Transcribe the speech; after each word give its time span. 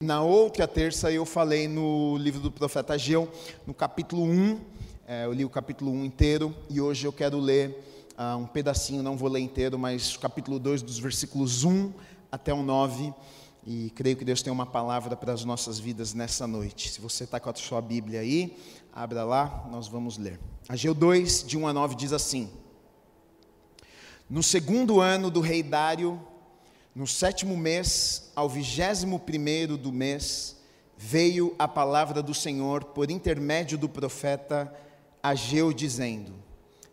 Na 0.00 0.22
outra 0.22 0.68
terça 0.68 1.10
eu 1.10 1.26
falei 1.26 1.66
no 1.66 2.16
livro 2.18 2.38
do 2.40 2.52
profeta 2.52 2.94
Ageu, 2.94 3.28
no 3.66 3.74
capítulo 3.74 4.22
1, 4.22 4.60
é, 5.04 5.24
eu 5.24 5.32
li 5.32 5.44
o 5.44 5.50
capítulo 5.50 5.90
1 5.90 6.04
inteiro 6.04 6.54
e 6.70 6.80
hoje 6.80 7.04
eu 7.04 7.12
quero 7.12 7.36
ler 7.40 8.14
uh, 8.16 8.36
um 8.36 8.46
pedacinho, 8.46 9.02
não 9.02 9.16
vou 9.16 9.28
ler 9.28 9.40
inteiro, 9.40 9.76
mas 9.76 10.16
capítulo 10.16 10.60
2, 10.60 10.82
dos 10.82 11.00
versículos 11.00 11.64
1 11.64 11.92
até 12.30 12.54
o 12.54 12.62
9. 12.62 13.12
E 13.66 13.90
creio 13.90 14.16
que 14.16 14.24
Deus 14.24 14.40
tem 14.40 14.52
uma 14.52 14.66
palavra 14.66 15.16
para 15.16 15.32
as 15.32 15.44
nossas 15.44 15.80
vidas 15.80 16.14
nessa 16.14 16.46
noite. 16.46 16.92
Se 16.92 17.00
você 17.00 17.24
está 17.24 17.40
com 17.40 17.50
a 17.50 17.54
sua 17.56 17.82
Bíblia 17.82 18.20
aí, 18.20 18.56
abra 18.92 19.24
lá, 19.24 19.66
nós 19.68 19.88
vamos 19.88 20.16
ler. 20.16 20.38
Ageu 20.68 20.94
2, 20.94 21.42
de 21.42 21.58
1 21.58 21.66
a 21.66 21.72
9, 21.72 21.96
diz 21.96 22.12
assim: 22.12 22.48
No 24.30 24.44
segundo 24.44 25.00
ano 25.00 25.28
do 25.28 25.40
rei 25.40 25.60
Dário, 25.60 26.22
no 26.98 27.06
sétimo 27.06 27.56
mês, 27.56 28.28
ao 28.34 28.48
vigésimo 28.48 29.20
primeiro 29.20 29.76
do 29.78 29.92
mês, 29.92 30.56
veio 30.96 31.54
a 31.56 31.68
palavra 31.68 32.20
do 32.20 32.34
Senhor 32.34 32.82
por 32.86 33.08
intermédio 33.08 33.78
do 33.78 33.88
profeta 33.88 34.74
Ageu, 35.22 35.72
dizendo: 35.72 36.32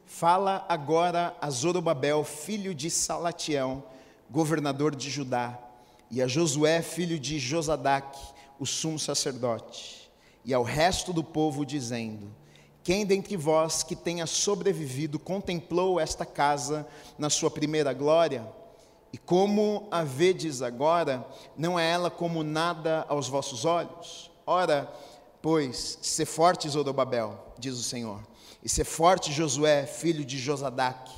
Fala 0.05 0.63
agora 0.69 1.35
a 1.41 1.49
Zorobabel, 1.49 2.23
filho 2.23 2.75
de 2.75 2.91
Salatiel, 2.91 3.83
governador 4.29 4.95
de 4.95 5.09
Judá, 5.09 5.59
e 6.11 6.21
a 6.21 6.27
Josué, 6.27 6.83
filho 6.83 7.17
de 7.17 7.39
Josadac, 7.39 8.15
o 8.59 8.65
sumo 8.67 8.99
sacerdote, 8.99 10.07
e 10.45 10.53
ao 10.53 10.61
resto 10.61 11.11
do 11.11 11.23
povo, 11.23 11.65
dizendo: 11.65 12.31
Quem 12.83 13.07
dentre 13.07 13.35
vós 13.35 13.81
que 13.81 13.95
tenha 13.95 14.27
sobrevivido 14.27 15.17
contemplou 15.17 15.99
esta 15.99 16.27
casa 16.27 16.87
na 17.17 17.31
sua 17.31 17.49
primeira 17.49 17.91
glória? 17.91 18.47
E 19.15 19.17
como 19.17 19.87
a 19.89 20.03
vedes 20.03 20.61
agora, 20.61 21.25
não 21.55 21.79
é 21.79 21.89
ela 21.89 22.11
como 22.11 22.43
nada 22.43 23.05
aos 23.07 23.29
vossos 23.29 23.63
olhos? 23.63 24.29
Ora, 24.45 24.93
pois, 25.41 25.99
se 26.01 26.25
forte, 26.25 26.67
Zorobabel, 26.67 27.39
diz 27.57 27.75
o 27.75 27.81
Senhor, 27.81 28.19
e 28.61 28.67
se 28.67 28.83
forte, 28.83 29.31
Josué, 29.31 29.85
filho 29.85 30.25
de 30.25 30.37
Josadac, 30.37 31.09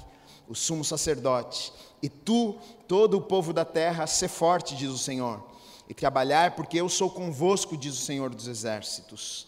o 0.47 0.53
sumo 0.53 0.85
sacerdote, 0.85 1.73
e 1.99 2.07
tu, 2.07 2.59
todo 2.87 3.17
o 3.17 3.21
povo 3.21 3.51
da 3.51 3.65
terra, 3.65 4.05
se 4.05 4.27
forte, 4.27 4.75
diz 4.75 4.91
o 4.91 4.97
Senhor, 4.99 5.43
e 5.89 5.93
trabalhar, 5.95 6.51
porque 6.51 6.79
eu 6.79 6.87
sou 6.89 7.09
convosco, 7.09 7.75
diz 7.75 7.95
o 7.95 8.05
Senhor 8.05 8.29
dos 8.29 8.47
exércitos. 8.47 9.47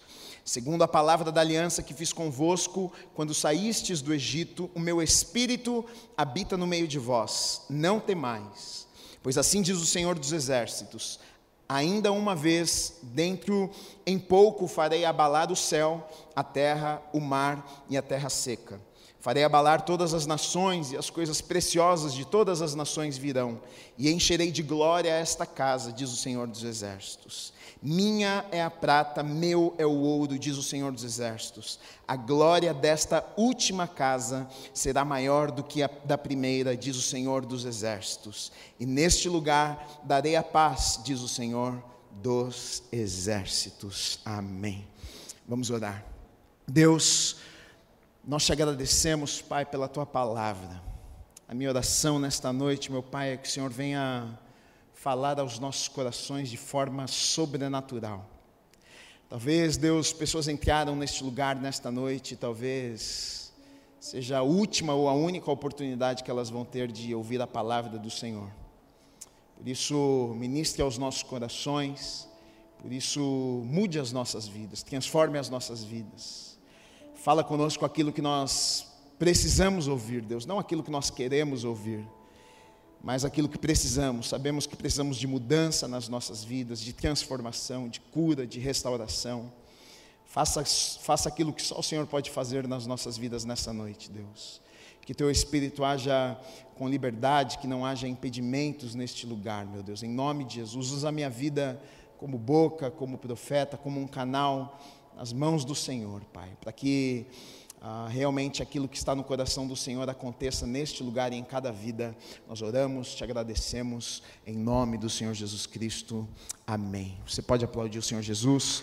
Segundo 0.50 0.84
a 0.84 0.88
palavra 0.88 1.32
da 1.32 1.42
aliança 1.42 1.84
que 1.84 1.94
fiz 1.94 2.12
convosco, 2.12 2.92
quando 3.14 3.36
saístes 3.36 4.02
do 4.02 4.12
Egito, 4.12 4.68
o 4.74 4.80
meu 4.80 5.00
espírito 5.00 5.86
habita 6.18 6.58
no 6.58 6.66
meio 6.66 6.88
de 6.88 6.98
vós. 6.98 7.68
Não 7.70 8.00
temais, 8.00 8.88
pois 9.22 9.38
assim 9.38 9.62
diz 9.62 9.78
o 9.78 9.86
Senhor 9.86 10.18
dos 10.18 10.34
exércitos: 10.34 11.20
ainda 11.68 12.12
uma 12.12 12.36
vez, 12.36 12.96
dentro 13.04 13.70
em 14.08 14.18
pouco 14.18 14.68
farei 14.68 15.06
abalar 15.06 15.52
o 15.52 15.56
céu, 15.56 16.10
a 16.36 16.44
terra, 16.44 17.00
o 17.14 17.20
mar 17.20 17.86
e 17.88 17.96
a 17.96 18.02
terra 18.02 18.28
seca. 18.28 18.82
Farei 19.20 19.44
abalar 19.44 19.82
todas 19.82 20.14
as 20.14 20.26
nações, 20.26 20.92
e 20.92 20.98
as 20.98 21.10
coisas 21.10 21.42
preciosas 21.42 22.14
de 22.14 22.26
todas 22.26 22.62
as 22.62 22.74
nações 22.74 23.18
virão, 23.18 23.60
e 23.98 24.10
encherei 24.10 24.52
de 24.52 24.64
glória 24.64 25.10
esta 25.10 25.46
casa, 25.46 25.92
diz 25.92 26.12
o 26.12 26.16
Senhor 26.16 26.48
dos 26.48 26.64
exércitos. 26.64 27.54
Minha 27.82 28.46
é 28.52 28.62
a 28.62 28.70
prata, 28.70 29.24
meu 29.24 29.74
é 29.78 29.86
o 29.86 30.02
ouro, 30.02 30.38
diz 30.38 30.58
o 30.58 30.64
Senhor 30.64 30.92
dos 30.92 31.06
Exércitos. 31.06 31.80
A 32.06 32.18
glória 32.18 32.74
desta 32.74 33.26
última 33.38 33.88
casa 33.88 34.50
será 34.74 35.06
maior 35.06 35.50
do 35.50 35.64
que 35.64 35.82
a 35.82 35.90
da 36.04 36.18
primeira, 36.18 36.76
diz 36.76 36.98
o 36.98 37.02
Senhor 37.02 37.46
dos 37.46 37.64
Exércitos. 37.64 38.52
E 38.78 38.86
neste 38.86 39.30
lugar 39.30 40.02
darei 40.04 40.36
a 40.36 40.44
paz, 40.44 41.00
diz 41.06 41.22
o 41.22 41.28
Senhor 41.30 41.82
dos 42.22 42.84
Exércitos. 42.92 44.20
Amém. 44.26 44.86
Vamos 45.48 45.70
orar. 45.70 46.04
Deus, 46.68 47.38
nós 48.30 48.46
te 48.46 48.52
agradecemos, 48.52 49.42
Pai, 49.42 49.66
pela 49.66 49.88
tua 49.88 50.06
palavra. 50.06 50.80
A 51.48 51.56
minha 51.56 51.68
oração 51.68 52.20
nesta 52.20 52.54
noite, 52.54 52.92
meu 52.92 53.02
Pai, 53.02 53.34
é 53.34 53.38
que 53.38 53.48
o 53.48 53.52
Senhor 53.52 53.72
venha 53.72 54.38
falar 54.94 55.40
aos 55.40 55.58
nossos 55.58 55.88
corações 55.88 56.48
de 56.48 56.56
forma 56.56 57.08
sobrenatural. 57.08 58.24
Talvez, 59.28 59.78
Deus, 59.78 60.14
pessoas 60.14 60.48
entraram 60.48 60.96
neste 60.96 61.24
lugar 61.24 61.56
nesta 61.56 61.90
noite, 61.90 62.36
talvez 62.36 63.52
seja 64.00 64.38
a 64.38 64.44
última 64.44 64.94
ou 64.94 65.10
a 65.10 65.14
única 65.14 65.50
oportunidade 65.50 66.24
que 66.24 66.30
elas 66.30 66.52
vão 66.52 66.64
ter 66.64 66.92
de 66.92 67.16
ouvir 67.16 67.42
a 67.42 67.48
palavra 67.48 67.98
do 67.98 68.12
Senhor. 68.12 68.52
Por 69.58 69.68
isso, 69.68 70.36
ministre 70.38 70.84
aos 70.84 71.00
nossos 71.00 71.24
corações, 71.24 72.30
por 72.78 72.92
isso, 72.92 73.64
mude 73.66 73.98
as 73.98 74.12
nossas 74.12 74.48
vidas, 74.48 74.84
transforme 74.84 75.40
as 75.40 75.50
nossas 75.50 75.84
vidas. 75.84 76.49
Fala 77.24 77.44
conosco 77.44 77.86
aquilo 77.86 78.12
que 78.12 78.22
nós 78.22 78.88
precisamos 79.18 79.88
ouvir, 79.88 80.22
Deus, 80.22 80.46
não 80.46 80.58
aquilo 80.58 80.84
que 80.84 80.92
nós 80.92 81.10
queremos 81.10 81.64
ouvir 81.64 82.06
mas 83.02 83.24
aquilo 83.24 83.48
que 83.48 83.58
precisamos. 83.58 84.28
Sabemos 84.28 84.66
que 84.66 84.76
precisamos 84.76 85.18
de 85.18 85.28
mudança 85.28 85.88
nas 85.88 86.10
nossas 86.10 86.44
vidas, 86.44 86.80
de 86.80 86.94
transformação, 86.94 87.88
de 87.88 88.00
cura, 88.00 88.46
de 88.46 88.60
restauração. 88.60 89.52
Faça, 90.26 90.64
faça 90.66 91.30
aquilo 91.30 91.54
que 91.54 91.62
só 91.62 91.80
o 91.80 91.84
Senhor 91.84 92.06
pode 92.06 92.30
fazer 92.30 92.68
nas 92.68 92.86
nossas 92.86 93.18
vidas 93.18 93.46
nessa 93.46 93.72
noite, 93.72 94.12
Deus. 94.12 94.62
Que 95.02 95.14
teu 95.14 95.32
Espírito 95.32 95.84
haja 95.84 96.40
com 96.76 96.88
liberdade, 96.88 97.58
que 97.58 97.68
não 97.68 97.86
haja 97.86 98.08
impedimentos 98.08 98.94
neste 98.94 99.26
lugar, 99.26 99.66
meu 99.66 99.82
Deus. 99.82 100.04
Em 100.04 100.10
nome 100.10 100.44
de 100.44 100.56
Jesus, 100.56 100.92
usa 100.92 101.10
a 101.10 101.12
minha 101.12 101.30
vida 101.30 101.82
como 102.18 102.38
boca, 102.38 102.92
como 102.92 103.18
profeta, 103.18 103.78
como 103.78 104.00
um 104.00 104.08
canal 104.08 104.78
nas 105.20 105.34
mãos 105.34 105.66
do 105.66 105.76
Senhor, 105.76 106.24
Pai, 106.32 106.50
para 106.62 106.72
que 106.72 107.26
ah, 107.82 108.08
realmente 108.10 108.64
aquilo 108.64 108.88
que 108.88 108.96
está 108.96 109.14
no 109.14 109.22
coração 109.22 109.68
do 109.68 109.76
Senhor 109.76 110.10
aconteça 110.10 110.66
neste 110.66 111.04
lugar 111.04 111.34
e 111.34 111.36
em 111.36 111.44
cada 111.44 111.74
vida. 111.74 112.16
Nós 112.48 112.62
oramos, 112.62 113.14
te 113.14 113.22
agradecemos, 113.22 114.24
em 114.48 114.56
nome 114.56 114.98
do 114.98 115.10
Senhor 115.10 115.34
Jesus 115.34 115.66
Cristo. 115.66 116.26
Amém. 116.66 117.18
Você 117.28 117.42
pode 117.42 117.66
aplaudir 117.66 118.00
o 118.00 118.02
Senhor 118.02 118.22
Jesus. 118.22 118.82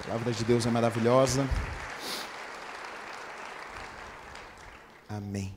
A 0.00 0.02
palavra 0.08 0.32
de 0.32 0.42
Deus 0.42 0.66
é 0.66 0.70
maravilhosa. 0.70 1.48
Amém. 5.08 5.54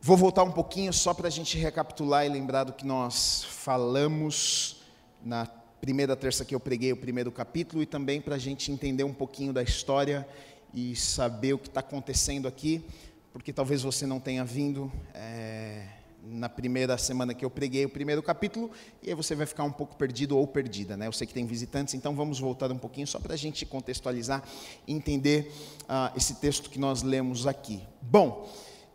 Vou 0.00 0.16
voltar 0.16 0.42
um 0.42 0.50
pouquinho 0.50 0.92
só 0.92 1.14
para 1.14 1.28
a 1.28 1.30
gente 1.30 1.56
recapitular 1.56 2.26
e 2.26 2.28
lembrar 2.28 2.64
do 2.64 2.72
que 2.72 2.84
nós 2.84 3.44
falamos 3.44 4.82
na 5.22 5.46
primeira 5.80 6.16
terça 6.16 6.44
que 6.44 6.54
eu 6.54 6.60
preguei, 6.60 6.92
o 6.92 6.96
primeiro 6.96 7.30
capítulo, 7.30 7.82
e 7.82 7.86
também 7.86 8.20
para 8.20 8.34
a 8.34 8.38
gente 8.38 8.72
entender 8.72 9.04
um 9.04 9.12
pouquinho 9.12 9.52
da 9.52 9.62
história 9.62 10.26
e 10.72 10.94
saber 10.96 11.52
o 11.52 11.58
que 11.58 11.68
está 11.68 11.80
acontecendo 11.80 12.48
aqui, 12.48 12.84
porque 13.32 13.52
talvez 13.52 13.82
você 13.82 14.06
não 14.06 14.18
tenha 14.18 14.44
vindo 14.44 14.90
é, 15.14 15.86
na 16.22 16.48
primeira 16.48 16.98
semana 16.98 17.34
que 17.34 17.44
eu 17.44 17.50
preguei 17.50 17.84
o 17.84 17.88
primeiro 17.88 18.22
capítulo, 18.22 18.70
e 19.02 19.10
aí 19.10 19.14
você 19.14 19.34
vai 19.34 19.46
ficar 19.46 19.64
um 19.64 19.72
pouco 19.72 19.96
perdido 19.96 20.36
ou 20.36 20.46
perdida, 20.46 20.96
né? 20.96 21.06
Eu 21.06 21.12
sei 21.12 21.26
que 21.26 21.34
tem 21.34 21.46
visitantes, 21.46 21.94
então 21.94 22.14
vamos 22.14 22.40
voltar 22.40 22.70
um 22.72 22.78
pouquinho 22.78 23.06
só 23.06 23.18
para 23.18 23.34
a 23.34 23.36
gente 23.36 23.64
contextualizar 23.64 24.42
e 24.86 24.92
entender 24.92 25.52
uh, 25.82 26.16
esse 26.16 26.34
texto 26.36 26.68
que 26.68 26.78
nós 26.78 27.02
lemos 27.02 27.46
aqui. 27.46 27.82
Bom, 28.02 28.50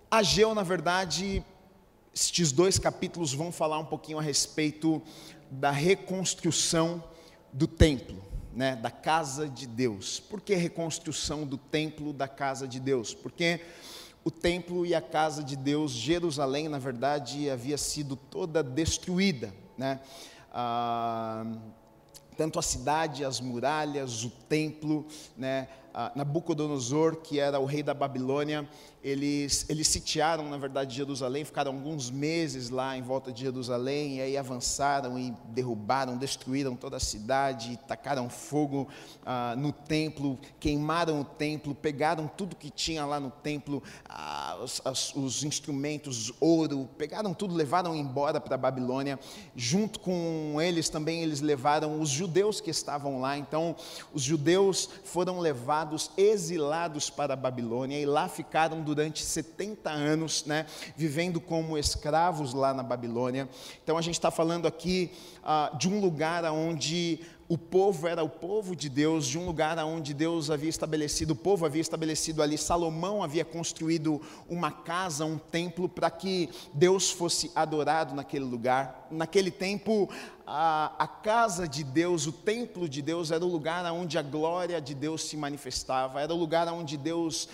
Ageu, 0.09 0.53
na 0.53 0.63
verdade, 0.63 1.43
estes 2.13 2.51
dois 2.51 2.77
capítulos 2.77 3.33
vão 3.33 3.51
falar 3.51 3.79
um 3.79 3.85
pouquinho 3.85 4.19
a 4.19 4.21
respeito 4.21 5.01
da 5.51 5.69
reconstrução 5.69 7.03
do 7.53 7.67
templo 7.67 8.31
né, 8.53 8.75
da 8.75 8.91
casa 8.91 9.47
de 9.47 9.65
Deus. 9.67 10.19
Por 10.19 10.41
que 10.41 10.55
reconstrução 10.55 11.45
do 11.45 11.57
templo 11.57 12.13
da 12.13 12.27
casa 12.27 12.67
de 12.67 12.79
Deus? 12.79 13.13
Porque 13.13 13.61
o 14.23 14.31
templo 14.31 14.85
e 14.85 14.93
a 14.93 15.01
casa 15.01 15.43
de 15.43 15.55
Deus, 15.55 15.91
Jerusalém, 15.91 16.67
na 16.67 16.77
verdade, 16.77 17.49
havia 17.49 17.77
sido 17.77 18.15
toda 18.15 18.61
destruída. 18.61 19.53
Né? 19.77 19.99
Ah, 20.53 21.45
tanto 22.37 22.59
a 22.59 22.61
cidade, 22.61 23.25
as 23.25 23.39
muralhas, 23.39 24.23
o 24.23 24.29
templo, 24.29 25.05
né? 25.37 25.67
Nabucodonosor, 26.15 27.17
que 27.17 27.39
era 27.39 27.59
o 27.59 27.65
rei 27.65 27.83
da 27.83 27.93
Babilônia, 27.93 28.67
eles, 29.03 29.65
eles 29.67 29.87
sitiaram, 29.87 30.47
na 30.47 30.57
verdade, 30.57 30.95
Jerusalém, 30.95 31.43
ficaram 31.43 31.73
alguns 31.73 32.11
meses 32.11 32.69
lá 32.69 32.95
em 32.95 33.01
volta 33.01 33.31
de 33.31 33.41
Jerusalém, 33.41 34.17
e 34.17 34.21
aí 34.21 34.37
avançaram 34.37 35.17
e 35.17 35.33
derrubaram, 35.45 36.17
destruíram 36.17 36.75
toda 36.75 36.97
a 36.97 36.99
cidade, 36.99 37.79
tacaram 37.87 38.29
fogo 38.29 38.87
ah, 39.25 39.55
no 39.57 39.71
templo, 39.71 40.37
queimaram 40.59 41.21
o 41.21 41.25
templo, 41.25 41.73
pegaram 41.73 42.27
tudo 42.27 42.55
que 42.55 42.69
tinha 42.69 43.03
lá 43.03 43.19
no 43.19 43.31
templo, 43.31 43.81
ah, 44.07 44.59
os, 44.61 45.15
os 45.15 45.43
instrumentos, 45.43 46.31
ouro, 46.39 46.87
pegaram 46.95 47.33
tudo, 47.33 47.55
levaram 47.55 47.95
embora 47.95 48.39
para 48.39 48.53
a 48.53 48.57
Babilônia. 48.57 49.19
Junto 49.55 49.99
com 49.99 50.57
eles 50.61 50.89
também 50.89 51.23
eles 51.23 51.41
levaram 51.41 51.99
os 51.99 52.09
judeus 52.09 52.61
que 52.61 52.69
estavam 52.69 53.19
lá. 53.19 53.35
Então, 53.35 53.75
os 54.13 54.21
judeus 54.21 54.87
foram 55.03 55.39
levados 55.39 55.80
exilados 56.17 57.09
para 57.09 57.33
a 57.33 57.37
Babilônia 57.37 57.99
e 57.99 58.05
lá 58.05 58.27
ficaram 58.27 58.81
durante 58.81 59.23
70 59.23 59.89
anos, 59.89 60.45
né, 60.45 60.65
vivendo 60.95 61.39
como 61.39 61.77
escravos 61.77 62.53
lá 62.53 62.73
na 62.73 62.83
Babilônia. 62.83 63.47
Então, 63.83 63.97
a 63.97 64.01
gente 64.01 64.15
está 64.15 64.31
falando 64.31 64.67
aqui 64.67 65.11
ah, 65.43 65.71
de 65.77 65.87
um 65.89 65.99
lugar 65.99 66.43
onde 66.45 67.19
o 67.51 67.57
povo 67.57 68.07
era 68.07 68.23
o 68.23 68.29
povo 68.29 68.73
de 68.73 68.87
Deus, 68.87 69.27
de 69.27 69.37
um 69.37 69.45
lugar 69.45 69.77
onde 69.79 70.13
Deus 70.13 70.49
havia 70.49 70.69
estabelecido, 70.69 71.31
o 71.31 71.35
povo 71.35 71.65
havia 71.65 71.81
estabelecido 71.81 72.41
ali, 72.41 72.57
Salomão 72.57 73.21
havia 73.21 73.43
construído 73.43 74.21
uma 74.47 74.71
casa, 74.71 75.25
um 75.25 75.37
templo, 75.37 75.89
para 75.89 76.09
que 76.09 76.49
Deus 76.73 77.11
fosse 77.11 77.51
adorado 77.53 78.15
naquele 78.15 78.45
lugar. 78.45 79.05
Naquele 79.11 79.51
tempo, 79.51 80.09
a, 80.47 80.93
a, 80.97 81.05
casa 81.05 81.67
de 81.67 81.83
Deus, 81.83 82.25
o 82.25 82.31
templo 82.31 82.87
de 82.87 83.01
Deus, 83.01 83.31
era 83.31 83.43
o 83.43 83.49
lugar 83.49 83.83
onde 83.91 84.17
a 84.17 84.21
glória 84.21 84.79
de 84.79 84.95
Deus 84.95 85.25
se 85.25 85.35
manifestava, 85.35 86.21
era 86.21 86.33
o 86.33 86.37
lugar 86.37 86.69
onde 86.69 86.95
Deus. 86.95 87.49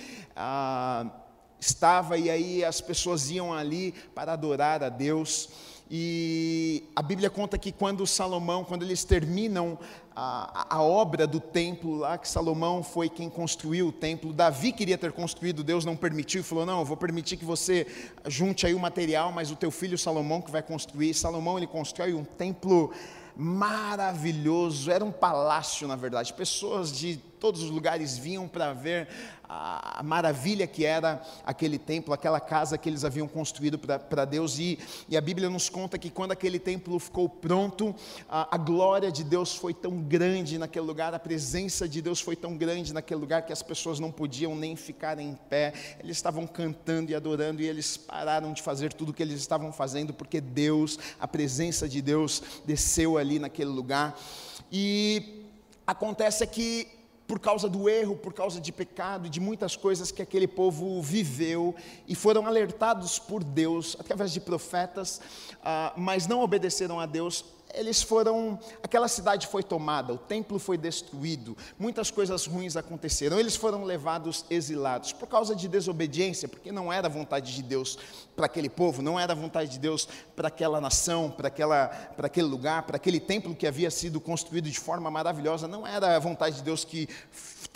Estava 1.59 2.19
e 2.19 2.29
aí 2.29 2.63
as 2.63 2.79
pessoas 2.79 3.31
iam 3.31 3.51
ali 3.51 3.95
para 4.13 4.33
adorar 4.33 4.83
a 4.83 4.89
Deus. 4.89 5.49
E 5.89 6.83
a 6.95 7.01
Bíblia 7.01 7.29
conta 7.29 7.57
que 7.57 7.71
quando 7.71 8.05
Salomão, 8.05 8.63
quando 8.63 8.83
eles 8.83 9.05
terminam 9.05 9.79
a, 10.13 10.75
a, 10.75 10.81
obra 10.81 11.25
do 11.25 11.39
templo 11.39 11.95
lá, 11.95 12.17
que 12.17 12.27
Salomão 12.27 12.83
foi 12.83 13.07
quem 13.07 13.29
construiu 13.29 13.87
o 13.87 13.91
templo, 13.91 14.33
Davi 14.33 14.73
queria 14.73 14.97
ter 14.97 15.13
construído, 15.13 15.63
Deus 15.63 15.85
não 15.85 15.95
permitiu, 15.95 16.43
falou: 16.43 16.65
Não, 16.65 16.79
eu 16.79 16.85
vou 16.85 16.97
permitir 16.97 17.37
que 17.37 17.45
você 17.45 17.87
junte 18.25 18.65
aí 18.65 18.73
o 18.73 18.79
material, 18.79 19.31
mas 19.31 19.49
o 19.49 19.55
teu 19.55 19.71
filho 19.71 19.97
Salomão 19.97 20.41
que 20.41 20.51
vai 20.51 20.61
construir. 20.61 21.13
Salomão 21.13 21.57
ele 21.57 21.67
constrói 21.67 22.13
um 22.13 22.25
templo 22.25 22.91
maravilhoso, 23.35 24.91
era 24.91 25.05
um 25.05 25.11
palácio 25.11 25.87
na 25.87 25.95
verdade, 25.95 26.33
pessoas 26.33 26.91
de 26.91 27.21
todos 27.39 27.63
os 27.63 27.69
lugares 27.69 28.17
vinham 28.17 28.47
para 28.47 28.73
ver 28.73 29.07
a, 29.47 30.01
maravilha 30.03 30.67
que 30.67 30.85
era 30.85 31.21
aquele 31.45 31.77
templo, 31.77 32.13
aquela 32.13 32.39
casa 32.39 32.77
que 32.77 32.89
eles 32.89 33.05
haviam 33.05 33.27
construído 33.27 33.79
para 33.79 34.25
Deus. 34.25 34.59
E, 34.59 34.77
e, 35.07 35.15
a 35.15 35.21
Bíblia 35.21 35.49
nos 35.49 35.69
conta 35.69 35.97
que 35.97 36.09
quando 36.09 36.31
aquele 36.31 36.59
templo 36.59 36.99
ficou 36.99 37.29
pronto, 37.29 37.95
a, 38.29 38.55
a 38.55 38.57
glória 38.57 39.11
de 39.11 39.23
Deus 39.23 39.55
foi 39.55 39.73
tão 39.73 39.97
grande 40.01 40.57
naquele 40.57 40.85
lugar, 40.85 41.13
a 41.13 41.19
presença 41.19 41.87
de 41.87 42.01
Deus 42.01 42.19
foi 42.19 42.35
tão 42.35 42.57
grande 42.57 42.93
naquele 42.93 43.19
lugar 43.19 43.45
que 43.45 43.53
as 43.53 43.61
pessoas 43.61 43.99
não 43.99 44.11
podiam 44.11 44.55
nem 44.55 44.75
ficar 44.75 45.19
em 45.19 45.33
pé. 45.49 45.73
Eles 45.99 46.17
estavam 46.17 46.45
cantando 46.45 47.11
e 47.11 47.15
adorando 47.15 47.61
e 47.61 47.67
eles 47.67 47.97
pararam 47.97 48.53
de 48.53 48.61
fazer 48.61 48.93
tudo 48.93 49.09
o 49.09 49.13
que 49.13 49.23
eles 49.23 49.39
estavam 49.39 49.71
fazendo 49.71 50.13
porque 50.13 50.41
Deus, 50.41 50.99
a 51.19 51.27
presença 51.27 51.87
de 51.87 52.01
Deus 52.01 52.41
desceu 52.65 53.17
ali 53.17 53.39
naquele 53.39 53.69
lugar. 53.69 54.17
E 54.71 55.45
acontece 55.85 56.45
que 56.45 56.96
por 57.27 57.39
causa 57.39 57.67
do 57.67 57.89
erro, 57.89 58.15
por 58.15 58.33
causa 58.33 58.61
de 58.61 58.71
pecado 58.71 59.27
e 59.27 59.29
de 59.29 59.39
muitas 59.39 59.75
coisas 59.75 60.11
que 60.11 60.21
aquele 60.21 60.47
povo 60.47 61.01
viveu 61.01 61.75
e 62.07 62.15
foram 62.15 62.47
alertados 62.47 63.19
por 63.19 63.43
Deus 63.43 63.97
através 63.99 64.31
de 64.31 64.39
profetas, 64.39 65.19
ah, 65.61 65.93
mas 65.97 66.25
não 66.25 66.41
obedeceram 66.41 66.99
a 66.99 67.05
Deus 67.05 67.43
eles 67.73 68.01
foram, 68.01 68.59
aquela 68.81 69.07
cidade 69.07 69.47
foi 69.47 69.63
tomada, 69.63 70.13
o 70.13 70.17
templo 70.17 70.57
foi 70.57 70.77
destruído, 70.77 71.55
muitas 71.77 72.09
coisas 72.09 72.45
ruins 72.45 72.75
aconteceram, 72.75 73.39
eles 73.39 73.55
foram 73.55 73.83
levados 73.83 74.45
exilados 74.49 75.13
por 75.13 75.27
causa 75.27 75.55
de 75.55 75.67
desobediência, 75.67 76.47
porque 76.47 76.71
não 76.71 76.91
era 76.91 77.09
vontade 77.09 77.53
de 77.53 77.61
Deus 77.61 77.97
para 78.35 78.45
aquele 78.45 78.69
povo, 78.69 79.01
não 79.01 79.19
era 79.19 79.35
vontade 79.35 79.71
de 79.71 79.79
Deus 79.79 80.07
para 80.35 80.47
aquela 80.47 80.79
nação, 80.79 81.29
para, 81.29 81.47
aquela, 81.47 81.87
para 81.87 82.27
aquele 82.27 82.47
lugar, 82.47 82.83
para 82.83 82.97
aquele 82.97 83.19
templo 83.19 83.55
que 83.55 83.67
havia 83.67 83.91
sido 83.91 84.19
construído 84.19 84.69
de 84.69 84.79
forma 84.79 85.09
maravilhosa, 85.11 85.67
não 85.67 85.85
era 85.85 86.15
a 86.15 86.19
vontade 86.19 86.57
de 86.57 86.63
Deus 86.63 86.83
que 86.83 87.07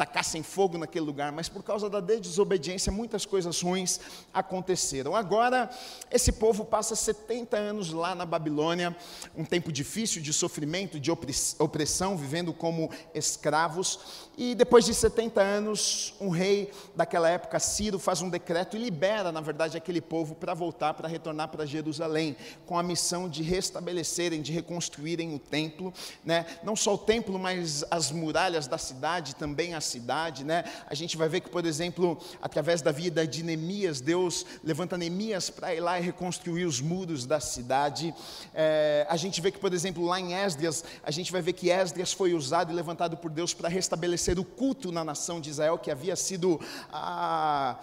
tacassem 0.01 0.41
fogo 0.41 0.77
naquele 0.77 1.05
lugar, 1.05 1.31
mas 1.31 1.47
por 1.47 1.63
causa 1.63 1.89
da 1.89 1.99
desobediência, 1.99 2.91
muitas 2.91 3.25
coisas 3.25 3.61
ruins 3.61 3.99
aconteceram. 4.33 5.15
Agora, 5.15 5.69
esse 6.09 6.31
povo 6.31 6.65
passa 6.65 6.95
70 6.95 7.55
anos 7.57 7.91
lá 7.91 8.15
na 8.15 8.25
Babilônia, 8.25 8.95
um 9.35 9.45
tempo 9.45 9.71
difícil 9.81 10.21
de 10.21 10.31
sofrimento, 10.31 10.99
de 10.99 11.09
opressão, 11.57 12.15
vivendo 12.15 12.53
como 12.53 12.91
escravos, 13.15 13.99
e 14.37 14.55
depois 14.55 14.85
de 14.85 14.93
70 14.93 15.41
anos, 15.41 16.15
um 16.19 16.29
rei 16.29 16.71
daquela 16.95 17.29
época, 17.29 17.59
Ciro, 17.59 17.99
faz 17.99 18.21
um 18.21 18.29
decreto 18.29 18.77
e 18.77 18.79
libera, 18.79 19.31
na 19.31 19.41
verdade, 19.41 19.77
aquele 19.77 19.99
povo 19.99 20.33
para 20.33 20.53
voltar, 20.53 20.93
para 20.93 21.07
retornar 21.07 21.49
para 21.49 21.65
Jerusalém, 21.65 22.35
com 22.65 22.75
a 22.75 22.81
missão 22.81 23.27
de 23.29 23.43
restabelecerem, 23.43 24.41
de 24.41 24.51
reconstruírem 24.51 25.35
o 25.35 25.39
templo, 25.39 25.93
né? 26.23 26.45
não 26.63 26.75
só 26.75 26.95
o 26.95 26.97
templo, 26.97 27.37
mas 27.37 27.83
as 27.91 28.09
muralhas 28.09 28.67
da 28.67 28.77
cidade, 28.77 29.35
também 29.35 29.73
a 29.73 29.81
cidade. 29.81 30.45
Né? 30.45 30.63
A 30.87 30.95
gente 30.95 31.17
vai 31.17 31.27
ver 31.27 31.41
que, 31.41 31.49
por 31.49 31.65
exemplo, 31.65 32.17
através 32.41 32.81
da 32.81 32.91
vida 32.91 33.27
de 33.27 33.43
Neemias, 33.43 33.99
Deus 33.99 34.45
levanta 34.63 34.97
Neemias 34.97 35.49
para 35.49 35.75
ir 35.75 35.81
lá 35.81 35.99
e 35.99 36.03
reconstruir 36.03 36.65
os 36.65 36.79
muros 36.79 37.25
da 37.25 37.39
cidade. 37.39 38.11
É, 38.53 39.05
a 39.09 39.17
gente 39.17 39.41
vê 39.41 39.51
que, 39.51 39.59
por 39.59 39.70
exemplo, 39.73 40.05
lá 40.05 40.19
em 40.19 40.33
Esdras, 40.33 40.83
a 41.03 41.11
gente 41.11 41.31
vai 41.31 41.41
ver 41.41 41.53
que 41.53 41.69
Esdras 41.69 42.13
foi 42.13 42.33
usado 42.33 42.71
e 42.71 42.75
levantado 42.75 43.17
por 43.17 43.31
Deus 43.31 43.53
para 43.53 43.69
restabelecer 43.69 44.01
estabelecer 44.01 44.39
o 44.39 44.43
culto 44.43 44.91
na 44.91 45.03
nação 45.03 45.39
de 45.39 45.49
Israel 45.49 45.77
que 45.77 45.91
havia 45.91 46.15
sido. 46.15 46.59
Ah, 46.91 47.79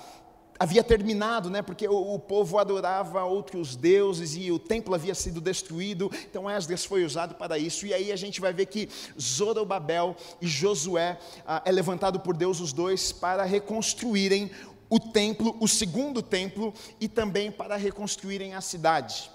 havia 0.59 0.83
terminado, 0.83 1.49
né? 1.49 1.63
Porque 1.63 1.87
o, 1.87 2.15
o, 2.15 2.19
povo 2.19 2.59
adorava 2.59 3.23
outros 3.25 3.77
deuses 3.77 4.35
e 4.35 4.51
o 4.51 4.59
templo 4.59 4.95
havia 4.95 5.15
sido 5.15 5.41
destruído. 5.41 6.11
Então 6.29 6.51
Esdras 6.51 6.85
foi 6.85 7.05
usado 7.05 7.35
para 7.35 7.59
isso. 7.59 7.87
E 7.87 7.95
aí 7.95 8.11
a 8.11 8.17
gente 8.17 8.41
vai 8.41 8.53
ver 8.53 8.67
que 8.67 8.89
Zorobabel 9.21 10.17
e 10.41 10.47
Josué 10.47 11.19
ah, 11.47 11.63
é 11.65 11.71
levantado 11.71 12.21
por 12.21 12.37
Deus 12.37 12.61
os 12.61 12.73
dois 12.73 13.13
para 13.13 13.45
reconstruírem 13.45 14.51
o 14.91 14.99
templo, 14.99 15.57
o 15.61 15.69
segundo 15.69 16.23
templo 16.23 16.73
e 17.01 17.07
também 17.07 17.53
para 17.53 17.77
reconstruírem 17.77 18.55
a 18.55 18.61
cidade. 18.61 19.31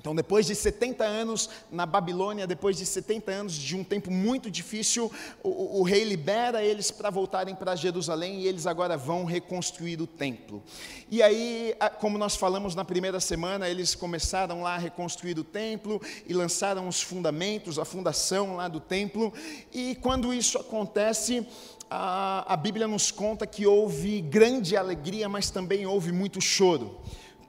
Então, 0.00 0.14
depois 0.14 0.46
de 0.46 0.54
70 0.54 1.04
anos 1.04 1.50
na 1.70 1.84
Babilônia, 1.84 2.46
depois 2.46 2.78
de 2.78 2.86
70 2.86 3.30
anos 3.30 3.52
de 3.52 3.76
um 3.76 3.84
tempo 3.84 4.10
muito 4.10 4.50
difícil, 4.50 5.12
o, 5.42 5.80
o 5.80 5.82
rei 5.82 6.04
libera 6.04 6.64
eles 6.64 6.90
para 6.90 7.10
voltarem 7.10 7.54
para 7.54 7.76
Jerusalém 7.76 8.40
e 8.40 8.46
eles 8.46 8.66
agora 8.66 8.96
vão 8.96 9.26
reconstruir 9.26 10.00
o 10.00 10.06
templo. 10.06 10.62
E 11.10 11.22
aí, 11.22 11.74
como 11.98 12.16
nós 12.16 12.34
falamos 12.34 12.74
na 12.74 12.82
primeira 12.82 13.20
semana, 13.20 13.68
eles 13.68 13.94
começaram 13.94 14.62
lá 14.62 14.76
a 14.76 14.78
reconstruir 14.78 15.38
o 15.38 15.44
templo 15.44 16.00
e 16.26 16.32
lançaram 16.32 16.88
os 16.88 17.02
fundamentos, 17.02 17.78
a 17.78 17.84
fundação 17.84 18.56
lá 18.56 18.68
do 18.68 18.80
templo. 18.80 19.30
E 19.70 19.96
quando 19.96 20.32
isso 20.32 20.56
acontece, 20.56 21.46
a, 21.90 22.54
a 22.54 22.56
Bíblia 22.56 22.88
nos 22.88 23.10
conta 23.10 23.46
que 23.46 23.66
houve 23.66 24.22
grande 24.22 24.78
alegria, 24.78 25.28
mas 25.28 25.50
também 25.50 25.84
houve 25.84 26.10
muito 26.10 26.40
choro. 26.40 26.96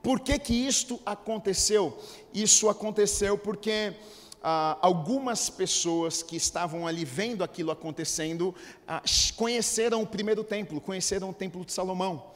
Por 0.02 0.20
que, 0.20 0.40
que 0.40 0.54
isto 0.54 1.00
aconteceu? 1.06 1.98
Isso 2.34 2.70
aconteceu 2.70 3.38
porque 3.38 3.94
ah, 4.42 4.78
algumas 4.82 5.50
pessoas 5.50 6.24
que 6.24 6.36
estavam 6.36 6.88
ali 6.88 7.06
vendo 7.06 7.44
aquilo 7.44 7.72
acontecendo 7.72 8.56
ah, 8.88 9.04
conheceram 9.36 10.02
o 10.02 10.08
primeiro 10.08 10.44
templo, 10.44 10.82
conheceram 10.82 11.30
o 11.30 11.34
templo 11.34 11.64
de 11.64 11.72
Salomão 11.72 12.31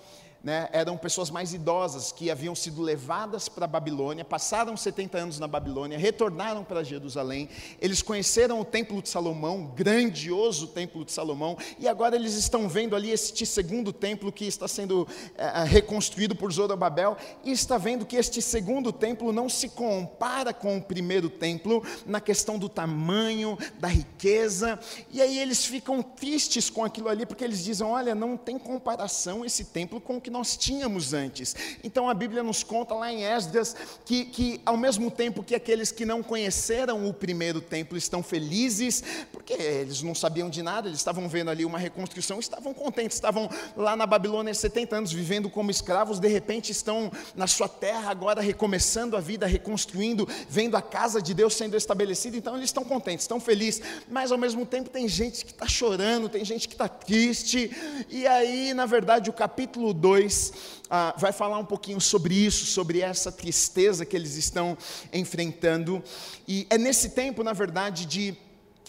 né, 0.45 0.69
eram 0.71 0.95
pessoas 0.95 1.31
mais 1.31 1.55
idosas 1.55 2.11
que 2.11 2.29
haviam 2.29 2.53
sido 2.53 2.79
levadas 2.83 3.49
para 3.49 3.65
a 3.65 3.67
Babilônia, 3.67 4.23
passaram 4.23 4.77
70 4.77 5.17
anos 5.17 5.39
na 5.39 5.47
Babilônia, 5.47 5.97
retornaram 5.97 6.63
para 6.63 6.83
Jerusalém, 6.83 7.49
eles 7.81 8.03
conheceram 8.03 8.61
o 8.61 8.63
Templo 8.63 9.01
de 9.01 9.09
Salomão, 9.09 9.73
grandioso 9.75 10.67
Templo 10.67 11.03
de 11.03 11.11
Salomão, 11.11 11.57
e 11.79 11.87
agora 11.87 12.15
eles 12.15 12.35
estão 12.35 12.69
vendo 12.69 12.95
ali 12.95 13.09
este 13.09 13.43
segundo 13.43 13.91
templo 13.91 14.31
que 14.31 14.45
está 14.45 14.67
sendo 14.67 15.07
é, 15.35 15.63
reconstruído 15.63 16.35
por 16.35 16.53
Zorobabel, 16.53 17.17
e 17.43 17.51
está 17.51 17.79
vendo 17.79 18.05
que 18.05 18.15
este 18.15 18.39
segundo 18.39 18.93
templo 18.93 19.33
não 19.33 19.49
se 19.49 19.69
compara 19.69 20.53
com 20.53 20.77
o 20.77 20.81
primeiro 20.81 21.27
templo 21.27 21.83
na 22.05 22.21
questão 22.21 22.59
do 22.59 22.69
tamanho, 22.69 23.57
da 23.79 23.87
riqueza, 23.87 24.79
e 25.09 25.23
aí 25.23 25.39
eles 25.39 25.65
ficam 25.65 26.03
tristes 26.03 26.69
com 26.69 26.83
aquilo 26.83 27.09
ali, 27.09 27.25
porque 27.25 27.43
eles 27.43 27.63
dizem: 27.63 27.87
olha, 27.87 28.13
não 28.13 28.37
tem 28.37 28.59
comparação 28.59 29.43
esse 29.43 29.65
templo 29.65 29.99
com 29.99 30.17
o 30.17 30.21
que 30.21 30.34
nós 30.35 30.57
tínhamos 30.57 31.13
antes. 31.13 31.55
Então 31.81 32.09
a 32.09 32.13
Bíblia 32.13 32.43
nos 32.43 32.61
conta 32.61 32.93
lá 32.93 33.11
em 33.11 33.23
Esdras 33.23 33.73
que, 34.03 34.25
que, 34.25 34.61
ao 34.65 34.75
mesmo 34.75 35.09
tempo 35.09 35.41
que 35.41 35.55
aqueles 35.55 35.93
que 35.93 36.05
não 36.05 36.21
conheceram 36.21 37.07
o 37.07 37.13
primeiro 37.13 37.61
templo 37.61 37.97
estão 37.97 38.21
felizes, 38.21 39.01
porque 39.31 39.53
eles 39.53 40.01
não 40.01 40.13
sabiam 40.13 40.49
de 40.49 40.61
nada, 40.61 40.89
eles 40.89 40.99
estavam 40.99 41.29
vendo 41.29 41.49
ali 41.49 41.63
uma 41.63 41.79
reconstrução, 41.79 42.37
estavam 42.37 42.73
contentes, 42.73 43.15
estavam 43.15 43.49
lá 43.77 43.95
na 43.95 44.05
Babilônia 44.05 44.53
70 44.53 44.95
anos 44.97 45.11
vivendo 45.13 45.49
como 45.49 45.71
escravos, 45.71 46.19
de 46.19 46.27
repente 46.27 46.71
estão 46.71 47.09
na 47.33 47.47
sua 47.47 47.69
terra 47.69 48.11
agora 48.11 48.41
recomeçando 48.41 49.15
a 49.15 49.21
vida, 49.21 49.47
reconstruindo, 49.47 50.27
vendo 50.49 50.75
a 50.75 50.81
casa 50.81 51.21
de 51.21 51.33
Deus 51.33 51.55
sendo 51.55 51.77
estabelecida, 51.77 52.35
então 52.35 52.55
eles 52.55 52.69
estão 52.69 52.83
contentes, 52.83 53.23
estão 53.23 53.39
felizes, 53.39 53.81
mas 54.09 54.33
ao 54.33 54.37
mesmo 54.37 54.65
tempo 54.65 54.89
tem 54.89 55.07
gente 55.07 55.45
que 55.45 55.51
está 55.51 55.67
chorando, 55.67 56.27
tem 56.27 56.43
gente 56.43 56.67
que 56.67 56.73
está 56.73 56.89
triste, 56.89 57.71
e 58.09 58.27
aí, 58.27 58.73
na 58.73 58.85
verdade, 58.85 59.29
o 59.29 59.33
capítulo 59.33 59.93
2 59.93 60.24
2 60.25 60.53
ah, 60.89 61.15
vai 61.17 61.31
falar 61.31 61.57
um 61.57 61.65
pouquinho 61.65 61.99
sobre 61.99 62.35
isso, 62.35 62.65
sobre 62.65 63.01
essa 63.01 63.31
tristeza 63.31 64.05
que 64.05 64.15
eles 64.15 64.35
estão 64.35 64.77
enfrentando. 65.11 66.03
E 66.47 66.67
é 66.69 66.77
nesse 66.77 67.09
tempo, 67.09 67.43
na 67.43 67.53
verdade, 67.53 68.05
de 68.05 68.35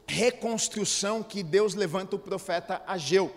reconstrução 0.07 1.23
que 1.23 1.43
Deus 1.43 1.75
levanta 1.75 2.17
o 2.17 2.19
profeta 2.19 2.83
Ageu. 2.87 3.35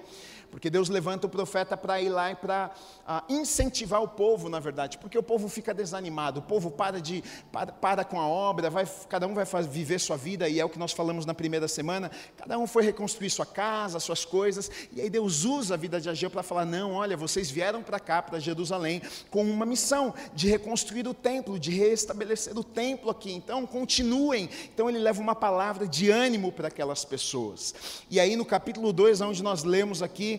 Porque 0.52 0.70
Deus 0.70 0.90
levanta 0.90 1.28
o 1.28 1.30
profeta 1.30 1.78
para 1.78 2.02
ir 2.02 2.10
lá 2.10 2.32
e 2.32 2.36
para 2.36 2.72
uh, 3.08 3.34
incentivar 3.34 4.02
o 4.02 4.08
povo, 4.08 4.50
na 4.50 4.60
verdade, 4.60 4.98
porque 4.98 5.18
o 5.18 5.24
povo 5.24 5.48
fica 5.48 5.74
desanimado, 5.74 6.40
o 6.40 6.44
povo 6.44 6.72
para 6.72 7.00
de 7.00 7.24
para, 7.52 7.72
para 7.72 8.04
com 8.04 8.20
a 8.20 8.28
obra, 8.28 8.70
vai, 8.70 8.88
cada 9.08 9.28
um 9.28 9.34
vai 9.34 9.46
fazer, 9.46 9.70
viver 9.70 10.00
sua 10.00 10.18
vida, 10.18 10.50
e 10.50 10.60
é 10.60 10.66
o 10.66 10.70
que 10.70 10.80
nós 10.80 10.92
falamos 10.92 11.26
na 11.26 11.34
primeira 11.34 11.68
semana, 11.68 12.10
cada 12.38 12.58
um 12.58 12.66
foi 12.66 12.84
reconstruir 12.84 13.30
sua 13.30 13.46
casa, 13.46 14.00
suas 14.00 14.26
coisas, 14.26 14.72
e 14.92 15.02
aí 15.02 15.10
Deus 15.10 15.46
usa 15.46 15.76
a 15.76 15.78
vida 15.78 16.02
de 16.02 16.10
Ageu 16.10 16.30
para 16.30 16.44
falar: 16.44 16.66
não, 16.66 16.94
olha, 16.94 17.16
vocês 17.16 17.52
vieram 17.52 17.84
para 17.84 18.00
cá, 18.00 18.22
para 18.22 18.40
Jerusalém, 18.40 19.02
com 19.30 19.44
uma 19.44 19.66
missão 19.66 20.14
de 20.34 20.48
reconstruir 20.48 21.08
o 21.08 21.14
templo, 21.14 21.60
de 21.60 21.72
restabelecer 21.72 22.58
o 22.58 22.64
templo 22.64 23.10
aqui, 23.10 23.32
então 23.32 23.66
continuem. 23.66 24.50
Então 24.74 24.90
ele 24.90 25.00
leva 25.00 25.22
uma 25.22 25.36
palavra 25.36 25.88
de 25.88 26.10
ânimo 26.10 26.52
para 26.52 26.68
aquelas 26.70 27.06
pessoas. 27.06 27.76
E 28.10 28.20
aí 28.20 28.36
no 28.36 28.46
capítulo 28.46 28.92
2, 28.92 29.22
onde 29.22 29.44
nós 29.44 29.64
lemos 29.64 30.02
aqui, 30.02 30.39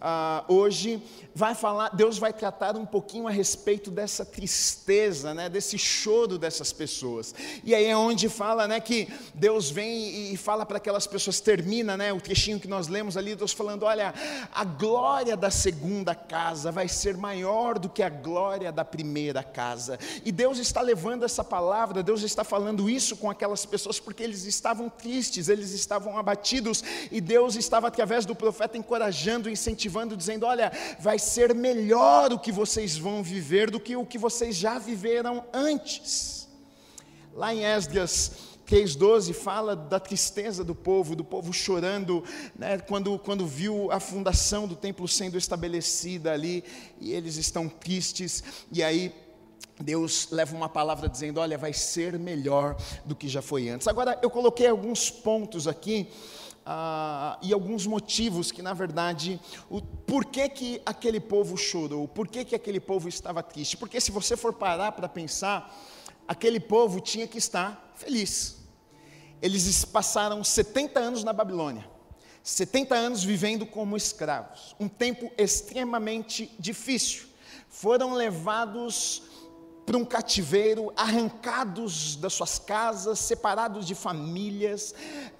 uh, 0.00 0.52
hoje 0.52 1.02
vai 1.34 1.54
falar, 1.54 1.88
Deus 1.88 2.16
vai 2.18 2.32
tratar 2.32 2.76
um 2.76 2.86
pouquinho 2.86 3.26
a 3.26 3.30
respeito 3.30 3.90
dessa 3.90 4.24
tristeza, 4.24 5.34
né, 5.34 5.48
desse 5.48 5.76
choro 5.76 6.38
dessas 6.38 6.72
pessoas. 6.72 7.34
E 7.64 7.74
aí 7.74 7.86
é 7.86 7.96
onde 7.96 8.28
fala, 8.28 8.68
né, 8.68 8.78
que 8.78 9.08
Deus 9.34 9.70
vem 9.70 10.32
e 10.32 10.36
fala 10.36 10.64
para 10.64 10.76
aquelas 10.76 11.06
pessoas, 11.06 11.40
termina, 11.40 11.96
né, 11.96 12.12
o 12.12 12.20
trechinho 12.20 12.60
que 12.60 12.68
nós 12.68 12.86
lemos 12.86 13.16
ali, 13.16 13.34
Deus 13.34 13.52
falando, 13.52 13.84
olha, 13.84 14.14
a 14.52 14.64
glória 14.64 15.36
da 15.36 15.50
segunda 15.50 16.14
casa 16.14 16.70
vai 16.70 16.86
ser 16.86 17.16
maior 17.16 17.78
do 17.78 17.88
que 17.88 18.02
a 18.02 18.08
glória 18.08 18.70
da 18.70 18.84
primeira 18.84 19.42
casa. 19.42 19.98
E 20.24 20.30
Deus 20.30 20.58
está 20.58 20.80
levando 20.80 21.24
essa 21.24 21.42
palavra, 21.42 22.02
Deus 22.02 22.22
está 22.22 22.44
falando 22.44 22.88
isso 22.88 23.16
com 23.16 23.28
aquelas 23.28 23.66
pessoas 23.66 23.98
porque 23.98 24.22
eles 24.22 24.44
estavam 24.44 24.88
tristes, 24.88 25.48
eles 25.48 25.72
estavam 25.72 26.16
abatidos 26.16 26.84
e 27.10 27.20
Deus 27.20 27.56
estava 27.56 27.88
através 27.88 28.24
do 28.24 28.34
profeta 28.36 28.78
encorajando, 28.78 29.50
incentivando, 29.50 29.83
dizendo, 30.16 30.46
olha, 30.46 30.72
vai 30.98 31.18
ser 31.18 31.54
melhor 31.54 32.32
o 32.32 32.38
que 32.38 32.52
vocês 32.52 32.96
vão 32.96 33.22
viver 33.22 33.70
do 33.70 33.80
que 33.80 33.96
o 33.96 34.06
que 34.06 34.18
vocês 34.18 34.56
já 34.56 34.78
viveram 34.78 35.44
antes. 35.52 36.48
Lá 37.34 37.54
em 37.54 37.64
Esdras 37.64 38.32
3,12 38.66 39.34
fala 39.34 39.76
da 39.76 40.00
tristeza 40.00 40.64
do 40.64 40.74
povo, 40.74 41.14
do 41.14 41.24
povo 41.24 41.52
chorando, 41.52 42.24
né, 42.56 42.78
quando, 42.78 43.18
quando 43.18 43.46
viu 43.46 43.90
a 43.90 44.00
fundação 44.00 44.66
do 44.66 44.74
templo 44.74 45.06
sendo 45.06 45.36
estabelecida 45.36 46.32
ali, 46.32 46.64
e 47.00 47.12
eles 47.12 47.36
estão 47.36 47.68
tristes, 47.68 48.42
e 48.72 48.82
aí 48.82 49.14
Deus 49.80 50.28
leva 50.30 50.56
uma 50.56 50.68
palavra 50.68 51.08
dizendo: 51.08 51.40
Olha, 51.40 51.58
vai 51.58 51.72
ser 51.72 52.18
melhor 52.18 52.76
do 53.04 53.14
que 53.14 53.28
já 53.28 53.42
foi 53.42 53.68
antes. 53.68 53.88
Agora, 53.88 54.18
eu 54.22 54.30
coloquei 54.30 54.68
alguns 54.68 55.10
pontos 55.10 55.66
aqui 55.66 56.08
ah, 56.66 57.38
e 57.42 57.52
alguns 57.52 57.86
motivos 57.86 58.50
que, 58.50 58.62
na 58.62 58.72
verdade, 58.72 59.40
o 59.68 59.82
porquê 59.82 60.48
que 60.48 60.80
aquele 60.86 61.20
povo 61.20 61.56
chorou, 61.56 62.08
por 62.08 62.26
que 62.26 62.54
aquele 62.54 62.80
povo 62.80 63.08
estava 63.08 63.42
triste. 63.42 63.76
Porque 63.76 64.00
se 64.00 64.10
você 64.10 64.36
for 64.36 64.52
parar 64.52 64.92
para 64.92 65.08
pensar, 65.08 65.76
aquele 66.26 66.58
povo 66.58 67.00
tinha 67.00 67.26
que 67.26 67.38
estar 67.38 67.92
feliz. 67.96 68.56
Eles 69.42 69.84
passaram 69.84 70.42
70 70.42 70.98
anos 70.98 71.22
na 71.22 71.32
Babilônia, 71.32 71.86
70 72.42 72.94
anos 72.94 73.22
vivendo 73.22 73.66
como 73.66 73.96
escravos, 73.96 74.74
um 74.80 74.88
tempo 74.88 75.30
extremamente 75.36 76.50
difícil. 76.58 77.26
Foram 77.68 78.14
levados 78.14 79.22
para 79.84 79.98
um 79.98 80.04
cativeiro, 80.04 80.92
arrancados 80.96 82.16
das 82.16 82.32
suas 82.32 82.58
casas, 82.58 83.18
separados 83.18 83.86
de 83.86 83.94
famílias, 83.94 84.94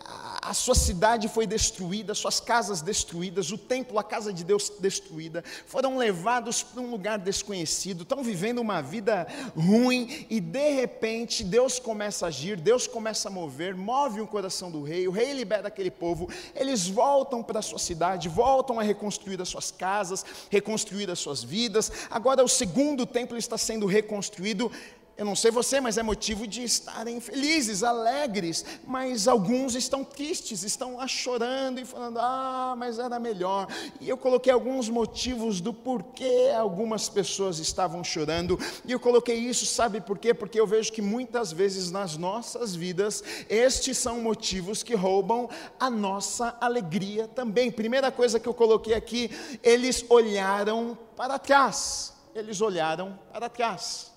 a 0.07 0.53
sua 0.53 0.75
cidade 0.75 1.27
foi 1.29 1.47
destruída, 1.47 2.15
suas 2.15 2.39
casas 2.39 2.83
destruídas, 2.83 3.51
o 3.51 3.57
templo, 3.57 3.99
a 3.99 4.05
casa 4.05 4.33
de 4.33 4.45
Deus 4.45 4.71
destruída, 4.79 5.43
foram 5.67 5.97
levados 5.97 6.63
para 6.63 6.83
um 6.83 6.91
lugar 6.91 7.19
desconhecido, 7.19 8.03
estão 8.03 8.23
vivendo 8.23 8.59
uma 8.59 8.83
vida 8.83 9.27
ruim 9.57 10.27
e 10.29 10.41
de 10.41 10.71
repente 10.75 11.43
Deus 11.43 11.79
começa 11.79 12.27
a 12.27 12.29
agir, 12.29 12.61
Deus 12.61 12.87
começa 12.87 13.29
a 13.29 13.33
mover, 13.33 13.75
move 13.75 14.21
o 14.21 14.27
coração 14.27 14.71
do 14.71 14.83
rei, 14.83 15.09
o 15.09 15.11
rei 15.11 15.33
libera 15.33 15.69
aquele 15.69 15.91
povo, 15.91 16.29
eles 16.55 16.87
voltam 16.87 17.43
para 17.43 17.61
a 17.61 17.63
sua 17.63 17.79
cidade, 17.79 18.29
voltam 18.29 18.79
a 18.79 18.83
reconstruir 18.83 19.41
as 19.41 19.49
suas 19.49 19.71
casas, 19.71 20.25
reconstruir 20.51 21.11
as 21.11 21.19
suas 21.19 21.43
vidas. 21.43 21.91
Agora 22.11 22.45
o 22.45 22.49
segundo 22.49 23.07
templo 23.07 23.39
está 23.39 23.57
sendo 23.57 23.87
reconstruído 23.87 24.71
eu 25.17 25.25
não 25.25 25.37
sei 25.37 25.53
você, 25.53 25.81
mas 25.81 25.97
é 25.97 26.03
motivo 26.03 26.45
de 26.45 26.65
estarem 26.65 27.21
felizes, 27.21 27.85
alegres, 27.85 28.65
mas 28.85 29.29
alguns 29.29 29.77
estão 29.77 30.03
tristes, 30.03 30.65
estão 30.65 30.97
lá 30.97 31.07
chorando 31.07 31.81
e 31.81 31.85
falando: 31.85 32.19
ah, 32.19 32.75
mas 32.77 32.99
era 32.99 33.21
melhor. 33.21 33.69
E 34.01 34.09
eu 34.09 34.17
coloquei 34.17 34.53
alguns 34.53 34.89
motivos 34.89 35.61
do 35.61 35.73
porquê 35.73 36.53
algumas 36.57 37.09
pessoas 37.09 37.61
estavam 37.61 38.03
chorando, 38.03 38.59
e 38.85 38.91
eu 38.91 38.99
coloquei 38.99 39.37
isso, 39.37 39.65
sabe 39.67 40.01
por 40.01 40.19
quê? 40.19 40.35
Porque 40.35 40.59
eu 40.59 40.67
vejo 40.67 40.93
que 40.93 41.03
muitas 41.03 41.53
vezes 41.53 41.93
nas 41.93 42.17
nossas 42.17 42.75
vidas, 42.75 43.23
estes 43.49 43.97
são 43.97 44.21
motivos 44.21 44.83
que 44.83 44.97
roubam 44.97 45.49
a 45.79 45.89
nossa 45.89 46.57
alegria 46.61 47.29
também. 47.29 47.71
Primeira 47.71 48.11
coisa 48.11 48.41
que 48.41 48.49
eu 48.49 48.55
coloquei 48.55 48.95
aqui, 48.95 49.31
eles 49.63 50.05
olharam 50.09 50.99
para 51.17 51.39
trás, 51.39 52.13
eles 52.35 52.61
olharam 52.61 53.17
para 53.33 53.49
trás. 53.49 54.14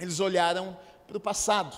Eles 0.00 0.18
olharam 0.18 0.76
para 1.06 1.18
o 1.18 1.20
passado. 1.20 1.76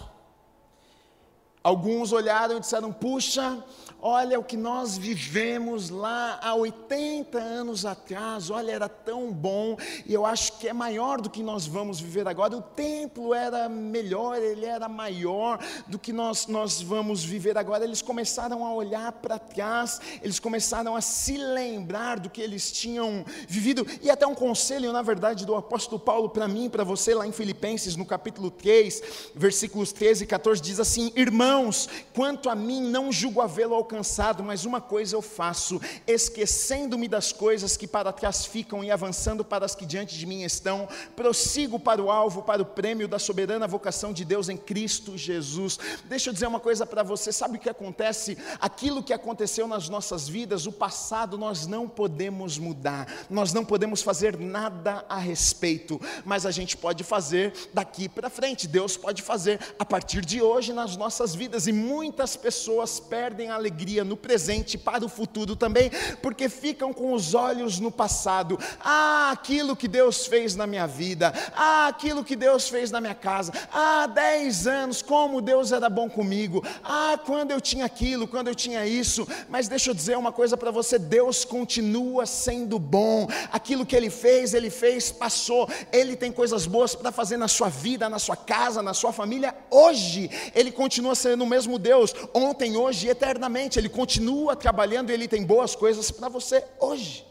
Alguns 1.63 2.13
olharam 2.13 2.57
e 2.57 2.61
disseram: 2.61 2.93
puxa, 2.93 3.63
olha 4.05 4.39
o 4.39 4.43
que 4.43 4.57
nós 4.57 4.99
vivemos 4.99 5.89
lá 5.89 6.41
há 6.43 6.57
80 6.57 7.39
anos 7.39 7.87
atrás, 7.87 8.51
olha, 8.51 8.73
era 8.73 8.89
tão 8.89 9.33
bom, 9.33 9.77
e 10.05 10.13
eu 10.13 10.27
acho 10.27 10.59
que 10.59 10.67
é 10.67 10.73
maior 10.73 11.21
do 11.21 11.31
que 11.31 11.41
nós 11.41 11.67
vamos 11.67 12.01
viver 12.01 12.27
agora. 12.27 12.57
O 12.57 12.61
templo 12.61 13.33
era 13.33 13.69
melhor, 13.69 14.43
ele 14.43 14.67
era 14.67 14.89
maior 14.89 15.65
do 15.87 16.01
que 16.01 16.13
nós, 16.13 16.49
nós 16.49 16.83
vamos 16.83 17.23
viver 17.23 17.57
agora. 17.57 17.85
Eles 17.85 18.03
começaram 18.03 18.67
a 18.67 18.75
olhar 18.75 19.13
para 19.13 19.39
trás, 19.39 20.01
eles 20.21 20.41
começaram 20.41 20.97
a 20.97 21.01
se 21.01 21.37
lembrar 21.37 22.19
do 22.19 22.29
que 22.29 22.41
eles 22.41 22.73
tinham 22.73 23.25
vivido, 23.47 23.87
e 24.03 24.11
até 24.11 24.27
um 24.27 24.35
conselho, 24.35 24.93
na 24.93 25.03
verdade, 25.03 25.47
do 25.47 25.55
apóstolo 25.55 26.01
Paulo 26.01 26.29
para 26.29 26.49
mim, 26.49 26.69
para 26.69 26.83
você, 26.83 27.15
lá 27.15 27.25
em 27.25 27.33
Filipenses, 27.33 27.95
no 27.95 28.05
capítulo 28.05 28.51
3, 28.51 29.31
versículos 29.37 29.93
13 29.93 30.25
e 30.25 30.27
14, 30.27 30.61
diz 30.61 30.81
assim: 30.81 31.13
Irmãos, 31.15 31.89
quanto 32.13 32.51
a 32.51 32.57
mim, 32.57 32.81
não 32.81 33.13
julgo 33.13 33.41
havê-lo 33.41 33.77
alcançado 33.77 33.92
alcançado, 33.93 34.43
mas 34.43 34.65
uma 34.65 34.81
coisa 34.81 35.15
eu 35.15 35.21
faço, 35.21 35.79
esquecendo-me 36.07 37.07
das 37.07 37.31
coisas 37.31 37.77
que 37.77 37.87
para 37.87 38.11
trás 38.11 38.47
ficam 38.47 38.83
e 38.83 38.91
avançando 38.91 39.45
para 39.45 39.67
as 39.67 39.75
que 39.75 39.85
diante 39.85 40.17
de 40.17 40.25
mim 40.25 40.43
estão, 40.43 40.89
prossigo 41.15 41.79
para 41.79 42.03
o 42.03 42.11
alvo, 42.11 42.43
para 42.43 42.63
o 42.63 42.65
prêmio 42.65 43.07
da 43.07 43.19
soberana 43.19 43.69
vocação 43.69 44.13
de 44.13 44.25
Deus 44.25 44.49
em 44.49 44.57
Cristo 44.57 45.19
Jesus. 45.19 45.79
Deixa 46.07 46.31
eu 46.31 46.33
dizer 46.33 46.47
uma 46.47 46.59
coisa 46.59 46.87
para 46.87 47.03
você: 47.03 47.31
sabe 47.31 47.59
o 47.59 47.61
que 47.61 47.69
acontece? 47.69 48.39
Aquilo 48.59 49.03
que 49.03 49.13
aconteceu 49.13 49.69
nas 49.69 49.91
nossas 49.91 50.27
vidas, 50.27 50.67
o 50.67 50.73
passado, 50.73 51.37
nós 51.37 51.67
não 51.67 51.87
podemos 51.87 52.57
mudar, 52.57 53.07
nós 53.29 53.53
não 53.53 53.65
podemos 53.65 54.01
fazer 54.01 54.39
nada 54.39 55.05
a 55.07 55.19
respeito, 55.19 56.01
mas 56.25 56.47
a 56.47 56.51
gente 56.51 56.79
pode 56.79 57.05
fazer 57.05 57.53
daqui 57.75 58.09
para 58.09 58.31
frente, 58.31 58.67
Deus 58.67 58.97
pode 58.97 59.21
fazer 59.21 59.61
a 59.79 59.85
partir 59.85 60.25
de 60.25 60.41
hoje 60.41 60.73
nas 60.73 60.97
nossas 60.97 61.35
vidas, 61.35 61.67
e 61.67 61.73
muitas 61.73 62.37
pessoas 62.37 62.99
perdem 62.99 63.51
a 63.51 63.55
alegria 63.55 63.82
alegria 63.83 64.05
no 64.05 64.17
presente 64.17 64.79
para 64.79 65.05
o 65.05 65.09
futuro 65.09 65.57
também, 65.57 65.91
porque 66.23 66.49
ficam 66.49 66.93
com 66.93 67.13
os 67.13 67.35
olhos 67.35 67.81
no 67.81 67.91
passado. 67.91 68.57
Ah, 68.81 69.31
aquilo 69.33 69.75
que 69.75 69.89
Deus 69.89 70.27
fez 70.27 70.55
na 70.55 70.69
minha 70.69 70.87
vida, 70.87 71.33
ah, 71.57 71.89
aquilo 71.89 72.23
que 72.23 72.37
Deus 72.37 72.69
fez 72.69 72.93
na 72.93 73.01
minha 73.01 73.15
casa, 73.15 73.53
ah, 73.73 74.07
dez 74.07 74.69
anos, 74.69 75.03
como 75.03 75.41
Deus 75.41 75.73
era 75.73 75.91
bom 75.91 76.09
comigo, 76.09 76.65
ah, 76.85 77.19
quando 77.27 77.51
eu 77.51 77.61
tinha 77.61 77.85
aquilo, 77.85 78.29
quando 78.29 78.47
eu 78.49 78.55
tinha 78.55 78.87
isso, 78.87 79.27
mas 79.49 79.67
deixa 79.67 79.91
eu 79.91 79.95
dizer 79.95 80.17
uma 80.17 80.31
coisa 80.31 80.57
para 80.57 80.71
você: 80.71 80.97
Deus 80.97 81.45
continua 81.45 82.25
sendo 82.25 82.79
bom, 82.79 83.27
aquilo 83.53 83.85
que 83.85 83.97
Ele 83.97 84.11
fez, 84.11 84.55
Ele 84.55 84.71
fez, 84.71 85.11
passou, 85.11 85.69
Ele 85.93 86.15
tem 86.15 86.31
coisas 86.31 86.67
boas 86.67 86.95
para 86.95 87.11
fazer 87.11 87.37
na 87.37 87.49
sua 87.49 87.69
vida, 87.69 88.09
na 88.09 88.21
sua 88.21 88.37
casa, 88.37 88.81
na 88.81 88.95
sua 88.95 89.13
família, 89.13 89.53
hoje, 89.69 90.31
Ele 90.55 90.71
continua 90.71 91.17
sendo 91.17 91.43
o 91.43 91.47
mesmo 91.47 91.81
Deus, 91.81 92.15
ontem, 92.33 92.77
hoje 92.77 93.09
e 93.09 93.11
eternamente. 93.11 93.72
Ele 93.79 93.89
continua 93.89 94.57
trabalhando 94.57 95.11
e 95.11 95.13
Ele 95.13 95.29
tem 95.29 95.45
boas 95.45 95.75
coisas 95.75 96.11
para 96.11 96.29
você 96.29 96.65
hoje. 96.79 97.27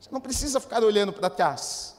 Você 0.00 0.08
não 0.10 0.20
precisa 0.20 0.60
ficar 0.60 0.82
olhando 0.84 1.12
para 1.12 1.30
trás. 1.30 1.93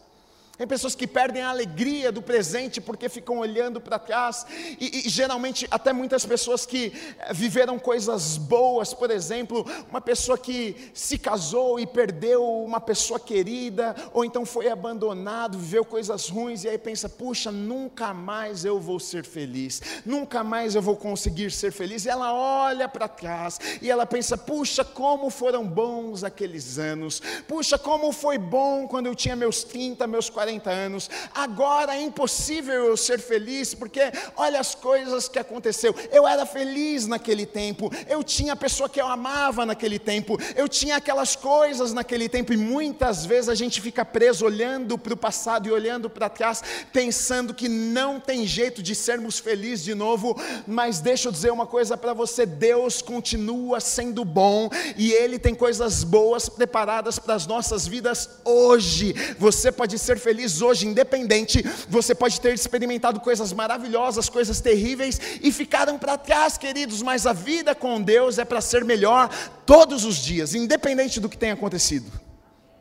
Tem 0.57 0.65
pessoas 0.65 0.95
que 0.95 1.05
perdem 1.05 1.41
a 1.41 1.49
alegria 1.49 2.13
do 2.13 2.21
presente 2.21 2.79
porque 2.79 3.09
ficam 3.09 3.39
olhando 3.39 3.81
para 3.81 3.99
trás, 3.99 4.45
e, 4.79 5.05
e, 5.05 5.09
geralmente, 5.09 5.67
até 5.69 5.91
muitas 5.91 6.25
pessoas 6.25 6.65
que 6.65 6.93
eh, 7.19 7.33
viveram 7.33 7.77
coisas 7.77 8.37
boas, 8.37 8.93
por 8.93 9.11
exemplo, 9.11 9.65
uma 9.89 9.99
pessoa 9.99 10.37
que 10.37 10.91
se 10.93 11.17
casou 11.17 11.77
e 11.77 11.85
perdeu 11.85 12.41
uma 12.63 12.79
pessoa 12.79 13.19
querida, 13.19 13.93
ou 14.13 14.23
então 14.23 14.45
foi 14.45 14.69
abandonado, 14.69 15.57
viveu 15.57 15.83
coisas 15.83 16.29
ruins, 16.29 16.63
e 16.63 16.69
aí 16.69 16.77
pensa: 16.77 17.09
puxa, 17.09 17.51
nunca 17.51 18.13
mais 18.13 18.63
eu 18.63 18.79
vou 18.79 18.99
ser 18.99 19.25
feliz, 19.25 19.81
nunca 20.05 20.41
mais 20.41 20.73
eu 20.73 20.81
vou 20.81 20.95
conseguir 20.95 21.51
ser 21.51 21.71
feliz. 21.71 22.05
E 22.05 22.09
ela 22.09 22.33
olha 22.33 22.87
para 22.87 23.09
trás 23.09 23.59
e 23.81 23.91
ela 23.91 24.05
pensa: 24.05 24.37
puxa, 24.37 24.85
como 24.85 25.29
foram 25.29 25.67
bons 25.67 26.23
aqueles 26.23 26.77
anos, 26.77 27.21
puxa, 27.45 27.77
como 27.77 28.13
foi 28.13 28.37
bom 28.37 28.87
quando 28.87 29.07
eu 29.07 29.15
tinha 29.15 29.35
meus 29.35 29.61
30, 29.61 30.07
meus 30.07 30.29
40 30.29 30.44
40 30.45 30.69
anos. 30.69 31.09
Agora 31.33 31.95
é 31.95 32.01
impossível 32.01 32.85
eu 32.85 32.95
ser 32.95 33.19
feliz, 33.19 33.73
porque 33.73 33.99
olha 34.37 34.59
as 34.59 34.75
coisas 34.75 35.27
que 35.27 35.39
aconteceu. 35.39 35.95
Eu 36.11 36.27
era 36.27 36.45
feliz 36.45 37.07
naquele 37.07 37.45
tempo, 37.47 37.91
eu 38.07 38.23
tinha 38.23 38.53
a 38.53 38.55
pessoa 38.55 38.87
que 38.87 39.01
eu 39.01 39.07
amava 39.07 39.65
naquele 39.65 39.97
tempo, 39.97 40.37
eu 40.55 40.69
tinha 40.69 40.97
aquelas 40.97 41.35
coisas 41.35 41.93
naquele 41.93 42.29
tempo, 42.29 42.53
e 42.53 42.57
muitas 42.57 43.25
vezes 43.25 43.49
a 43.49 43.55
gente 43.55 43.81
fica 43.81 44.05
preso 44.05 44.45
olhando 44.45 44.97
para 44.99 45.13
o 45.13 45.17
passado 45.17 45.67
e 45.67 45.71
olhando 45.71 46.09
para 46.09 46.29
trás, 46.29 46.61
pensando 46.93 47.53
que 47.53 47.67
não 47.67 48.19
tem 48.19 48.45
jeito 48.45 48.83
de 48.83 48.93
sermos 48.93 49.39
felizes 49.39 49.83
de 49.83 49.95
novo, 49.95 50.39
mas 50.67 50.99
deixa 50.99 51.27
eu 51.27 51.31
dizer 51.31 51.51
uma 51.51 51.65
coisa 51.65 51.97
para 51.97 52.13
você: 52.13 52.45
Deus 52.45 53.01
continua 53.01 53.79
sendo 53.79 54.23
bom 54.23 54.69
e 54.95 55.11
Ele 55.11 55.39
tem 55.39 55.55
coisas 55.55 56.03
boas 56.03 56.47
preparadas 56.47 57.17
para 57.17 57.33
as 57.33 57.47
nossas 57.47 57.87
vidas 57.87 58.29
hoje. 58.43 59.15
Você 59.39 59.71
pode 59.71 59.97
ser 59.97 60.19
feliz 60.19 60.34
feliz 60.35 60.61
hoje, 60.61 60.85
independente, 60.85 61.63
você 61.87 62.13
pode 62.13 62.41
ter 62.41 62.53
experimentado 62.53 63.21
coisas 63.21 63.53
maravilhosas, 63.53 64.27
coisas 64.27 64.59
terríveis 64.59 65.39
e 65.41 65.49
ficaram 65.49 65.97
para 65.97 66.17
trás, 66.17 66.57
queridos, 66.57 67.01
mas 67.01 67.25
a 67.25 67.31
vida 67.31 67.73
com 67.73 68.01
Deus 68.01 68.37
é 68.37 68.43
para 68.43 68.59
ser 68.59 68.83
melhor 68.83 69.29
todos 69.65 70.03
os 70.03 70.17
dias, 70.17 70.53
independente 70.53 71.21
do 71.21 71.29
que 71.29 71.37
tenha 71.37 71.53
acontecido. 71.53 72.11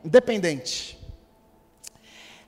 Independente. 0.05 0.99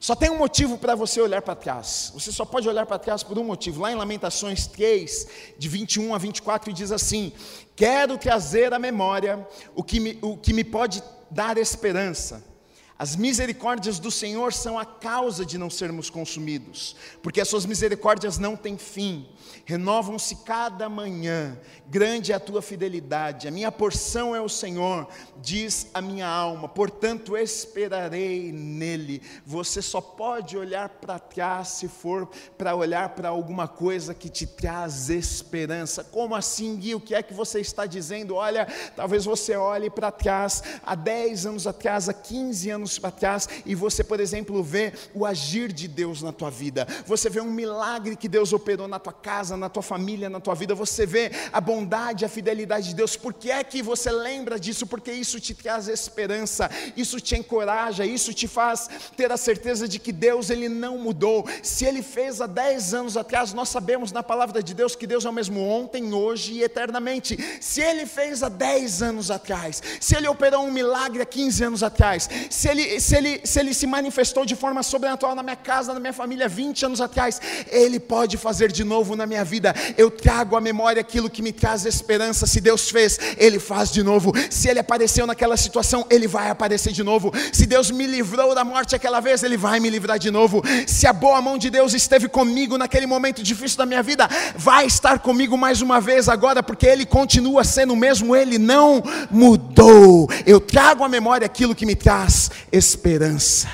Só 0.00 0.16
tem 0.16 0.28
um 0.28 0.38
motivo 0.38 0.76
para 0.76 0.96
você 0.96 1.20
olhar 1.20 1.40
para 1.40 1.54
trás. 1.54 2.10
Você 2.12 2.32
só 2.32 2.44
pode 2.44 2.68
olhar 2.68 2.84
para 2.84 2.98
trás 2.98 3.22
por 3.22 3.38
um 3.38 3.44
motivo. 3.44 3.80
Lá 3.80 3.92
em 3.92 3.94
Lamentações 3.94 4.66
3, 4.66 5.28
de 5.56 5.68
21 5.68 6.14
a 6.14 6.18
24, 6.18 6.72
diz 6.72 6.92
assim: 6.92 7.32
Quero 7.76 8.18
trazer 8.18 8.74
à 8.74 8.78
memória 8.78 9.46
o 9.74 9.82
que 9.82 10.00
me, 10.00 10.18
o 10.20 10.36
que 10.36 10.52
me 10.52 10.64
pode 10.64 11.02
dar 11.30 11.56
esperança 11.56 12.55
as 12.98 13.14
misericórdias 13.14 13.98
do 13.98 14.10
Senhor 14.10 14.54
são 14.54 14.78
a 14.78 14.84
causa 14.84 15.44
de 15.44 15.58
não 15.58 15.68
sermos 15.68 16.08
consumidos, 16.08 16.96
porque 17.22 17.40
as 17.40 17.48
suas 17.48 17.66
misericórdias 17.66 18.38
não 18.38 18.56
têm 18.56 18.78
fim, 18.78 19.28
renovam-se 19.66 20.36
cada 20.36 20.88
manhã, 20.88 21.58
grande 21.88 22.32
é 22.32 22.34
a 22.34 22.40
tua 22.40 22.62
fidelidade, 22.62 23.46
a 23.46 23.50
minha 23.50 23.70
porção 23.70 24.34
é 24.34 24.40
o 24.40 24.48
Senhor, 24.48 25.06
diz 25.42 25.88
a 25.92 26.00
minha 26.00 26.26
alma, 26.26 26.68
portanto 26.68 27.36
esperarei 27.36 28.50
nele. 28.50 29.20
Você 29.44 29.82
só 29.82 30.00
pode 30.00 30.56
olhar 30.56 30.88
para 30.88 31.18
trás 31.18 31.68
se 31.68 31.88
for 31.88 32.28
para 32.56 32.74
olhar 32.74 33.10
para 33.10 33.28
alguma 33.28 33.68
coisa 33.68 34.14
que 34.14 34.30
te 34.30 34.46
traz 34.46 35.10
esperança. 35.10 36.02
Como 36.02 36.34
assim, 36.34 36.76
Gui? 36.76 36.94
O 36.94 37.00
que 37.00 37.14
é 37.14 37.22
que 37.22 37.34
você 37.34 37.60
está 37.60 37.84
dizendo? 37.84 38.36
Olha, 38.36 38.66
talvez 38.94 39.24
você 39.24 39.54
olhe 39.54 39.90
para 39.90 40.10
trás, 40.10 40.62
há 40.82 40.94
10 40.94 41.46
anos 41.46 41.66
atrás, 41.66 42.08
há 42.08 42.14
15 42.14 42.70
anos 42.70 42.85
anos 42.86 42.98
para 42.98 43.10
trás 43.10 43.48
e 43.66 43.74
você, 43.74 44.04
por 44.04 44.20
exemplo, 44.20 44.62
vê 44.62 44.92
o 45.12 45.26
agir 45.26 45.72
de 45.72 45.88
Deus 45.88 46.22
na 46.22 46.32
tua 46.32 46.50
vida, 46.50 46.86
você 47.04 47.28
vê 47.28 47.40
um 47.40 47.50
milagre 47.50 48.16
que 48.16 48.28
Deus 48.28 48.52
operou 48.52 48.86
na 48.86 48.98
tua 48.98 49.12
casa, 49.12 49.56
na 49.56 49.68
tua 49.68 49.82
família, 49.82 50.30
na 50.30 50.40
tua 50.40 50.54
vida, 50.54 50.74
você 50.74 51.04
vê 51.04 51.30
a 51.52 51.60
bondade, 51.60 52.24
a 52.24 52.28
fidelidade 52.28 52.88
de 52.88 52.94
Deus, 52.94 53.16
por 53.16 53.34
que 53.34 53.50
é 53.50 53.62
que 53.64 53.82
você 53.82 54.10
lembra 54.10 54.58
disso? 54.58 54.86
Porque 54.86 55.10
isso 55.10 55.40
te 55.40 55.52
traz 55.54 55.88
esperança, 55.88 56.70
isso 56.96 57.20
te 57.20 57.34
encoraja, 57.36 58.06
isso 58.06 58.32
te 58.32 58.46
faz 58.46 58.88
ter 59.16 59.32
a 59.32 59.36
certeza 59.36 59.88
de 59.88 59.98
que 59.98 60.12
Deus 60.12 60.50
ele 60.50 60.68
não 60.68 60.98
mudou. 60.98 61.46
Se 61.62 61.84
ele 61.84 62.02
fez 62.02 62.40
há 62.40 62.46
10 62.46 62.94
anos 62.94 63.16
atrás, 63.16 63.52
nós 63.52 63.68
sabemos 63.68 64.12
na 64.12 64.22
palavra 64.22 64.62
de 64.62 64.74
Deus 64.74 64.94
que 64.94 65.06
Deus 65.06 65.24
é 65.24 65.28
o 65.28 65.32
mesmo 65.32 65.60
ontem, 65.60 66.14
hoje 66.14 66.54
e 66.54 66.62
eternamente. 66.62 67.36
Se 67.60 67.80
ele 67.80 68.06
fez 68.06 68.42
há 68.42 68.48
10 68.48 69.02
anos 69.02 69.30
atrás, 69.30 69.82
se 70.00 70.16
ele 70.16 70.28
operou 70.28 70.64
um 70.64 70.70
milagre 70.70 71.22
há 71.22 71.26
15 71.26 71.64
anos 71.64 71.82
atrás, 71.82 72.28
se 72.50 72.68
ele 72.68 72.75
ele, 72.76 73.00
se, 73.00 73.16
ele, 73.16 73.40
se 73.44 73.58
ele 73.58 73.74
se 73.74 73.86
manifestou 73.86 74.44
de 74.44 74.54
forma 74.54 74.82
sobrenatural 74.82 75.34
na 75.34 75.42
minha 75.42 75.56
casa, 75.56 75.94
na 75.94 76.00
minha 76.00 76.12
família 76.12 76.48
20 76.48 76.86
anos 76.86 77.00
atrás, 77.00 77.40
ele 77.70 77.98
pode 77.98 78.36
fazer 78.36 78.70
de 78.70 78.84
novo 78.84 79.16
na 79.16 79.26
minha 79.26 79.44
vida. 79.44 79.74
Eu 79.96 80.10
trago 80.10 80.56
à 80.56 80.60
memória 80.60 81.00
aquilo 81.00 81.30
que 81.30 81.42
me 81.42 81.52
traz 81.52 81.84
esperança. 81.86 82.46
Se 82.46 82.60
Deus 82.60 82.90
fez, 82.90 83.18
ele 83.38 83.58
faz 83.58 83.90
de 83.90 84.02
novo. 84.02 84.32
Se 84.50 84.68
ele 84.68 84.78
apareceu 84.78 85.26
naquela 85.26 85.56
situação, 85.56 86.06
ele 86.10 86.26
vai 86.26 86.50
aparecer 86.50 86.92
de 86.92 87.02
novo. 87.02 87.32
Se 87.52 87.66
Deus 87.66 87.90
me 87.90 88.06
livrou 88.06 88.54
da 88.54 88.64
morte 88.64 88.94
aquela 88.94 89.20
vez, 89.20 89.42
ele 89.42 89.56
vai 89.56 89.80
me 89.80 89.90
livrar 89.90 90.18
de 90.18 90.30
novo. 90.30 90.62
Se 90.86 91.06
a 91.06 91.12
boa 91.12 91.40
mão 91.40 91.56
de 91.56 91.70
Deus 91.70 91.94
esteve 91.94 92.28
comigo 92.28 92.76
naquele 92.76 93.06
momento 93.06 93.42
difícil 93.42 93.78
da 93.78 93.86
minha 93.86 94.02
vida, 94.02 94.28
vai 94.56 94.86
estar 94.86 95.18
comigo 95.18 95.56
mais 95.56 95.80
uma 95.80 96.00
vez 96.00 96.28
agora, 96.28 96.62
porque 96.62 96.86
ele 96.86 97.06
continua 97.06 97.64
sendo 97.64 97.92
o 97.92 97.96
mesmo, 97.96 98.36
ele 98.36 98.58
não 98.58 99.02
mudou. 99.30 100.28
Eu 100.44 100.60
trago 100.60 101.04
à 101.04 101.08
memória 101.08 101.46
aquilo 101.46 101.74
que 101.74 101.86
me 101.86 101.94
traz 101.94 102.50
esperança. 102.72 103.68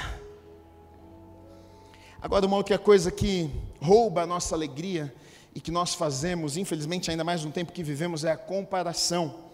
Agora, 2.21 2.47
uma 2.47 2.57
outra 2.57 2.79
coisa 2.79 3.11
que 3.11 3.51
rouba 3.81 4.23
a 4.23 4.27
nossa 4.27 4.55
alegria 4.55 5.13
e 5.55 5.61
que 5.61 5.71
nós 5.71 5.95
fazemos, 5.95 6.57
infelizmente, 6.57 7.11
ainda 7.11 7.25
mais 7.25 7.45
no 7.45 7.51
tempo 7.51 7.73
que 7.73 7.83
vivemos, 7.83 8.25
é 8.25 8.31
a 8.31 8.37
comparação. 8.37 9.51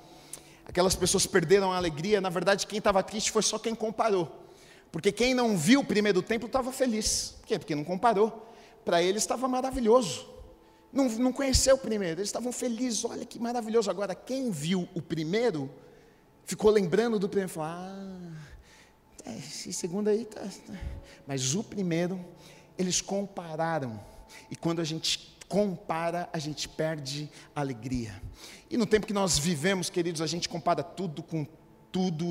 Aquelas 0.66 0.94
pessoas 0.94 1.26
perderam 1.26 1.72
a 1.72 1.76
alegria, 1.76 2.20
na 2.20 2.28
verdade, 2.28 2.66
quem 2.66 2.78
estava 2.78 3.02
triste 3.02 3.30
foi 3.30 3.42
só 3.42 3.58
quem 3.58 3.74
comparou. 3.74 4.44
Porque 4.92 5.10
quem 5.10 5.34
não 5.34 5.56
viu 5.56 5.80
o 5.80 5.84
primeiro 5.84 6.22
templo 6.22 6.46
estava 6.46 6.72
feliz. 6.72 7.36
Por 7.40 7.46
quê? 7.46 7.58
Porque 7.58 7.74
não 7.74 7.84
comparou. 7.84 8.46
Para 8.84 9.02
eles 9.02 9.22
estava 9.22 9.48
maravilhoso. 9.48 10.28
Não, 10.92 11.08
não 11.08 11.32
conheceu 11.32 11.74
o 11.74 11.78
primeiro, 11.78 12.20
eles 12.20 12.28
estavam 12.28 12.50
felizes, 12.50 13.04
olha 13.04 13.24
que 13.24 13.38
maravilhoso. 13.38 13.90
Agora, 13.90 14.14
quem 14.14 14.50
viu 14.50 14.88
o 14.94 15.02
primeiro, 15.02 15.70
ficou 16.44 16.70
lembrando 16.70 17.18
do 17.18 17.28
primeiro 17.28 17.50
e 17.50 17.54
falou: 17.54 17.68
Ah, 17.70 18.37
esse 19.36 19.72
segundo 19.72 20.08
aí 20.08 20.24
tá, 20.24 20.40
tá. 20.40 20.74
Mas 21.26 21.54
o 21.54 21.62
primeiro, 21.62 22.24
eles 22.76 23.00
compararam. 23.00 24.00
E 24.50 24.56
quando 24.56 24.80
a 24.80 24.84
gente 24.84 25.36
compara, 25.48 26.28
a 26.32 26.38
gente 26.38 26.68
perde 26.68 27.30
a 27.54 27.60
alegria. 27.60 28.20
E 28.70 28.76
no 28.76 28.86
tempo 28.86 29.06
que 29.06 29.12
nós 29.12 29.38
vivemos, 29.38 29.88
queridos, 29.90 30.20
a 30.20 30.26
gente 30.26 30.48
compara 30.48 30.82
tudo 30.82 31.22
com 31.22 31.44
tudo 31.44 31.67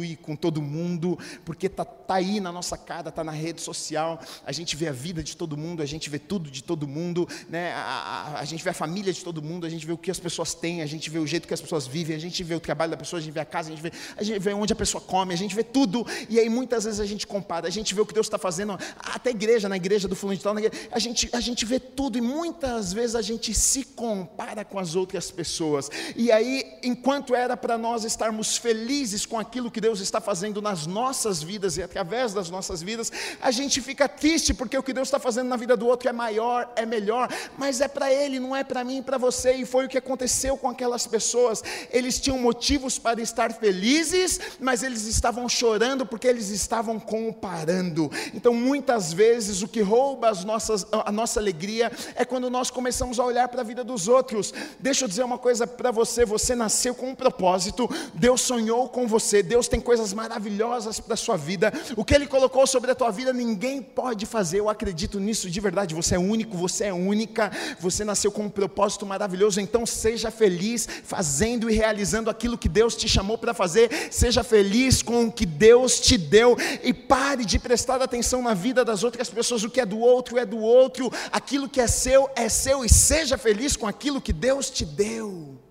e 0.03 0.15
com 0.15 0.35
todo 0.35 0.61
mundo, 0.61 1.17
porque 1.43 1.65
está 1.65 1.83
tá 1.83 2.15
aí 2.15 2.39
na 2.39 2.51
nossa 2.51 2.77
cara, 2.77 3.09
está 3.09 3.23
na 3.23 3.31
rede 3.33 3.61
social, 3.61 4.21
a 4.45 4.51
gente 4.51 4.75
vê 4.75 4.87
a 4.87 4.91
vida 4.93 5.21
de 5.21 5.35
todo 5.35 5.57
mundo, 5.57 5.81
a 5.81 5.85
gente 5.85 6.09
vê 6.09 6.17
tudo 6.17 6.49
de 6.49 6.63
todo 6.63 6.87
mundo, 6.87 7.27
né? 7.49 7.73
a, 7.73 7.79
a, 7.79 8.39
a, 8.39 8.45
gente 8.45 8.63
vê 8.63 8.69
a 8.69 8.73
família 8.73 9.11
de 9.11 9.21
todo 9.23 9.41
mundo, 9.41 9.65
a 9.65 9.69
gente 9.69 9.85
vê 9.85 9.91
o 9.91 9.97
que 9.97 10.09
as 10.09 10.19
pessoas 10.19 10.53
têm, 10.53 10.81
a 10.81 10.85
gente 10.85 11.09
vê 11.09 11.19
o 11.19 11.27
jeito 11.27 11.47
que 11.47 11.53
as 11.53 11.59
pessoas 11.59 11.85
vivem, 11.85 12.15
a 12.15 12.19
gente 12.19 12.41
vê 12.43 12.55
o 12.55 12.59
trabalho 12.59 12.91
da 12.91 12.97
pessoa, 12.97 13.19
a 13.19 13.21
gente 13.21 13.33
vê 13.33 13.41
a 13.41 13.45
casa, 13.45 13.69
a 13.69 13.75
gente 13.75 13.81
vê, 13.81 13.91
a 14.15 14.23
gente 14.23 14.39
vê 14.39 14.53
onde 14.53 14.71
a 14.71 14.75
pessoa 14.75 15.01
come, 15.01 15.33
a 15.33 15.37
gente 15.37 15.53
vê 15.53 15.63
tudo, 15.63 16.05
e 16.29 16.39
aí 16.39 16.47
muitas 16.47 16.85
vezes 16.85 16.99
a 16.99 17.05
gente 17.05 17.27
compara, 17.27 17.67
a 17.67 17.71
gente 17.71 17.93
vê 17.93 17.99
o 17.99 18.05
que 18.05 18.13
Deus 18.13 18.27
está 18.27 18.37
fazendo, 18.37 18.77
até 18.99 19.31
a 19.31 19.33
igreja, 19.33 19.67
na 19.67 19.75
igreja 19.75 20.07
do 20.07 20.15
fulano 20.15 20.37
de 20.37 20.43
tal, 20.43 20.55
a 20.91 20.99
gente, 20.99 21.29
a 21.33 21.41
gente 21.41 21.65
vê 21.65 21.79
tudo, 21.79 22.17
e 22.17 22.21
muitas 22.21 22.93
vezes 22.93 23.15
a 23.15 23.21
gente 23.21 23.53
se 23.53 23.83
compara 23.83 24.63
com 24.63 24.79
as 24.79 24.95
outras 24.95 25.29
pessoas, 25.29 25.89
e 26.15 26.31
aí, 26.31 26.79
enquanto 26.83 27.35
era 27.35 27.57
para 27.57 27.77
nós 27.77 28.05
estarmos 28.05 28.55
felizes 28.55 29.25
com 29.25 29.37
aquilo 29.37 29.46
que 29.47 29.81
Deus 29.81 29.99
está 29.99 30.21
fazendo 30.21 30.61
nas 30.61 30.85
nossas 30.85 31.41
vidas 31.41 31.77
e 31.77 31.83
através 31.83 32.33
das 32.33 32.49
nossas 32.49 32.81
vidas, 32.81 33.11
a 33.41 33.51
gente 33.51 33.81
fica 33.81 34.07
triste 34.07 34.53
porque 34.53 34.77
o 34.77 34.83
que 34.83 34.93
Deus 34.93 35.07
está 35.07 35.19
fazendo 35.19 35.47
na 35.47 35.55
vida 35.55 35.75
do 35.75 35.87
outro 35.87 36.09
é 36.09 36.13
maior, 36.13 36.71
é 36.75 36.85
melhor, 36.85 37.29
mas 37.57 37.81
é 37.81 37.87
para 37.87 38.11
Ele, 38.11 38.39
não 38.39 38.55
é 38.55 38.63
para 38.63 38.83
mim, 38.83 39.01
para 39.01 39.17
você, 39.17 39.53
e 39.53 39.65
foi 39.65 39.85
o 39.85 39.89
que 39.89 39.97
aconteceu 39.97 40.57
com 40.57 40.69
aquelas 40.69 41.07
pessoas. 41.07 41.63
Eles 41.91 42.19
tinham 42.19 42.37
motivos 42.37 42.99
para 42.99 43.21
estar 43.21 43.51
felizes, 43.53 44.39
mas 44.59 44.83
eles 44.83 45.05
estavam 45.05 45.47
chorando 45.47 46.05
porque 46.05 46.27
eles 46.27 46.49
estavam 46.49 46.99
comparando. 46.99 48.11
Então, 48.33 48.53
muitas 48.53 49.13
vezes, 49.13 49.61
o 49.61 49.67
que 49.67 49.81
rouba 49.81 50.29
as 50.29 50.43
nossas, 50.43 50.85
a 50.91 51.11
nossa 51.11 51.39
alegria 51.39 51.91
é 52.15 52.25
quando 52.25 52.49
nós 52.49 52.69
começamos 52.69 53.19
a 53.19 53.23
olhar 53.23 53.47
para 53.47 53.61
a 53.61 53.63
vida 53.63 53.83
dos 53.83 54.07
outros. 54.07 54.53
Deixa 54.79 55.05
eu 55.05 55.07
dizer 55.07 55.23
uma 55.23 55.37
coisa 55.37 55.65
para 55.65 55.91
você: 55.91 56.25
você 56.25 56.55
nasceu 56.55 56.93
com 56.93 57.09
um 57.09 57.15
propósito, 57.15 57.89
Deus 58.13 58.41
sonhou 58.41 58.89
com 58.89 59.07
você 59.07 59.36
você. 59.37 59.43
Deus 59.43 59.67
tem 59.67 59.79
coisas 59.79 60.13
maravilhosas 60.13 60.99
para 60.99 61.13
a 61.13 61.17
sua 61.17 61.37
vida. 61.37 61.71
O 61.95 62.03
que 62.03 62.13
Ele 62.13 62.27
colocou 62.27 62.65
sobre 62.65 62.91
a 62.91 62.95
tua 62.95 63.11
vida, 63.11 63.33
ninguém 63.33 63.81
pode 63.81 64.25
fazer. 64.25 64.59
Eu 64.59 64.69
acredito 64.69 65.19
nisso 65.19 65.49
de 65.49 65.59
verdade. 65.59 65.95
Você 65.95 66.15
é 66.15 66.19
único, 66.19 66.57
você 66.57 66.85
é 66.85 66.93
única. 66.93 67.51
Você 67.79 68.03
nasceu 68.03 68.31
com 68.31 68.43
um 68.43 68.49
propósito 68.49 69.05
maravilhoso. 69.05 69.59
Então 69.59 69.85
seja 69.85 70.31
feliz 70.31 70.87
fazendo 71.03 71.69
e 71.69 71.73
realizando 71.73 72.29
aquilo 72.29 72.57
que 72.57 72.69
Deus 72.69 72.95
te 72.95 73.07
chamou 73.07 73.37
para 73.37 73.53
fazer. 73.53 73.89
Seja 74.11 74.43
feliz 74.43 75.01
com 75.01 75.25
o 75.25 75.31
que 75.31 75.45
Deus 75.45 75.99
te 75.99 76.17
deu. 76.17 76.57
E 76.83 76.93
pare 76.93 77.45
de 77.45 77.59
prestar 77.59 78.01
atenção 78.01 78.41
na 78.41 78.53
vida 78.53 78.83
das 78.83 79.03
outras 79.03 79.29
pessoas. 79.29 79.63
O 79.63 79.69
que 79.69 79.81
é 79.81 79.85
do 79.85 79.99
outro 79.99 80.37
é 80.37 80.45
do 80.45 80.57
outro. 80.57 81.11
Aquilo 81.31 81.69
que 81.69 81.81
é 81.81 81.87
seu 81.87 82.29
é 82.35 82.49
seu. 82.49 82.83
E 82.83 82.89
seja 82.89 83.37
feliz 83.37 83.75
com 83.75 83.87
aquilo 83.87 84.21
que 84.21 84.33
Deus 84.33 84.69
te 84.69 84.85
deu. 84.85 85.66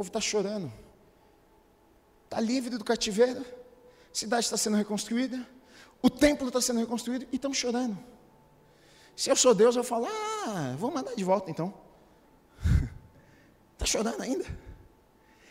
Povo 0.00 0.08
está 0.08 0.20
chorando. 0.20 0.72
Está 2.24 2.40
livre 2.40 2.78
do 2.78 2.84
cativeiro. 2.84 3.40
A 3.40 4.14
cidade 4.14 4.46
está 4.46 4.56
sendo 4.56 4.78
reconstruída. 4.78 5.46
O 6.00 6.08
templo 6.08 6.48
está 6.48 6.58
sendo 6.58 6.80
reconstruído 6.80 7.26
e 7.30 7.36
estão 7.36 7.52
chorando. 7.52 7.98
Se 9.14 9.28
eu 9.28 9.36
sou 9.36 9.54
Deus, 9.54 9.76
eu 9.76 9.84
falo, 9.84 10.06
ah, 10.06 10.74
vou 10.78 10.90
mandar 10.90 11.14
de 11.14 11.22
volta 11.22 11.50
então. 11.50 11.74
Está 13.74 13.84
chorando 13.84 14.22
ainda? 14.22 14.46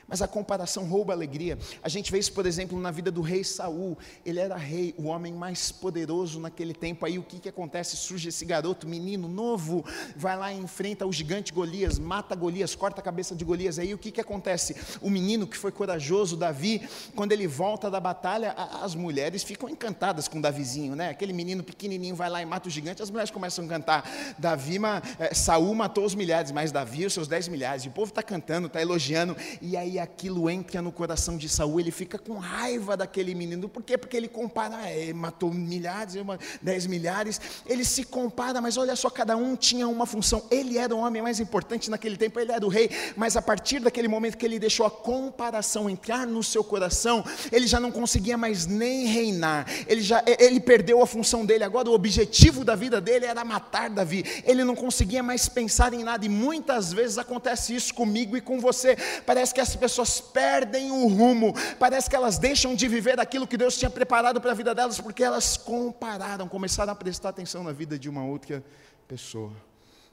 Mas 0.09 0.21
a 0.21 0.27
comparação 0.27 0.85
rouba 0.85 1.13
a 1.13 1.15
alegria. 1.15 1.57
A 1.83 1.89
gente 1.89 2.11
vê 2.11 2.17
isso, 2.17 2.33
por 2.33 2.45
exemplo, 2.45 2.79
na 2.79 2.91
vida 2.91 3.11
do 3.11 3.21
rei 3.21 3.43
Saul. 3.43 3.97
Ele 4.25 4.39
era 4.39 4.55
rei, 4.55 4.95
o 4.97 5.03
homem 5.05 5.33
mais 5.33 5.71
poderoso 5.71 6.39
naquele 6.39 6.73
tempo. 6.73 7.05
Aí 7.05 7.19
o 7.19 7.23
que, 7.23 7.39
que 7.39 7.49
acontece? 7.49 7.95
Surge 7.95 8.29
esse 8.29 8.43
garoto, 8.45 8.87
menino 8.87 9.27
novo, 9.27 9.85
vai 10.15 10.37
lá 10.37 10.51
e 10.51 10.57
enfrenta 10.57 11.05
o 11.05 11.13
gigante 11.13 11.53
Golias, 11.53 11.99
mata 11.99 12.35
Golias, 12.35 12.75
corta 12.75 13.01
a 13.01 13.03
cabeça 13.03 13.35
de 13.35 13.45
Golias. 13.45 13.77
Aí 13.77 13.93
o 13.93 13.97
que, 13.97 14.11
que 14.11 14.21
acontece? 14.21 14.75
O 15.01 15.09
menino 15.09 15.45
que 15.45 15.57
foi 15.57 15.71
corajoso, 15.71 16.35
Davi, 16.35 16.81
quando 17.15 17.31
ele 17.31 17.47
volta 17.47 17.89
da 17.89 17.99
batalha, 17.99 18.53
as 18.81 18.95
mulheres 18.95 19.43
ficam 19.43 19.69
encantadas 19.69 20.27
com 20.27 20.41
Davizinho, 20.41 20.95
né? 20.95 21.09
Aquele 21.09 21.33
menino 21.33 21.63
pequenininho 21.63 22.15
vai 22.15 22.29
lá 22.29 22.41
e 22.41 22.45
mata 22.45 22.67
o 22.67 22.71
gigante, 22.71 23.01
as 23.01 23.09
mulheres 23.09 23.31
começam 23.31 23.65
a 23.65 23.67
cantar. 23.67 24.09
Davi, 24.37 24.79
é, 25.19 25.33
Saul 25.33 25.75
matou 25.75 26.05
os 26.05 26.15
milhares, 26.15 26.51
mas 26.51 26.71
Davi 26.71 27.05
os 27.05 27.13
seus 27.13 27.27
dez 27.27 27.47
milhares. 27.47 27.83
E 27.83 27.87
o 27.87 27.91
povo 27.91 28.09
está 28.09 28.23
cantando, 28.23 28.67
está 28.67 28.81
elogiando. 28.81 29.35
E 29.61 29.75
aí 29.75 29.98
aquilo 29.99 30.49
entra 30.49 30.81
no 30.81 30.91
coração 30.91 31.37
de 31.37 31.49
Saul, 31.49 31.79
ele 31.79 31.91
fica 31.91 32.17
com 32.17 32.37
raiva 32.37 32.95
daquele 32.95 33.35
menino. 33.35 33.67
Por 33.67 33.83
quê? 33.83 33.97
Porque 33.97 34.15
ele 34.15 34.27
compara, 34.27 34.89
é, 34.89 35.03
ele 35.03 35.13
matou 35.13 35.53
milhares, 35.53 36.15
dez 36.61 36.85
milhares, 36.85 37.39
ele 37.65 37.83
se 37.83 38.03
compara, 38.03 38.61
mas 38.61 38.77
olha 38.77 38.95
só, 38.95 39.09
cada 39.09 39.35
um 39.35 39.55
tinha 39.55 39.87
uma 39.87 40.05
função. 40.05 40.43
Ele 40.49 40.77
era 40.77 40.95
o 40.95 40.99
homem 40.99 41.21
mais 41.21 41.39
importante 41.39 41.89
naquele 41.89 42.17
tempo, 42.17 42.39
ele 42.39 42.51
era 42.51 42.65
o 42.65 42.69
rei, 42.69 42.89
mas 43.15 43.35
a 43.35 43.41
partir 43.41 43.79
daquele 43.79 44.07
momento 44.07 44.37
que 44.37 44.45
ele 44.45 44.59
deixou 44.59 44.85
a 44.85 44.91
comparação 44.91 45.89
entrar 45.89 46.25
no 46.25 46.43
seu 46.43 46.63
coração, 46.63 47.23
ele 47.51 47.67
já 47.67 47.79
não 47.79 47.91
conseguia 47.91 48.37
mais 48.37 48.65
nem 48.65 49.05
reinar. 49.05 49.65
Ele 49.87 50.01
já 50.01 50.23
ele 50.25 50.59
perdeu 50.59 51.01
a 51.01 51.07
função 51.07 51.45
dele. 51.45 51.63
Agora 51.63 51.89
o 51.89 51.93
objetivo 51.93 52.63
da 52.63 52.75
vida 52.75 53.01
dele 53.01 53.25
era 53.25 53.43
matar 53.43 53.89
Davi. 53.89 54.23
Ele 54.45 54.63
não 54.63 54.75
conseguia 54.75 55.21
mais 55.21 55.49
pensar 55.49 55.93
em 55.93 56.03
nada 56.03 56.25
e 56.25 56.29
muitas 56.29 56.93
vezes 56.93 57.17
acontece 57.17 57.75
isso 57.75 57.93
comigo 57.93 58.37
e 58.37 58.41
com 58.41 58.59
você. 58.59 58.97
Parece 59.25 59.53
que 59.53 59.61
as 59.61 59.75
pessoas 59.75 59.88
pessoas 59.89 60.21
perdem 60.21 60.91
o 60.91 61.07
rumo, 61.07 61.53
parece 61.79 62.09
que 62.09 62.15
elas 62.15 62.37
deixam 62.37 62.75
de 62.75 62.87
viver 62.87 63.19
aquilo 63.19 63.47
que 63.47 63.57
Deus 63.57 63.75
tinha 63.75 63.89
preparado 63.89 64.39
para 64.39 64.51
a 64.51 64.53
vida 64.53 64.75
delas, 64.75 65.01
porque 65.01 65.23
elas 65.23 65.57
compararam, 65.57 66.47
começaram 66.47 66.93
a 66.93 66.95
prestar 66.95 67.29
atenção 67.29 67.63
na 67.63 67.71
vida 67.71 67.97
de 67.97 68.07
uma 68.07 68.23
outra 68.23 68.63
pessoa. 69.07 69.51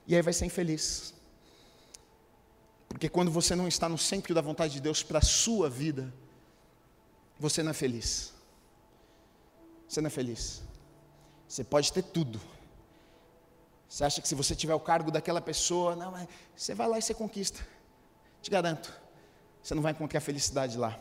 E 0.06 0.16
aí 0.16 0.22
vai 0.22 0.32
ser 0.32 0.46
infeliz. 0.46 1.14
Porque 2.88 3.08
quando 3.08 3.30
você 3.30 3.54
não 3.54 3.68
está 3.68 3.88
no 3.88 3.98
centro 3.98 4.34
da 4.34 4.40
vontade 4.40 4.72
de 4.74 4.80
Deus 4.80 5.02
para 5.02 5.18
a 5.18 5.22
sua 5.22 5.68
vida, 5.68 6.12
você 7.38 7.62
não 7.62 7.72
é 7.72 7.74
feliz. 7.74 8.32
Você 9.86 10.00
não 10.00 10.06
é 10.06 10.10
feliz. 10.10 10.62
Você 11.46 11.62
pode 11.62 11.92
ter 11.92 12.02
tudo. 12.02 12.40
Você 13.88 14.04
acha 14.04 14.22
que 14.22 14.28
se 14.28 14.34
você 14.34 14.54
tiver 14.54 14.74
o 14.74 14.80
cargo 14.80 15.10
daquela 15.10 15.40
pessoa, 15.40 15.94
não, 15.94 16.14
você 16.56 16.74
vai 16.74 16.88
lá 16.88 16.98
e 16.98 17.02
você 17.02 17.12
conquista. 17.12 17.66
Te 18.40 18.50
garanto 18.50 19.05
você 19.66 19.74
não 19.74 19.83
vai 19.83 19.90
encontrar 19.90 20.20
felicidade 20.20 20.79
lá. 20.79 20.96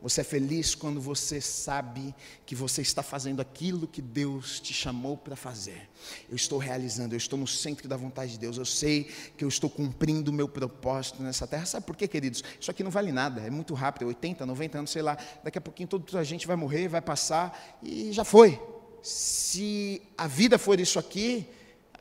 Você 0.00 0.20
é 0.20 0.24
feliz 0.24 0.72
quando 0.72 1.00
você 1.00 1.40
sabe 1.40 2.14
que 2.46 2.54
você 2.54 2.80
está 2.80 3.02
fazendo 3.02 3.40
aquilo 3.40 3.88
que 3.88 4.00
Deus 4.00 4.60
te 4.60 4.72
chamou 4.72 5.16
para 5.16 5.34
fazer. 5.34 5.90
Eu 6.28 6.36
estou 6.36 6.60
realizando, 6.60 7.14
eu 7.14 7.16
estou 7.16 7.36
no 7.36 7.48
centro 7.48 7.88
da 7.88 7.96
vontade 7.96 8.30
de 8.30 8.38
Deus. 8.38 8.56
Eu 8.56 8.64
sei 8.64 9.10
que 9.36 9.44
eu 9.44 9.48
estou 9.48 9.68
cumprindo 9.68 10.30
o 10.30 10.34
meu 10.34 10.48
propósito 10.48 11.20
nessa 11.20 11.44
terra. 11.44 11.66
Sabe 11.66 11.84
por 11.84 11.96
quê, 11.96 12.06
queridos? 12.06 12.44
Isso 12.60 12.70
aqui 12.70 12.84
não 12.84 12.90
vale 12.92 13.10
nada, 13.10 13.40
é 13.40 13.50
muito 13.50 13.74
rápido, 13.74 14.06
80, 14.06 14.46
90 14.46 14.78
anos, 14.78 14.90
sei 14.92 15.02
lá. 15.02 15.18
Daqui 15.42 15.58
a 15.58 15.60
pouquinho 15.60 15.88
toda 15.88 16.20
a 16.20 16.24
gente 16.24 16.46
vai 16.46 16.54
morrer, 16.54 16.86
vai 16.86 17.00
passar 17.00 17.76
e 17.82 18.12
já 18.12 18.24
foi. 18.24 18.62
Se 19.02 20.00
a 20.16 20.28
vida 20.28 20.56
for 20.56 20.78
isso 20.78 21.00
aqui, 21.00 21.48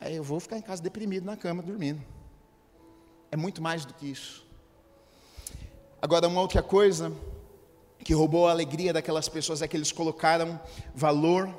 eu 0.02 0.24
vou 0.24 0.40
ficar 0.40 0.60
em 0.60 0.62
casa 0.62 0.80
deprimido 0.80 1.26
na 1.26 1.36
cama 1.36 1.64
dormindo. 1.64 2.06
É 3.32 3.36
muito 3.36 3.64
mais 3.64 3.84
do 3.84 3.96
que 3.96 4.06
isso. 4.06 4.47
Agora, 6.02 6.28
uma 6.28 6.42
outra 6.42 6.62
coisa 6.62 7.12
que 8.04 8.14
roubou 8.14 8.48
a 8.48 8.52
alegria 8.52 8.94
daquelas 8.94 9.28
pessoas 9.28 9.62
é 9.62 9.68
que 9.68 9.76
eles 9.76 9.92
colocaram 9.92 10.60
valor 10.94 11.50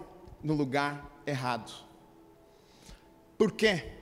no 0.43 0.55
lugar 0.55 1.11
errado. 1.27 1.73
Por 3.37 3.53
quê? 3.53 3.93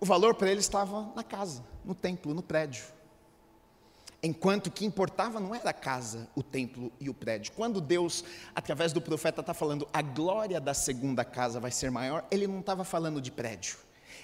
O 0.00 0.06
valor 0.06 0.34
para 0.34 0.50
eles 0.50 0.64
estava 0.64 1.12
na 1.14 1.24
casa, 1.24 1.64
no 1.84 1.94
templo, 1.94 2.32
no 2.32 2.42
prédio. 2.42 2.84
Enquanto 4.22 4.68
o 4.68 4.70
que 4.70 4.84
importava 4.84 5.40
não 5.40 5.54
era 5.54 5.70
a 5.70 5.74
casa, 5.74 6.28
o 6.36 6.42
templo 6.42 6.92
e 7.00 7.10
o 7.10 7.14
prédio. 7.14 7.52
Quando 7.52 7.80
Deus, 7.80 8.22
através 8.54 8.92
do 8.92 9.00
profeta, 9.00 9.40
está 9.40 9.52
falando 9.52 9.88
a 9.92 10.02
glória 10.02 10.60
da 10.60 10.74
segunda 10.74 11.24
casa 11.24 11.58
vai 11.58 11.70
ser 11.70 11.90
maior, 11.90 12.24
ele 12.30 12.46
não 12.46 12.60
estava 12.60 12.84
falando 12.84 13.20
de 13.20 13.32
prédio. 13.32 13.76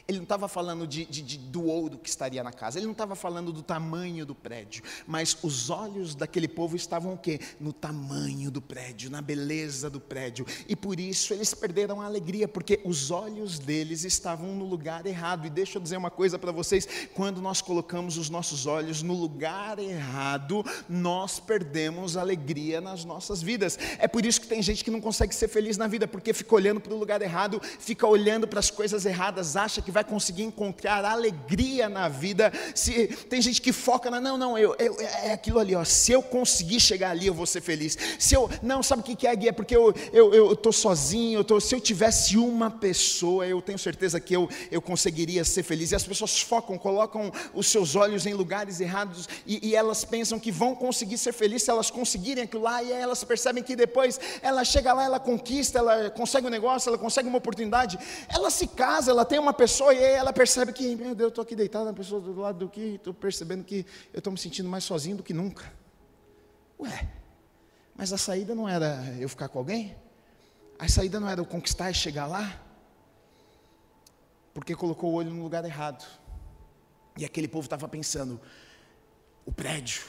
Ele 0.08 0.18
não 0.18 0.24
estava 0.24 0.46
falando 0.46 0.86
de, 0.86 1.04
de, 1.04 1.20
de, 1.20 1.38
do 1.38 1.64
ouro 1.64 1.98
que 1.98 2.08
estaria 2.08 2.42
na 2.44 2.52
casa, 2.52 2.78
ele 2.78 2.86
não 2.86 2.92
estava 2.92 3.16
falando 3.16 3.52
do 3.52 3.62
tamanho 3.62 4.24
do 4.24 4.36
prédio, 4.36 4.84
mas 5.04 5.36
os 5.42 5.68
olhos 5.68 6.14
daquele 6.14 6.46
povo 6.46 6.76
estavam 6.76 7.14
o 7.14 7.18
quê? 7.18 7.40
No 7.58 7.72
tamanho 7.72 8.48
do 8.50 8.62
prédio, 8.62 9.10
na 9.10 9.20
beleza 9.20 9.90
do 9.90 9.98
prédio. 9.98 10.46
E 10.68 10.76
por 10.76 11.00
isso 11.00 11.34
eles 11.34 11.52
perderam 11.54 12.00
a 12.00 12.06
alegria, 12.06 12.46
porque 12.46 12.80
os 12.84 13.10
olhos 13.10 13.58
deles 13.58 14.04
estavam 14.04 14.54
no 14.54 14.64
lugar 14.64 15.06
errado. 15.06 15.46
E 15.46 15.50
deixa 15.50 15.78
eu 15.78 15.82
dizer 15.82 15.96
uma 15.96 16.10
coisa 16.10 16.38
para 16.38 16.52
vocês: 16.52 16.88
quando 17.12 17.40
nós 17.40 17.60
colocamos 17.60 18.16
os 18.16 18.30
nossos 18.30 18.64
olhos 18.66 19.02
no 19.02 19.14
lugar 19.14 19.78
errado, 19.80 20.64
nós 20.88 21.40
perdemos 21.40 22.16
alegria 22.16 22.80
nas 22.80 23.04
nossas 23.04 23.42
vidas. 23.42 23.76
É 23.98 24.06
por 24.06 24.24
isso 24.24 24.40
que 24.40 24.46
tem 24.46 24.62
gente 24.62 24.84
que 24.84 24.90
não 24.90 25.00
consegue 25.00 25.34
ser 25.34 25.48
feliz 25.48 25.76
na 25.76 25.88
vida, 25.88 26.06
porque 26.06 26.32
fica 26.32 26.54
olhando 26.54 26.80
para 26.80 26.94
o 26.94 26.98
lugar 26.98 27.20
errado, 27.22 27.60
fica 27.62 28.06
olhando 28.06 28.46
para 28.46 28.60
as 28.60 28.70
coisas 28.70 29.04
erradas, 29.04 29.56
acha 29.56 29.82
que 29.82 29.95
vai 29.96 30.04
conseguir 30.04 30.42
encontrar 30.42 31.04
alegria 31.06 31.88
na 31.88 32.06
vida. 32.06 32.52
Se 32.74 33.06
tem 33.30 33.40
gente 33.40 33.62
que 33.62 33.72
foca 33.72 34.10
na 34.10 34.20
não, 34.20 34.36
não, 34.36 34.58
eu, 34.58 34.76
eu 34.78 34.94
é 35.00 35.32
aquilo 35.32 35.58
ali, 35.58 35.74
ó. 35.74 35.84
Se 35.84 36.12
eu 36.12 36.22
conseguir 36.22 36.80
chegar 36.80 37.10
ali, 37.10 37.26
eu 37.26 37.34
vou 37.34 37.46
ser 37.46 37.62
feliz. 37.62 37.96
Se 38.18 38.34
eu 38.34 38.50
não 38.62 38.82
sabe 38.82 39.00
o 39.00 39.04
que 39.04 39.26
é 39.26 39.34
guia, 39.34 39.52
porque 39.52 39.74
eu 39.74 39.94
eu 40.12 40.34
eu 40.34 40.52
estou 40.52 40.72
sozinho. 40.72 41.38
Eu 41.38 41.44
tô, 41.44 41.58
se 41.60 41.74
eu 41.74 41.80
tivesse 41.80 42.36
uma 42.36 42.70
pessoa, 42.70 43.46
eu 43.46 43.62
tenho 43.62 43.78
certeza 43.78 44.20
que 44.20 44.34
eu 44.34 44.48
eu 44.70 44.82
conseguiria 44.82 45.44
ser 45.44 45.62
feliz. 45.62 45.92
E 45.92 45.94
as 45.94 46.04
pessoas 46.04 46.40
focam, 46.40 46.76
colocam 46.76 47.32
os 47.54 47.66
seus 47.68 47.96
olhos 47.96 48.26
em 48.26 48.34
lugares 48.34 48.80
errados 48.80 49.26
e, 49.46 49.68
e 49.68 49.74
elas 49.74 50.04
pensam 50.04 50.38
que 50.38 50.52
vão 50.52 50.74
conseguir 50.74 51.16
ser 51.16 51.32
felizes 51.32 51.62
se 51.62 51.70
elas 51.70 51.90
conseguirem 51.90 52.44
aquilo 52.44 52.64
lá. 52.64 52.82
E 52.82 52.92
aí 52.92 53.00
elas 53.00 53.24
percebem 53.24 53.62
que 53.62 53.74
depois 53.74 54.20
ela 54.42 54.62
chega 54.62 54.92
lá, 54.92 55.04
ela 55.04 55.18
conquista, 55.18 55.78
ela 55.78 56.10
consegue 56.10 56.46
um 56.46 56.50
negócio, 56.50 56.90
ela 56.90 56.98
consegue 56.98 57.28
uma 57.28 57.38
oportunidade, 57.38 57.98
ela 58.28 58.50
se 58.50 58.66
casa, 58.66 59.10
ela 59.10 59.24
tem 59.24 59.38
uma 59.38 59.54
pessoa 59.54 59.85
e 59.92 60.02
ela 60.02 60.32
percebe 60.32 60.72
que, 60.72 60.94
meu 60.96 61.14
Deus, 61.14 61.26
eu 61.26 61.28
estou 61.28 61.42
aqui 61.42 61.56
deitado, 61.56 61.88
a 61.88 61.92
pessoa 61.92 62.20
do 62.20 62.40
lado 62.40 62.58
do 62.58 62.68
que, 62.68 62.94
estou 62.96 63.14
percebendo 63.14 63.64
que 63.64 63.86
eu 64.12 64.18
estou 64.18 64.32
me 64.32 64.38
sentindo 64.38 64.68
mais 64.68 64.84
sozinho 64.84 65.16
do 65.16 65.22
que 65.22 65.34
nunca. 65.34 65.72
Ué, 66.78 67.08
mas 67.94 68.12
a 68.12 68.18
saída 68.18 68.54
não 68.54 68.68
era 68.68 69.02
eu 69.18 69.28
ficar 69.28 69.48
com 69.48 69.58
alguém? 69.58 69.96
A 70.78 70.88
saída 70.88 71.18
não 71.18 71.28
era 71.28 71.40
eu 71.40 71.46
conquistar 71.46 71.90
e 71.90 71.94
chegar 71.94 72.26
lá? 72.26 72.60
Porque 74.52 74.74
colocou 74.74 75.10
o 75.10 75.14
olho 75.14 75.30
no 75.30 75.42
lugar 75.42 75.64
errado. 75.64 76.06
E 77.16 77.24
aquele 77.24 77.48
povo 77.48 77.64
estava 77.64 77.88
pensando, 77.88 78.40
o 79.44 79.52
prédio, 79.52 80.02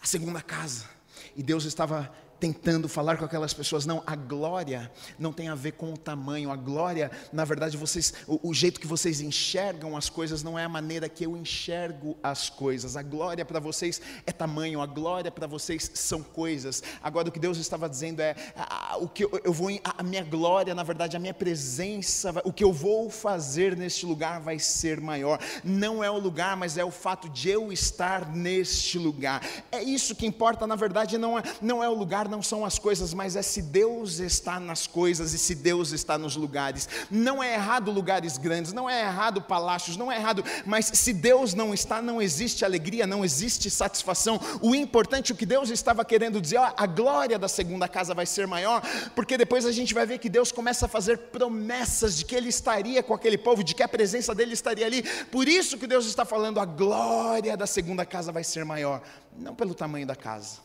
a 0.00 0.06
segunda 0.06 0.40
casa. 0.40 0.88
E 1.34 1.42
Deus 1.42 1.64
estava 1.64 2.14
tentando 2.44 2.90
falar 2.90 3.16
com 3.16 3.24
aquelas 3.24 3.54
pessoas. 3.54 3.86
Não, 3.86 4.02
a 4.06 4.14
glória 4.14 4.92
não 5.18 5.32
tem 5.32 5.48
a 5.48 5.54
ver 5.54 5.72
com 5.72 5.94
o 5.94 5.96
tamanho. 5.96 6.50
A 6.50 6.56
glória, 6.56 7.10
na 7.32 7.42
verdade, 7.42 7.74
vocês, 7.74 8.12
o, 8.26 8.50
o 8.50 8.52
jeito 8.52 8.78
que 8.78 8.86
vocês 8.86 9.22
enxergam 9.22 9.96
as 9.96 10.10
coisas 10.10 10.42
não 10.42 10.58
é 10.58 10.64
a 10.64 10.68
maneira 10.68 11.08
que 11.08 11.24
eu 11.24 11.38
enxergo 11.38 12.18
as 12.22 12.50
coisas. 12.50 12.98
A 12.98 13.02
glória 13.02 13.46
para 13.46 13.58
vocês 13.58 13.98
é 14.26 14.32
tamanho, 14.32 14.82
a 14.82 14.86
glória 14.86 15.30
para 15.30 15.46
vocês 15.46 15.90
são 15.94 16.22
coisas. 16.22 16.82
Agora 17.02 17.30
o 17.30 17.32
que 17.32 17.40
Deus 17.40 17.56
estava 17.56 17.88
dizendo 17.88 18.20
é 18.20 18.36
a, 18.54 18.98
o 18.98 19.08
que 19.08 19.24
eu, 19.24 19.40
eu 19.42 19.52
vou 19.52 19.70
a, 19.82 19.94
a 19.98 20.02
minha 20.02 20.22
glória, 20.22 20.74
na 20.74 20.82
verdade, 20.82 21.16
a 21.16 21.20
minha 21.20 21.32
presença, 21.32 22.30
o 22.44 22.52
que 22.52 22.62
eu 22.62 22.74
vou 22.74 23.08
fazer 23.08 23.74
neste 23.74 24.04
lugar 24.04 24.38
vai 24.38 24.58
ser 24.58 25.00
maior. 25.00 25.38
Não 25.62 26.04
é 26.04 26.10
o 26.10 26.18
lugar, 26.18 26.58
mas 26.58 26.76
é 26.76 26.84
o 26.84 26.90
fato 26.90 27.26
de 27.30 27.48
eu 27.48 27.72
estar 27.72 28.28
neste 28.28 28.98
lugar. 28.98 29.42
É 29.72 29.82
isso 29.82 30.14
que 30.14 30.26
importa, 30.26 30.66
na 30.66 30.76
verdade, 30.76 31.16
não 31.16 31.38
é, 31.38 31.42
não 31.62 31.82
é 31.82 31.88
o 31.88 31.94
lugar, 31.94 32.28
não 32.34 32.42
são 32.42 32.64
as 32.64 32.80
coisas, 32.80 33.14
mas 33.14 33.36
é 33.36 33.42
se 33.42 33.62
Deus 33.62 34.18
está 34.18 34.58
nas 34.58 34.88
coisas 34.88 35.32
e 35.34 35.38
se 35.38 35.54
Deus 35.54 35.92
está 35.92 36.18
nos 36.18 36.34
lugares. 36.34 36.88
Não 37.08 37.40
é 37.40 37.54
errado 37.54 37.92
lugares 37.92 38.36
grandes, 38.36 38.72
não 38.72 38.90
é 38.90 39.02
errado 39.02 39.40
palácios, 39.40 39.96
não 39.96 40.10
é 40.10 40.16
errado, 40.16 40.44
mas 40.66 40.86
se 40.86 41.12
Deus 41.12 41.54
não 41.54 41.72
está, 41.72 42.02
não 42.02 42.20
existe 42.20 42.64
alegria, 42.64 43.06
não 43.06 43.24
existe 43.24 43.70
satisfação. 43.70 44.40
O 44.60 44.74
importante, 44.74 45.30
o 45.30 45.36
que 45.36 45.46
Deus 45.46 45.70
estava 45.70 46.04
querendo 46.04 46.40
dizer, 46.40 46.58
ó, 46.58 46.72
a 46.76 46.86
glória 46.86 47.38
da 47.38 47.46
segunda 47.46 47.86
casa 47.86 48.14
vai 48.14 48.26
ser 48.26 48.48
maior, 48.48 48.82
porque 49.14 49.38
depois 49.38 49.64
a 49.64 49.70
gente 49.70 49.94
vai 49.94 50.04
ver 50.04 50.18
que 50.18 50.28
Deus 50.28 50.50
começa 50.50 50.86
a 50.86 50.88
fazer 50.88 51.16
promessas 51.16 52.16
de 52.16 52.24
que 52.24 52.34
Ele 52.34 52.48
estaria 52.48 53.00
com 53.00 53.14
aquele 53.14 53.38
povo, 53.38 53.62
de 53.62 53.76
que 53.76 53.82
a 53.82 53.88
presença 53.88 54.34
dele 54.34 54.54
estaria 54.54 54.86
ali. 54.86 55.04
Por 55.26 55.46
isso 55.46 55.78
que 55.78 55.86
Deus 55.86 56.04
está 56.04 56.24
falando, 56.24 56.58
a 56.58 56.64
glória 56.64 57.56
da 57.56 57.66
segunda 57.66 58.04
casa 58.04 58.32
vai 58.32 58.42
ser 58.42 58.64
maior, 58.64 59.00
não 59.38 59.54
pelo 59.54 59.72
tamanho 59.72 60.04
da 60.04 60.16
casa, 60.16 60.64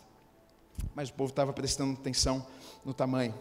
mas 0.95 1.09
o 1.09 1.13
povo 1.13 1.29
estava 1.29 1.53
prestando 1.53 1.93
atenção 1.93 2.45
no 2.83 2.93
tamanho. 2.93 3.33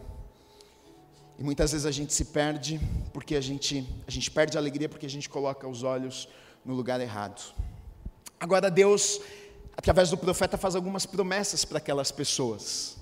E 1.37 1.43
muitas 1.43 1.71
vezes 1.71 1.85
a 1.85 1.91
gente 1.91 2.13
se 2.13 2.25
perde 2.25 2.79
porque 3.13 3.35
a 3.35 3.41
gente, 3.41 3.87
a 4.05 4.11
gente 4.11 4.29
perde 4.29 4.57
a 4.57 4.59
alegria 4.59 4.89
porque 4.89 5.05
a 5.05 5.09
gente 5.09 5.29
coloca 5.29 5.67
os 5.67 5.83
olhos 5.83 6.27
no 6.65 6.73
lugar 6.73 6.99
errado. 6.99 7.53
Agora 8.39 8.69
Deus, 8.69 9.21
através 9.75 10.09
do 10.09 10.17
profeta, 10.17 10.57
faz 10.57 10.75
algumas 10.75 11.05
promessas 11.05 11.63
para 11.63 11.77
aquelas 11.77 12.11
pessoas. 12.11 12.97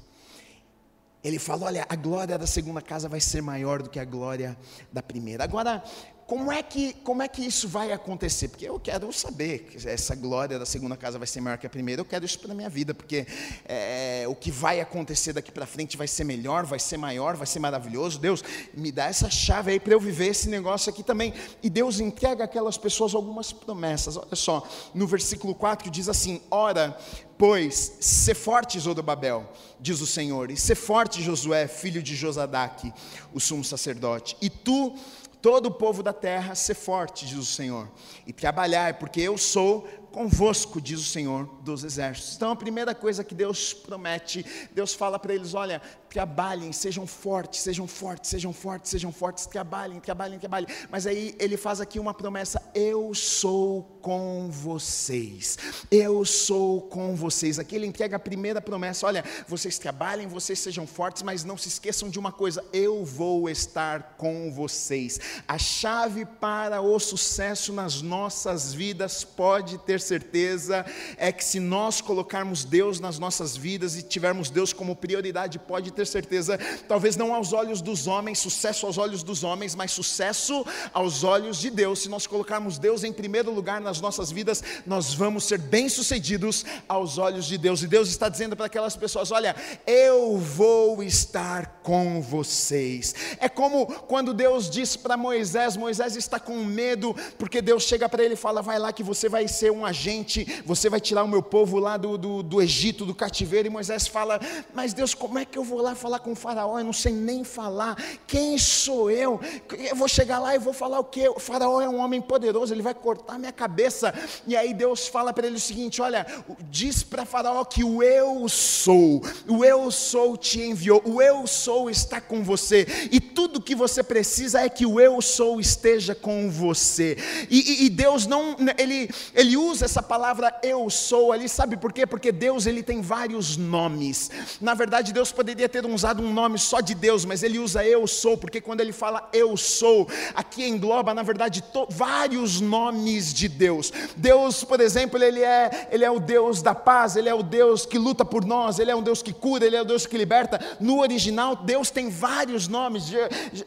Ele 1.23 1.39
fala: 1.39 1.65
olha, 1.65 1.85
a 1.89 1.95
glória 1.95 2.37
da 2.37 2.47
segunda 2.47 2.81
casa 2.81 3.09
vai 3.09 3.19
ser 3.19 3.41
maior 3.41 3.81
do 3.81 3.89
que 3.89 3.99
a 3.99 4.05
glória 4.05 4.57
da 4.93 5.01
primeira. 5.01 5.43
Agora, 5.43 5.83
como 6.27 6.51
é 6.51 6.61
que, 6.61 6.91
como 7.05 7.23
é 7.23 7.27
que 7.29 7.41
isso 7.41 7.69
vai 7.69 7.93
acontecer? 7.93 8.49
Porque 8.49 8.67
eu 8.67 8.77
quero 8.77 9.13
saber 9.13 9.59
que 9.59 9.87
essa 9.87 10.13
glória 10.13 10.59
da 10.59 10.65
segunda 10.65 10.97
casa 10.97 11.17
vai 11.17 11.25
ser 11.25 11.39
maior 11.39 11.57
que 11.57 11.65
a 11.65 11.69
primeira. 11.69 12.01
Eu 12.01 12.05
quero 12.05 12.25
isso 12.25 12.37
para 12.37 12.53
minha 12.53 12.69
vida, 12.69 12.93
porque 12.93 13.25
é, 13.63 14.25
o 14.27 14.35
que 14.35 14.51
vai 14.51 14.81
acontecer 14.81 15.31
daqui 15.31 15.53
para 15.53 15.65
frente 15.65 15.95
vai 15.95 16.05
ser 16.05 16.25
melhor, 16.25 16.65
vai 16.65 16.79
ser 16.79 16.97
maior, 16.97 17.37
vai 17.37 17.47
ser 17.47 17.59
maravilhoso. 17.59 18.19
Deus, 18.19 18.43
me 18.73 18.91
dá 18.91 19.05
essa 19.05 19.29
chave 19.29 19.71
aí 19.71 19.79
para 19.79 19.93
eu 19.93 20.01
viver 20.01 20.27
esse 20.27 20.49
negócio 20.49 20.89
aqui 20.89 21.01
também. 21.01 21.33
E 21.63 21.69
Deus 21.69 22.01
entrega 22.01 22.43
aquelas 22.43 22.77
pessoas 22.77 23.15
algumas 23.15 23.53
promessas. 23.53 24.17
Olha 24.17 24.35
só, 24.35 24.67
no 24.93 25.07
versículo 25.07 25.55
4 25.55 25.89
diz 25.89 26.09
assim: 26.09 26.41
Ora, 26.51 26.97
pois, 27.37 27.93
se 28.01 28.33
forte, 28.33 28.77
Zorobabel, 28.77 29.49
diz 29.79 30.01
o 30.01 30.07
Senhor, 30.07 30.51
e 30.51 30.57
se 30.57 30.75
forte, 30.75 31.21
Josué, 31.21 31.69
filho 31.69 32.03
de 32.03 32.17
Josadaque, 32.17 32.91
o 33.33 33.39
sumo 33.39 33.63
sacerdote, 33.63 34.35
e 34.41 34.49
tu 34.49 34.93
todo 35.41 35.67
o 35.67 35.71
povo 35.71 36.01
da 36.01 36.13
terra, 36.13 36.55
ser 36.55 36.73
forte, 36.73 37.25
diz 37.25 37.37
o 37.37 37.45
Senhor, 37.45 37.89
e 38.25 38.33
trabalhar, 38.33 38.95
porque 38.95 39.21
eu 39.21 39.37
sou 39.37 39.87
convosco, 40.11 40.81
diz 40.81 40.99
o 40.99 41.03
Senhor 41.03 41.45
dos 41.61 41.83
exércitos. 41.83 42.35
Então 42.35 42.51
a 42.51 42.55
primeira 42.55 42.95
coisa 42.95 43.23
que 43.23 43.35
Deus 43.35 43.73
promete, 43.73 44.45
Deus 44.71 44.93
fala 44.93 45.19
para 45.19 45.33
eles: 45.33 45.53
olha, 45.53 45.81
trabalhem, 46.17 46.73
sejam 46.73 47.05
fortes, 47.05 47.59
sejam 47.59 47.87
fortes, 47.87 48.31
sejam 48.31 48.51
fortes, 48.51 48.89
sejam 48.89 49.11
fortes, 49.11 49.45
trabalhem, 49.45 49.99
trabalhem, 49.99 50.39
trabalhem. 50.39 50.67
Mas 50.89 51.05
aí 51.05 51.35
ele 51.37 51.55
faz 51.55 51.79
aqui 51.79 51.99
uma 51.99 52.11
promessa: 52.11 52.59
eu 52.73 53.13
sou 53.13 53.83
com 54.01 54.49
vocês, 54.49 55.59
eu 55.91 56.25
sou 56.25 56.81
com 56.81 57.15
vocês. 57.15 57.59
Aqui 57.59 57.75
ele 57.75 57.85
entrega 57.85 58.15
a 58.15 58.19
primeira 58.19 58.59
promessa: 58.59 59.05
olha, 59.05 59.23
vocês 59.47 59.77
trabalhem, 59.77 60.27
vocês 60.27 60.57
sejam 60.57 60.87
fortes, 60.87 61.21
mas 61.21 61.43
não 61.43 61.55
se 61.55 61.67
esqueçam 61.67 62.09
de 62.09 62.17
uma 62.17 62.31
coisa: 62.31 62.65
eu 62.73 63.05
vou 63.05 63.47
estar 63.47 64.15
com 64.17 64.51
vocês. 64.51 65.19
A 65.47 65.59
chave 65.59 66.25
para 66.25 66.81
o 66.81 66.97
sucesso 66.97 67.71
nas 67.71 68.01
nossas 68.01 68.73
vidas 68.73 69.23
pode 69.23 69.77
ter 69.77 70.01
certeza 70.01 70.83
é 71.15 71.31
que 71.31 71.45
se 71.45 71.59
nós 71.59 72.01
colocarmos 72.01 72.65
Deus 72.65 72.99
nas 72.99 73.19
nossas 73.19 73.55
vidas 73.55 73.95
e 73.95 74.01
tivermos 74.01 74.49
Deus 74.49 74.73
como 74.73 74.95
prioridade, 74.95 75.59
pode 75.59 75.91
ter 75.91 76.06
certeza, 76.07 76.59
talvez 76.87 77.15
não 77.15 77.33
aos 77.33 77.53
olhos 77.53 77.81
dos 77.81 78.07
homens, 78.07 78.39
sucesso 78.39 78.85
aos 78.85 78.97
olhos 78.97 79.23
dos 79.23 79.43
homens, 79.43 79.75
mas 79.75 79.91
sucesso 79.91 80.65
aos 80.93 81.23
olhos 81.23 81.59
de 81.59 81.69
Deus. 81.69 81.99
Se 81.99 82.09
nós 82.09 82.25
colocarmos 82.25 82.77
Deus 82.77 83.03
em 83.03 83.13
primeiro 83.13 83.51
lugar 83.51 83.81
nas 83.81 84.01
nossas 84.01 84.31
vidas, 84.31 84.63
nós 84.85 85.13
vamos 85.13 85.43
ser 85.43 85.59
bem-sucedidos 85.59 86.65
aos 86.87 87.17
olhos 87.17 87.45
de 87.45 87.57
Deus. 87.57 87.83
E 87.83 87.87
Deus 87.87 88.09
está 88.09 88.29
dizendo 88.29 88.55
para 88.55 88.65
aquelas 88.65 88.95
pessoas: 88.95 89.31
Olha, 89.31 89.55
eu 89.85 90.37
vou 90.37 91.03
estar 91.03 91.81
com 91.83 92.21
vocês. 92.21 93.13
É 93.39 93.49
como 93.49 93.85
quando 93.85 94.33
Deus 94.33 94.69
disse 94.69 94.97
para 94.97 95.17
Moisés: 95.17 95.75
Moisés 95.75 96.15
está 96.15 96.39
com 96.39 96.63
medo, 96.63 97.15
porque 97.37 97.61
Deus 97.61 97.83
chega 97.83 98.07
para 98.07 98.23
ele 98.23 98.33
e 98.33 98.37
fala: 98.37 98.61
Vai 98.61 98.79
lá 98.79 98.93
que 98.93 99.03
você 99.03 99.27
vai 99.29 99.47
ser 99.47 99.71
um 99.71 99.85
agente, 99.85 100.63
você 100.65 100.89
vai 100.89 100.99
tirar 100.99 101.23
o 101.23 101.27
meu 101.27 101.41
povo 101.41 101.79
lá 101.79 101.97
do, 101.97 102.17
do, 102.17 102.43
do 102.43 102.61
Egito, 102.61 103.05
do 103.05 103.15
cativeiro. 103.15 103.67
E 103.67 103.71
Moisés 103.71 104.07
fala: 104.07 104.39
Mas 104.73 104.93
Deus, 104.93 105.13
como 105.13 105.39
é 105.39 105.45
que 105.45 105.57
eu 105.57 105.63
vou 105.63 105.81
lá 105.81 105.95
falar 105.97 106.19
com 106.19 106.31
o 106.31 106.35
Faraó? 106.35 106.79
Eu 106.79 106.85
não 106.85 106.93
sei 106.93 107.11
nem 107.11 107.43
falar. 107.43 107.97
Quem 108.25 108.57
sou 108.57 109.11
eu? 109.11 109.39
Eu 109.77 109.95
vou 109.95 110.07
chegar 110.07 110.39
lá 110.39 110.55
e 110.55 110.59
vou 110.59 110.73
falar 110.73 110.99
o 110.99 111.03
quê? 111.03 111.27
O 111.27 111.39
Faraó 111.39 111.81
é 111.81 111.89
um 111.89 111.97
homem 111.99 112.21
poderoso, 112.21 112.73
ele 112.73 112.81
vai 112.81 112.93
cortar 112.93 113.37
minha 113.37 113.51
cabeça. 113.51 114.13
E 114.45 114.55
aí 114.55 114.73
Deus 114.73 115.07
fala 115.07 115.33
para 115.33 115.47
ele 115.47 115.57
o 115.57 115.59
seguinte: 115.59 116.01
Olha, 116.01 116.25
diz 116.69 117.03
para 117.03 117.25
Faraó 117.25 117.63
que 117.65 117.83
o 117.83 118.01
eu 118.01 118.47
sou, 118.47 119.21
o 119.47 119.65
eu 119.65 119.91
sou 119.91 120.37
te 120.37 120.61
enviou, 120.61 121.01
o 121.05 121.21
eu 121.21 121.45
sou 121.47 121.89
está 121.89 122.21
com 122.21 122.43
você. 122.43 122.87
E 123.11 123.19
tudo 123.19 123.61
que 123.61 123.75
você 123.75 124.03
precisa 124.03 124.61
é 124.61 124.69
que 124.69 124.85
o 124.85 124.99
eu 124.99 125.21
sou 125.21 125.59
esteja 125.59 126.13
com 126.13 126.49
você. 126.49 127.17
E, 127.49 127.83
e, 127.83 127.85
e 127.85 127.89
Deus 127.89 128.25
não, 128.25 128.55
ele, 128.77 129.09
ele 129.33 129.57
usa 129.57 129.85
essa 129.85 130.01
palavra 130.01 130.57
eu 130.63 130.89
sou 130.89 131.31
ali, 131.31 131.49
sabe 131.49 131.77
por 131.77 131.91
quê? 131.91 132.05
Porque 132.05 132.31
Deus 132.31 132.65
ele 132.65 132.83
tem 132.83 133.01
vários 133.01 133.57
nomes. 133.57 134.29
Na 134.61 134.73
verdade, 134.73 135.13
Deus 135.13 135.31
poderia 135.31 135.69
ter 135.69 135.76
usado 135.85 136.23
um 136.23 136.33
nome 136.33 136.57
só 136.57 136.81
de 136.81 136.95
Deus, 136.95 137.25
mas 137.25 137.43
ele 137.43 137.59
usa 137.59 137.85
eu 137.85 138.07
sou, 138.07 138.37
porque 138.37 138.59
quando 138.61 138.81
ele 138.81 138.91
fala 138.91 139.29
eu 139.33 139.55
sou, 139.55 140.07
aqui 140.33 140.67
engloba, 140.67 141.13
na 141.13 141.23
verdade, 141.23 141.63
vários 141.89 142.59
nomes 142.59 143.33
de 143.33 143.47
Deus. 143.47 143.91
Deus, 144.15 144.63
por 144.63 144.79
exemplo, 144.79 145.21
ele 145.21 145.41
é, 145.43 145.87
ele 145.91 146.03
é 146.03 146.11
o 146.11 146.19
Deus 146.19 146.61
da 146.61 146.73
paz, 146.73 147.15
ele 147.15 147.29
é 147.29 147.33
o 147.33 147.43
Deus 147.43 147.85
que 147.85 147.97
luta 147.97 148.25
por 148.25 148.45
nós, 148.45 148.79
ele 148.79 148.91
é 148.91 148.95
um 148.95 149.03
Deus 149.03 149.21
que 149.21 149.33
cura, 149.33 149.65
ele 149.65 149.75
é 149.75 149.81
o 149.81 149.85
Deus 149.85 150.05
que 150.05 150.17
liberta. 150.17 150.59
No 150.79 150.99
original, 150.99 151.55
Deus 151.55 151.89
tem 151.89 152.09
vários 152.09 152.67
nomes: 152.67 153.07
Je, 153.07 153.17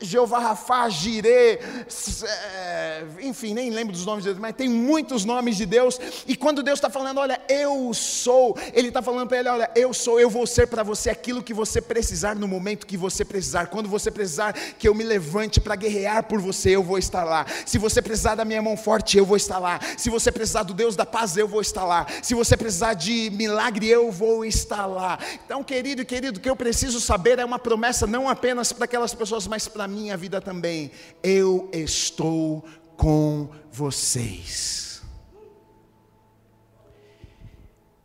Jeová 0.00 0.38
Rafá, 0.38 0.88
Jirê, 0.88 1.60
é, 2.24 3.04
enfim, 3.22 3.54
nem 3.54 3.70
lembro 3.70 3.92
dos 3.92 4.06
nomes 4.06 4.24
de 4.24 4.30
Deus, 4.30 4.40
mas 4.40 4.54
tem 4.54 4.68
muitos 4.68 5.24
nomes 5.24 5.56
de 5.56 5.66
Deus 5.66 6.00
e 6.26 6.36
quando 6.36 6.62
Deus 6.62 6.78
está 6.78 6.90
falando, 6.90 7.18
olha, 7.18 7.40
eu 7.48 7.92
sou, 7.94 8.56
Ele 8.72 8.88
está 8.88 9.02
falando 9.02 9.28
para 9.28 9.38
ele, 9.38 9.48
olha, 9.48 9.70
eu 9.74 9.92
sou, 9.92 10.18
eu 10.20 10.30
vou 10.30 10.46
ser 10.46 10.66
para 10.66 10.82
você 10.82 11.10
aquilo 11.10 11.42
que 11.42 11.54
você 11.54 11.80
precisar 12.00 12.34
no 12.34 12.48
momento 12.48 12.86
que 12.86 12.96
você 12.96 13.26
precisar. 13.26 13.66
Quando 13.66 13.86
você 13.86 14.10
precisar 14.10 14.54
que 14.54 14.88
eu 14.88 14.94
me 14.94 15.04
levante 15.04 15.60
para 15.60 15.76
guerrear 15.76 16.22
por 16.22 16.40
você, 16.40 16.70
eu 16.70 16.82
vou 16.82 16.96
estar 16.96 17.24
lá. 17.24 17.44
Se 17.66 17.76
você 17.76 18.00
precisar 18.00 18.34
da 18.36 18.44
minha 18.44 18.62
mão 18.62 18.74
forte, 18.74 19.18
eu 19.18 19.26
vou 19.26 19.36
estar 19.36 19.58
lá. 19.58 19.78
Se 19.98 20.08
você 20.08 20.32
precisar 20.32 20.62
do 20.62 20.72
Deus 20.72 20.96
da 20.96 21.04
paz, 21.04 21.36
eu 21.36 21.46
vou 21.46 21.60
estar 21.60 21.84
lá. 21.84 22.06
Se 22.22 22.34
você 22.34 22.56
precisar 22.56 22.94
de 22.94 23.28
milagre, 23.34 23.86
eu 23.86 24.10
vou 24.10 24.46
estar 24.46 24.86
lá. 24.86 25.18
Então, 25.44 25.62
querido 25.62 26.00
e 26.00 26.04
querido, 26.06 26.38
o 26.38 26.40
que 26.40 26.48
eu 26.48 26.56
preciso 26.56 27.00
saber 27.02 27.38
é 27.38 27.44
uma 27.44 27.58
promessa 27.58 28.06
não 28.06 28.30
apenas 28.30 28.72
para 28.72 28.86
aquelas 28.86 29.12
pessoas, 29.12 29.46
mas 29.46 29.68
para 29.68 29.84
a 29.84 29.88
minha 29.88 30.16
vida 30.16 30.40
também. 30.40 30.90
Eu 31.22 31.68
estou 31.70 32.64
com 32.96 33.50
vocês. 33.70 34.99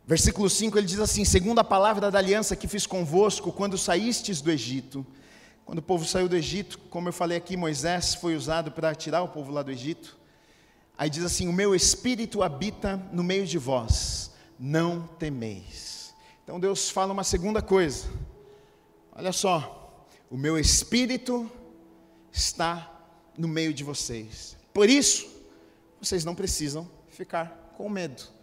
Versículo 0.06 0.48
5 0.48 0.78
ele 0.78 0.86
diz 0.86 1.00
assim: 1.00 1.24
segundo 1.24 1.58
a 1.58 1.64
palavra 1.64 2.10
da 2.12 2.18
aliança 2.18 2.54
que 2.54 2.68
fiz 2.68 2.86
convosco 2.86 3.50
quando 3.50 3.76
saístes 3.76 4.40
do 4.40 4.52
Egito. 4.52 5.04
Quando 5.64 5.80
o 5.80 5.82
povo 5.82 6.04
saiu 6.04 6.28
do 6.28 6.36
Egito, 6.36 6.78
como 6.90 7.08
eu 7.08 7.12
falei 7.12 7.36
aqui, 7.36 7.56
Moisés 7.56 8.14
foi 8.14 8.36
usado 8.36 8.70
para 8.70 8.94
tirar 8.94 9.22
o 9.22 9.28
povo 9.28 9.50
lá 9.50 9.64
do 9.64 9.72
Egito. 9.72 10.16
Aí 10.96 11.10
diz 11.10 11.24
assim: 11.24 11.48
O 11.48 11.52
meu 11.52 11.74
espírito 11.74 12.40
habita 12.40 12.96
no 13.12 13.24
meio 13.24 13.44
de 13.44 13.58
vós, 13.58 14.30
não 14.56 15.08
temeis. 15.18 16.14
Então 16.44 16.60
Deus 16.60 16.88
fala 16.88 17.12
uma 17.12 17.24
segunda 17.24 17.60
coisa. 17.60 18.08
Olha 19.10 19.32
só, 19.32 20.06
o 20.30 20.36
meu 20.36 20.56
espírito 20.56 21.50
está 22.30 22.92
no 23.36 23.48
meio 23.48 23.74
de 23.74 23.82
vocês. 23.82 24.56
Por 24.72 24.88
isso, 24.88 25.26
vocês 26.00 26.24
não 26.24 26.34
precisam 26.34 26.88
ficar 27.08 27.72
com 27.76 27.88
medo 27.88 28.35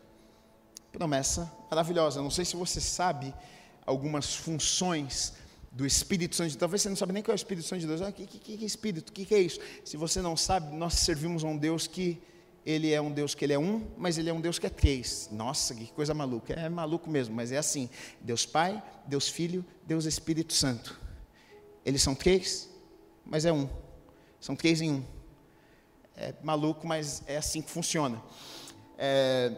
promessa 0.94 1.52
maravilhosa. 1.70 2.22
Não 2.22 2.30
sei 2.30 2.46
se 2.46 2.56
você 2.56 2.80
sabe, 2.80 3.34
algumas 3.86 4.36
funções 4.36 5.34
do 5.72 5.86
Espírito 5.86 6.36
Santo. 6.36 6.56
Talvez 6.56 6.84
você 6.84 6.90
não 6.90 6.96
sabe 6.96 7.12
nem 7.12 7.24
qual 7.24 7.34
é 7.34 7.36
o 7.36 7.36
Espírito 7.36 7.68
Santo 7.68 7.82
de 7.82 7.88
Deus. 7.88 8.00
O 8.00 8.06
ah, 8.06 8.12
que, 8.12 8.28
que, 8.28 8.38
que 8.38 8.64
é 8.64 8.66
Espírito? 8.66 9.10
O 9.10 9.12
que, 9.12 9.26
que 9.26 9.34
é 9.34 9.40
isso? 9.40 9.60
Se 9.84 9.98
você 9.98 10.22
não 10.22 10.38
sabe, 10.38 10.74
nós 10.76 10.94
servimos 10.94 11.44
a 11.44 11.48
um 11.48 11.58
Deus 11.58 11.88
que 11.88 12.22
ele 12.66 12.94
é 12.94 13.02
um 13.02 13.12
Deus 13.12 13.36
que 13.36 13.44
ele 13.44 13.52
é 13.52 13.60
um, 13.60 13.86
mas 13.98 14.18
ele 14.18 14.30
é 14.30 14.34
um 14.34 14.40
Deus 14.40 14.58
que 14.58 14.68
é 14.68 14.70
três. 14.70 15.28
Nossa, 15.32 15.74
que 15.76 15.88
coisa 15.88 16.14
maluca. 16.14 16.54
É 16.54 16.70
maluco 16.70 17.10
mesmo, 17.10 17.36
mas 17.36 17.52
é 17.52 17.58
assim. 17.58 17.90
Deus 18.22 18.46
Pai, 18.46 18.82
Deus 19.06 19.28
Filho, 19.28 19.66
Deus 19.86 20.06
Espírito 20.06 20.54
Santo. 20.54 20.98
Eles 21.84 22.02
são 22.02 22.16
três, 22.16 22.70
mas 23.26 23.44
é 23.44 23.52
um. 23.52 23.68
São 24.40 24.56
três 24.56 24.80
em 24.80 24.92
um. 24.92 25.04
É 26.16 26.34
maluco, 26.44 26.86
mas 26.86 27.24
é 27.26 27.36
assim 27.36 27.62
que 27.62 27.72
funciona. 27.72 28.22
É, 28.98 29.52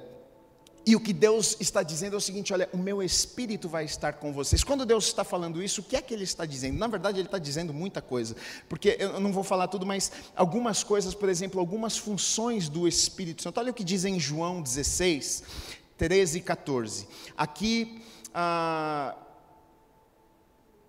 e 0.85 0.95
o 0.95 0.99
que 0.99 1.11
Deus 1.11 1.57
está 1.59 1.81
dizendo 1.81 2.13
é 2.13 2.17
o 2.17 2.21
seguinte: 2.21 2.53
olha, 2.53 2.69
o 2.71 2.77
meu 2.77 3.01
espírito 3.01 3.67
vai 3.67 3.85
estar 3.85 4.13
com 4.13 4.31
vocês. 4.31 4.63
Quando 4.63 4.85
Deus 4.85 5.07
está 5.07 5.23
falando 5.23 5.63
isso, 5.63 5.81
o 5.81 5.83
que 5.83 5.95
é 5.95 6.01
que 6.01 6.13
Ele 6.13 6.23
está 6.23 6.45
dizendo? 6.45 6.77
Na 6.77 6.87
verdade, 6.87 7.19
Ele 7.19 7.27
está 7.27 7.39
dizendo 7.39 7.73
muita 7.73 8.01
coisa, 8.01 8.35
porque 8.69 8.95
eu 8.99 9.19
não 9.19 9.33
vou 9.33 9.43
falar 9.43 9.67
tudo, 9.67 9.85
mas 9.85 10.11
algumas 10.35 10.83
coisas, 10.83 11.15
por 11.15 11.27
exemplo, 11.27 11.59
algumas 11.59 11.97
funções 11.97 12.69
do 12.69 12.87
Espírito 12.87 13.41
Santo. 13.41 13.59
Olha 13.59 13.71
o 13.71 13.73
que 13.73 13.83
diz 13.83 14.05
em 14.05 14.19
João 14.19 14.61
16, 14.61 15.43
13 15.97 16.37
e 16.37 16.41
14. 16.41 17.07
Aqui, 17.35 18.01
ah, 18.31 19.15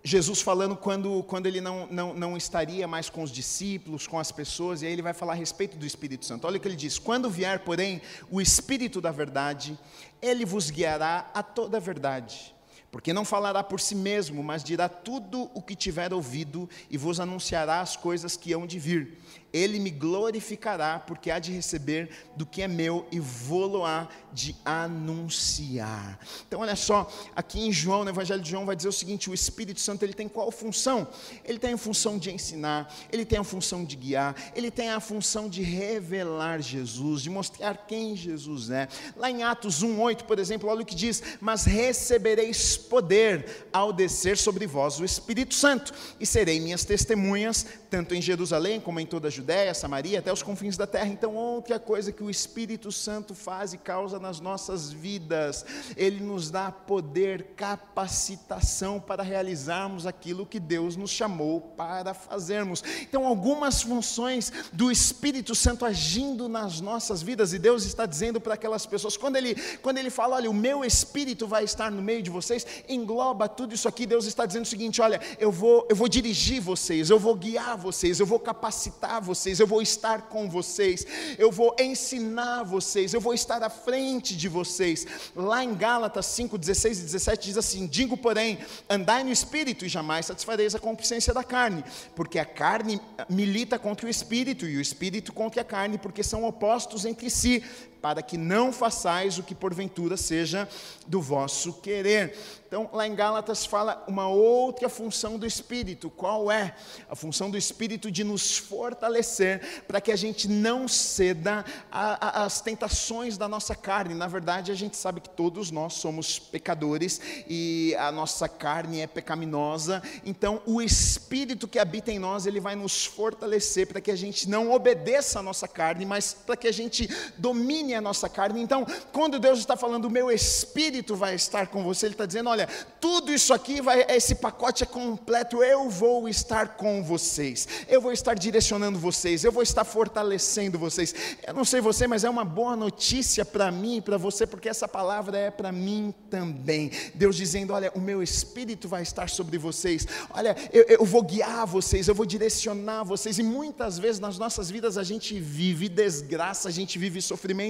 Jesus 0.06 0.40
falando 0.40 0.76
quando, 0.76 1.24
quando 1.24 1.46
ele 1.46 1.60
não, 1.60 1.88
não, 1.88 2.14
não 2.14 2.36
estaria 2.36 2.86
mais 2.86 3.10
com 3.10 3.24
os 3.24 3.30
discípulos, 3.32 4.06
com 4.06 4.20
as 4.20 4.30
pessoas, 4.30 4.80
e 4.80 4.86
aí 4.86 4.92
ele 4.92 5.02
vai 5.02 5.12
falar 5.12 5.32
a 5.32 5.34
respeito 5.36 5.76
do 5.76 5.84
Espírito 5.84 6.24
Santo. 6.24 6.46
Olha 6.46 6.58
o 6.58 6.60
que 6.60 6.68
ele 6.68 6.76
diz: 6.76 6.96
Quando 6.96 7.28
vier, 7.28 7.58
porém, 7.64 8.00
o 8.30 8.40
Espírito 8.40 9.00
da 9.00 9.10
Verdade, 9.10 9.76
ele 10.22 10.44
vos 10.44 10.70
guiará 10.70 11.28
a 11.34 11.42
toda 11.42 11.78
a 11.78 11.80
verdade. 11.80 12.54
Porque 12.88 13.12
não 13.12 13.24
falará 13.24 13.64
por 13.64 13.80
si 13.80 13.96
mesmo, 13.96 14.44
mas 14.44 14.62
dirá 14.62 14.88
tudo 14.88 15.50
o 15.52 15.60
que 15.60 15.74
tiver 15.74 16.14
ouvido 16.14 16.70
e 16.88 16.96
vos 16.96 17.18
anunciará 17.18 17.80
as 17.80 17.96
coisas 17.96 18.36
que 18.36 18.52
hão 18.52 18.64
de 18.64 18.78
vir 18.78 19.18
ele 19.56 19.78
me 19.78 19.90
glorificará, 19.90 20.98
porque 20.98 21.30
há 21.30 21.38
de 21.38 21.52
receber 21.52 22.10
do 22.36 22.44
que 22.44 22.62
é 22.62 22.68
meu 22.68 23.06
e 23.10 23.18
vou-lo-á 23.18 24.08
de 24.36 24.54
anunciar. 24.64 26.18
Então, 26.46 26.60
olha 26.60 26.76
só, 26.76 27.10
aqui 27.34 27.60
em 27.60 27.72
João, 27.72 28.04
no 28.04 28.10
Evangelho 28.10 28.42
de 28.42 28.50
João, 28.50 28.66
vai 28.66 28.76
dizer 28.76 28.88
o 28.88 28.92
seguinte: 28.92 29.30
o 29.30 29.34
Espírito 29.34 29.80
Santo 29.80 30.04
ele 30.04 30.12
tem 30.12 30.28
qual 30.28 30.50
função? 30.50 31.08
Ele 31.42 31.58
tem 31.58 31.72
a 31.72 31.78
função 31.78 32.18
de 32.18 32.30
ensinar, 32.30 32.94
ele 33.10 33.24
tem 33.24 33.38
a 33.38 33.44
função 33.44 33.82
de 33.82 33.96
guiar, 33.96 34.36
ele 34.54 34.70
tem 34.70 34.90
a 34.90 35.00
função 35.00 35.48
de 35.48 35.62
revelar 35.62 36.60
Jesus, 36.60 37.22
de 37.22 37.30
mostrar 37.30 37.86
quem 37.88 38.14
Jesus 38.14 38.68
é. 38.68 38.88
Lá 39.16 39.30
em 39.30 39.42
Atos 39.42 39.82
1,8, 39.82 40.24
por 40.24 40.38
exemplo, 40.38 40.68
olha 40.68 40.82
o 40.82 40.86
que 40.86 40.94
diz: 40.94 41.22
Mas 41.40 41.64
recebereis 41.64 42.76
poder 42.76 43.66
ao 43.72 43.90
descer 43.90 44.36
sobre 44.36 44.66
vós 44.66 45.00
o 45.00 45.04
Espírito 45.04 45.54
Santo, 45.54 45.94
e 46.20 46.26
serei 46.26 46.60
minhas 46.60 46.84
testemunhas, 46.84 47.66
tanto 47.88 48.14
em 48.14 48.20
Jerusalém 48.20 48.80
como 48.80 49.00
em 49.00 49.06
toda 49.06 49.28
a 49.28 49.30
Judéia, 49.30 49.45
Samaria, 49.74 50.18
até 50.18 50.32
os 50.32 50.42
confins 50.42 50.76
da 50.76 50.86
terra. 50.86 51.08
Então, 51.08 51.34
outra 51.34 51.78
coisa 51.78 52.12
que 52.12 52.22
o 52.22 52.30
Espírito 52.30 52.90
Santo 52.90 53.34
faz 53.34 53.72
e 53.72 53.78
causa 53.78 54.18
nas 54.18 54.40
nossas 54.40 54.92
vidas, 54.92 55.64
ele 55.96 56.20
nos 56.20 56.50
dá 56.50 56.70
poder, 56.70 57.54
capacitação 57.56 59.00
para 59.00 59.22
realizarmos 59.22 60.06
aquilo 60.06 60.46
que 60.46 60.58
Deus 60.58 60.96
nos 60.96 61.10
chamou 61.10 61.60
para 61.60 62.14
fazermos. 62.14 62.82
Então, 63.02 63.26
algumas 63.26 63.82
funções 63.82 64.52
do 64.72 64.90
Espírito 64.90 65.54
Santo 65.54 65.84
agindo 65.84 66.48
nas 66.48 66.80
nossas 66.80 67.22
vidas, 67.22 67.52
e 67.52 67.58
Deus 67.58 67.84
está 67.84 68.06
dizendo 68.06 68.40
para 68.40 68.54
aquelas 68.54 68.86
pessoas, 68.86 69.16
quando 69.16 69.36
ele, 69.36 69.54
quando 69.82 69.98
ele 69.98 70.10
fala, 70.10 70.36
olha, 70.36 70.50
o 70.50 70.54
meu 70.54 70.84
Espírito 70.84 71.46
vai 71.46 71.64
estar 71.64 71.90
no 71.90 72.02
meio 72.02 72.22
de 72.22 72.30
vocês, 72.30 72.66
engloba 72.88 73.48
tudo 73.48 73.74
isso 73.74 73.88
aqui, 73.88 74.06
Deus 74.06 74.26
está 74.26 74.46
dizendo 74.46 74.64
o 74.64 74.68
seguinte: 74.68 75.00
olha, 75.00 75.20
eu 75.38 75.52
vou, 75.52 75.86
eu 75.88 75.96
vou 75.96 76.08
dirigir 76.08 76.60
vocês, 76.60 77.10
eu 77.10 77.18
vou 77.18 77.34
guiar 77.34 77.76
vocês, 77.76 78.20
eu 78.20 78.26
vou 78.26 78.38
capacitar 78.38 79.20
vocês, 79.20 79.35
eu 79.60 79.66
vou 79.66 79.82
estar 79.82 80.22
com 80.22 80.48
vocês, 80.48 81.06
eu 81.38 81.50
vou 81.50 81.74
ensinar 81.78 82.62
vocês, 82.62 83.12
eu 83.12 83.20
vou 83.20 83.34
estar 83.34 83.62
à 83.62 83.68
frente 83.68 84.36
de 84.36 84.48
vocês. 84.48 85.06
Lá 85.34 85.62
em 85.62 85.74
Gálatas 85.74 86.26
5, 86.26 86.56
16 86.56 86.98
e 86.98 87.02
17 87.02 87.46
diz 87.48 87.56
assim: 87.58 87.86
Digo, 87.86 88.16
porém, 88.16 88.58
andai 88.88 89.22
no 89.22 89.30
espírito 89.30 89.84
e 89.84 89.88
jamais 89.88 90.26
satisfareis 90.26 90.74
a 90.74 90.78
concupiscência 90.78 91.34
da 91.34 91.44
carne, 91.44 91.84
porque 92.14 92.38
a 92.38 92.44
carne 92.44 93.00
milita 93.28 93.78
contra 93.78 94.06
o 94.06 94.10
espírito 94.10 94.66
e 94.66 94.76
o 94.76 94.80
espírito 94.80 95.32
contra 95.32 95.62
a 95.62 95.64
carne, 95.64 95.98
porque 95.98 96.22
são 96.22 96.44
opostos 96.44 97.04
entre 97.04 97.28
si, 97.30 97.62
para 98.06 98.22
que 98.22 98.38
não 98.38 98.72
façais 98.72 99.36
o 99.36 99.42
que 99.42 99.52
porventura 99.52 100.16
seja 100.16 100.68
do 101.08 101.20
vosso 101.20 101.72
querer. 101.72 102.36
Então, 102.66 102.90
lá 102.92 103.06
em 103.06 103.14
Gálatas 103.14 103.64
fala 103.64 104.04
uma 104.08 104.28
outra 104.28 104.88
função 104.88 105.38
do 105.38 105.46
Espírito. 105.46 106.10
Qual 106.10 106.50
é? 106.50 106.74
A 107.08 107.14
função 107.14 107.48
do 107.48 107.56
Espírito 107.56 108.10
de 108.10 108.24
nos 108.24 108.58
fortalecer 108.58 109.84
para 109.86 110.00
que 110.00 110.10
a 110.10 110.16
gente 110.16 110.48
não 110.48 110.88
ceda 110.88 111.64
às 111.90 112.60
tentações 112.60 113.38
da 113.38 113.46
nossa 113.46 113.74
carne. 113.74 114.14
Na 114.14 114.26
verdade, 114.26 114.72
a 114.72 114.74
gente 114.74 114.96
sabe 114.96 115.20
que 115.20 115.30
todos 115.30 115.70
nós 115.70 115.94
somos 115.94 116.40
pecadores 116.40 117.20
e 117.48 117.94
a 118.00 118.10
nossa 118.10 118.48
carne 118.48 119.00
é 119.00 119.06
pecaminosa. 119.06 120.02
Então, 120.24 120.60
o 120.66 120.82
Espírito 120.82 121.68
que 121.68 121.78
habita 121.78 122.10
em 122.10 122.18
nós, 122.18 122.46
ele 122.46 122.58
vai 122.58 122.74
nos 122.74 123.04
fortalecer 123.04 123.86
para 123.86 124.00
que 124.00 124.10
a 124.10 124.16
gente 124.16 124.48
não 124.48 124.72
obedeça 124.72 125.38
a 125.38 125.42
nossa 125.42 125.68
carne, 125.68 126.04
mas 126.04 126.34
para 126.34 126.56
que 126.56 126.66
a 126.66 126.72
gente 126.72 127.08
domine 127.38 127.94
a 127.96 128.00
nossa 128.00 128.28
carne. 128.28 128.60
Então, 128.60 128.86
quando 129.12 129.38
Deus 129.38 129.58
está 129.58 129.76
falando, 129.76 130.06
o 130.06 130.10
meu 130.10 130.30
Espírito 130.30 131.14
vai 131.14 131.34
estar 131.34 131.66
com 131.68 131.82
você, 131.82 132.06
Ele 132.06 132.14
está 132.14 132.26
dizendo, 132.26 132.50
olha, 132.50 132.68
tudo 133.00 133.32
isso 133.32 133.52
aqui, 133.52 133.80
vai, 133.80 134.04
esse 134.08 134.36
pacote 134.36 134.82
é 134.82 134.86
completo, 134.86 135.62
eu 135.62 135.88
vou 135.88 136.28
estar 136.28 136.76
com 136.76 137.02
vocês, 137.02 137.66
eu 137.88 138.00
vou 138.00 138.12
estar 138.12 138.34
direcionando 138.34 138.98
vocês, 138.98 139.44
eu 139.44 139.52
vou 139.52 139.62
estar 139.62 139.84
fortalecendo 139.84 140.78
vocês. 140.78 141.14
Eu 141.46 141.54
não 141.54 141.64
sei 141.64 141.80
você, 141.80 142.06
mas 142.06 142.24
é 142.24 142.30
uma 142.30 142.44
boa 142.44 142.76
notícia 142.76 143.44
para 143.44 143.70
mim 143.70 143.96
e 143.96 144.00
para 144.00 144.16
você, 144.16 144.46
porque 144.46 144.68
essa 144.68 144.88
palavra 144.88 145.38
é 145.38 145.50
para 145.50 145.72
mim 145.72 146.14
também. 146.30 146.90
Deus 147.14 147.36
dizendo: 147.36 147.72
Olha, 147.72 147.90
o 147.94 148.00
meu 148.00 148.22
espírito 148.22 148.88
vai 148.88 149.02
estar 149.02 149.28
sobre 149.28 149.58
vocês, 149.58 150.06
olha, 150.30 150.56
eu, 150.72 150.84
eu 150.88 151.04
vou 151.04 151.22
guiar 151.22 151.66
vocês, 151.66 152.08
eu 152.08 152.14
vou 152.14 152.26
direcionar 152.26 153.04
vocês, 153.04 153.38
e 153.38 153.42
muitas 153.42 153.98
vezes 153.98 154.20
nas 154.20 154.38
nossas 154.38 154.70
vidas 154.70 154.98
a 154.98 155.02
gente 155.02 155.38
vive 155.38 155.88
desgraça, 155.88 156.68
a 156.68 156.72
gente 156.72 156.98
vive 156.98 157.20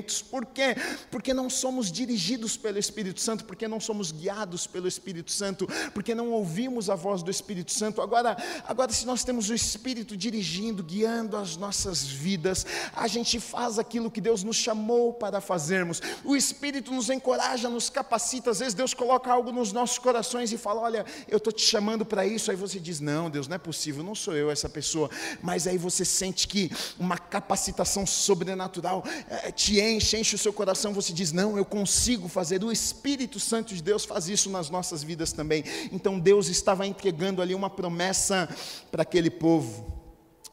sofrimentos, 0.07 0.23
por 0.23 0.47
quê? 0.47 0.77
Porque 1.11 1.35
não 1.35 1.51
somos 1.51 1.90
dirigidos 1.90 2.57
pelo 2.57 2.79
Espírito 2.79 3.21
Santo, 3.21 3.45
porque 3.45 3.66
não 3.66 3.81
somos 3.81 4.12
guiados 4.12 4.66
pelo 4.66 4.87
Espírito 4.87 5.31
Santo, 5.31 5.66
porque 5.92 6.14
não 6.14 6.31
ouvimos 6.31 6.88
a 6.88 6.95
voz 6.95 7.23
do 7.23 7.31
Espírito 7.31 7.73
Santo. 7.73 8.01
Agora, 8.01 8.37
agora 8.66 8.92
se 8.92 9.07
nós 9.07 9.25
temos 9.25 9.51
o 9.51 9.55
Espírito 9.55 10.16
dirigindo, 10.16 10.83
guiando 10.83 11.37
as 11.37 11.57
nossas 11.57 12.03
vidas, 12.03 12.64
a 12.95 13.07
gente 13.09 13.40
faz 13.40 13.79
aquilo 13.79 14.11
que 14.11 14.21
Deus 14.21 14.45
nos 14.45 14.57
chamou 14.57 15.12
para 15.12 15.40
fazermos. 15.40 16.01
O 16.25 16.37
Espírito 16.37 16.92
nos 16.92 17.11
encoraja, 17.11 17.69
nos 17.69 17.90
capacita. 17.90 18.51
Às 18.51 18.61
vezes 18.61 18.75
Deus 18.75 18.95
coloca 18.95 19.33
algo 19.33 19.51
nos 19.51 19.73
nossos 19.73 19.99
corações 19.99 20.53
e 20.53 20.59
fala: 20.59 20.83
"Olha, 20.83 21.05
eu 21.29 21.38
estou 21.38 21.53
te 21.53 21.62
chamando 21.62 22.05
para 22.05 22.25
isso". 22.27 22.51
Aí 22.51 22.57
você 22.57 22.79
diz: 22.79 23.01
"Não, 23.01 23.29
Deus, 23.29 23.49
não 23.49 23.57
é 23.57 23.59
possível, 23.59 24.05
não 24.05 24.14
sou 24.14 24.35
eu 24.35 24.51
essa 24.51 24.69
pessoa". 24.69 25.11
Mas 25.42 25.66
aí 25.66 25.79
você 25.79 26.05
sente 26.05 26.47
que 26.47 26.71
uma 26.99 27.19
capacitação 27.19 28.07
sobrenatural 28.07 29.05
é, 29.29 29.51
te 29.51 29.81
enche, 29.81 29.95
enche 29.96 30.35
o 30.35 30.38
seu 30.38 30.52
coração. 30.52 30.92
Você 30.92 31.12
diz: 31.12 31.32
"Não, 31.32 31.56
eu 31.56 31.64
consigo 31.64 32.28
fazer". 32.28 32.62
O 32.62 32.72
Espírito 32.72 33.38
Santo 33.40 33.74
de 33.74 33.82
Deus 33.82 34.04
faz 34.04 34.28
isso 34.28 34.50
nas 34.50 34.70
nossas 34.70 35.02
vidas 35.02 35.32
também. 35.32 35.64
Então 35.92 36.18
Deus 36.18 36.48
estava 36.48 36.87
entregando 36.87 37.42
ali 37.42 37.54
uma 37.54 37.70
promessa 37.70 38.48
para 38.90 39.02
aquele 39.02 39.30
povo. 39.30 39.94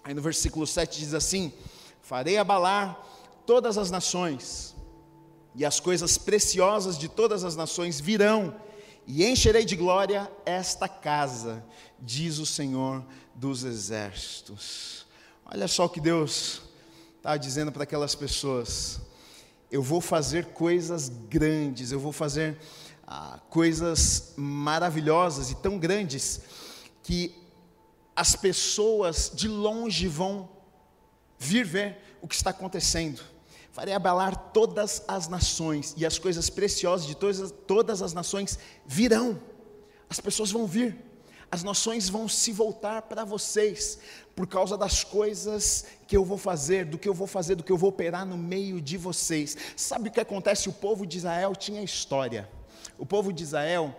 Aí 0.03 0.13
no 0.13 0.21
versículo 0.21 0.67
7 0.67 0.99
diz 0.99 1.13
assim: 1.13 1.53
Farei 2.01 2.37
abalar 2.37 2.99
todas 3.45 3.77
as 3.77 3.89
nações, 3.89 4.75
e 5.55 5.63
as 5.63 5.79
coisas 5.79 6.17
preciosas 6.17 6.97
de 6.97 7.07
todas 7.07 7.43
as 7.43 7.55
nações 7.55 7.99
virão, 7.99 8.55
e 9.05 9.25
encherei 9.25 9.65
de 9.65 9.75
glória 9.75 10.31
esta 10.45 10.87
casa, 10.87 11.63
diz 11.99 12.39
o 12.39 12.45
Senhor 12.45 13.03
dos 13.35 13.63
exércitos. 13.63 15.05
Olha 15.45 15.67
só 15.67 15.85
o 15.85 15.89
que 15.89 15.99
Deus 15.99 16.61
está 17.17 17.37
dizendo 17.37 17.71
para 17.71 17.83
aquelas 17.83 18.15
pessoas: 18.15 18.99
eu 19.73 19.81
vou 19.81 19.99
fazer 19.99 20.45
coisas 20.53 21.09
grandes, 21.09 21.91
eu 21.91 21.99
vou 21.99 22.11
fazer 22.11 22.55
ah, 23.07 23.39
coisas 23.49 24.35
maravilhosas 24.37 25.49
e 25.49 25.55
tão 25.55 25.79
grandes 25.79 26.41
que 27.01 27.33
as 28.15 28.35
pessoas 28.35 29.31
de 29.33 29.47
longe 29.47 30.07
vão 30.07 30.47
vir 31.39 31.65
ver 31.65 31.97
o 32.21 32.27
que 32.27 32.35
está 32.35 32.51
acontecendo. 32.51 33.19
Farei 33.71 33.95
abalar 33.95 34.51
todas 34.53 35.03
as 35.07 35.27
nações 35.27 35.95
e 35.97 36.05
as 36.05 36.19
coisas 36.19 36.51
preciosas 36.51 37.07
de 37.07 37.15
todas, 37.15 37.51
todas 37.65 38.03
as 38.03 38.13
nações 38.13 38.59
virão. 38.85 39.41
As 40.07 40.19
pessoas 40.19 40.51
vão 40.51 40.67
vir, 40.67 40.95
as 41.53 41.61
nações 41.61 42.09
vão 42.09 42.27
se 42.27 42.51
voltar 42.51 43.03
para 43.03 43.23
vocês 43.23 43.99
por 44.35 44.47
causa 44.47 44.75
das 44.75 45.03
coisas 45.03 45.85
que 46.07 46.17
eu 46.17 46.25
vou 46.25 46.35
fazer, 46.35 46.83
do 46.83 46.97
que 46.97 47.07
eu 47.07 47.13
vou 47.13 47.27
fazer, 47.27 47.53
do 47.53 47.63
que 47.63 47.71
eu 47.71 47.77
vou 47.77 47.91
operar 47.91 48.25
no 48.25 48.35
meio 48.35 48.81
de 48.81 48.97
vocês. 48.97 49.55
Sabe 49.77 50.09
o 50.09 50.11
que 50.11 50.19
acontece? 50.19 50.67
O 50.67 50.73
povo 50.73 51.05
de 51.05 51.19
Israel 51.19 51.55
tinha 51.55 51.83
história. 51.83 52.49
O 52.97 53.05
povo 53.05 53.31
de 53.31 53.43
Israel 53.43 53.95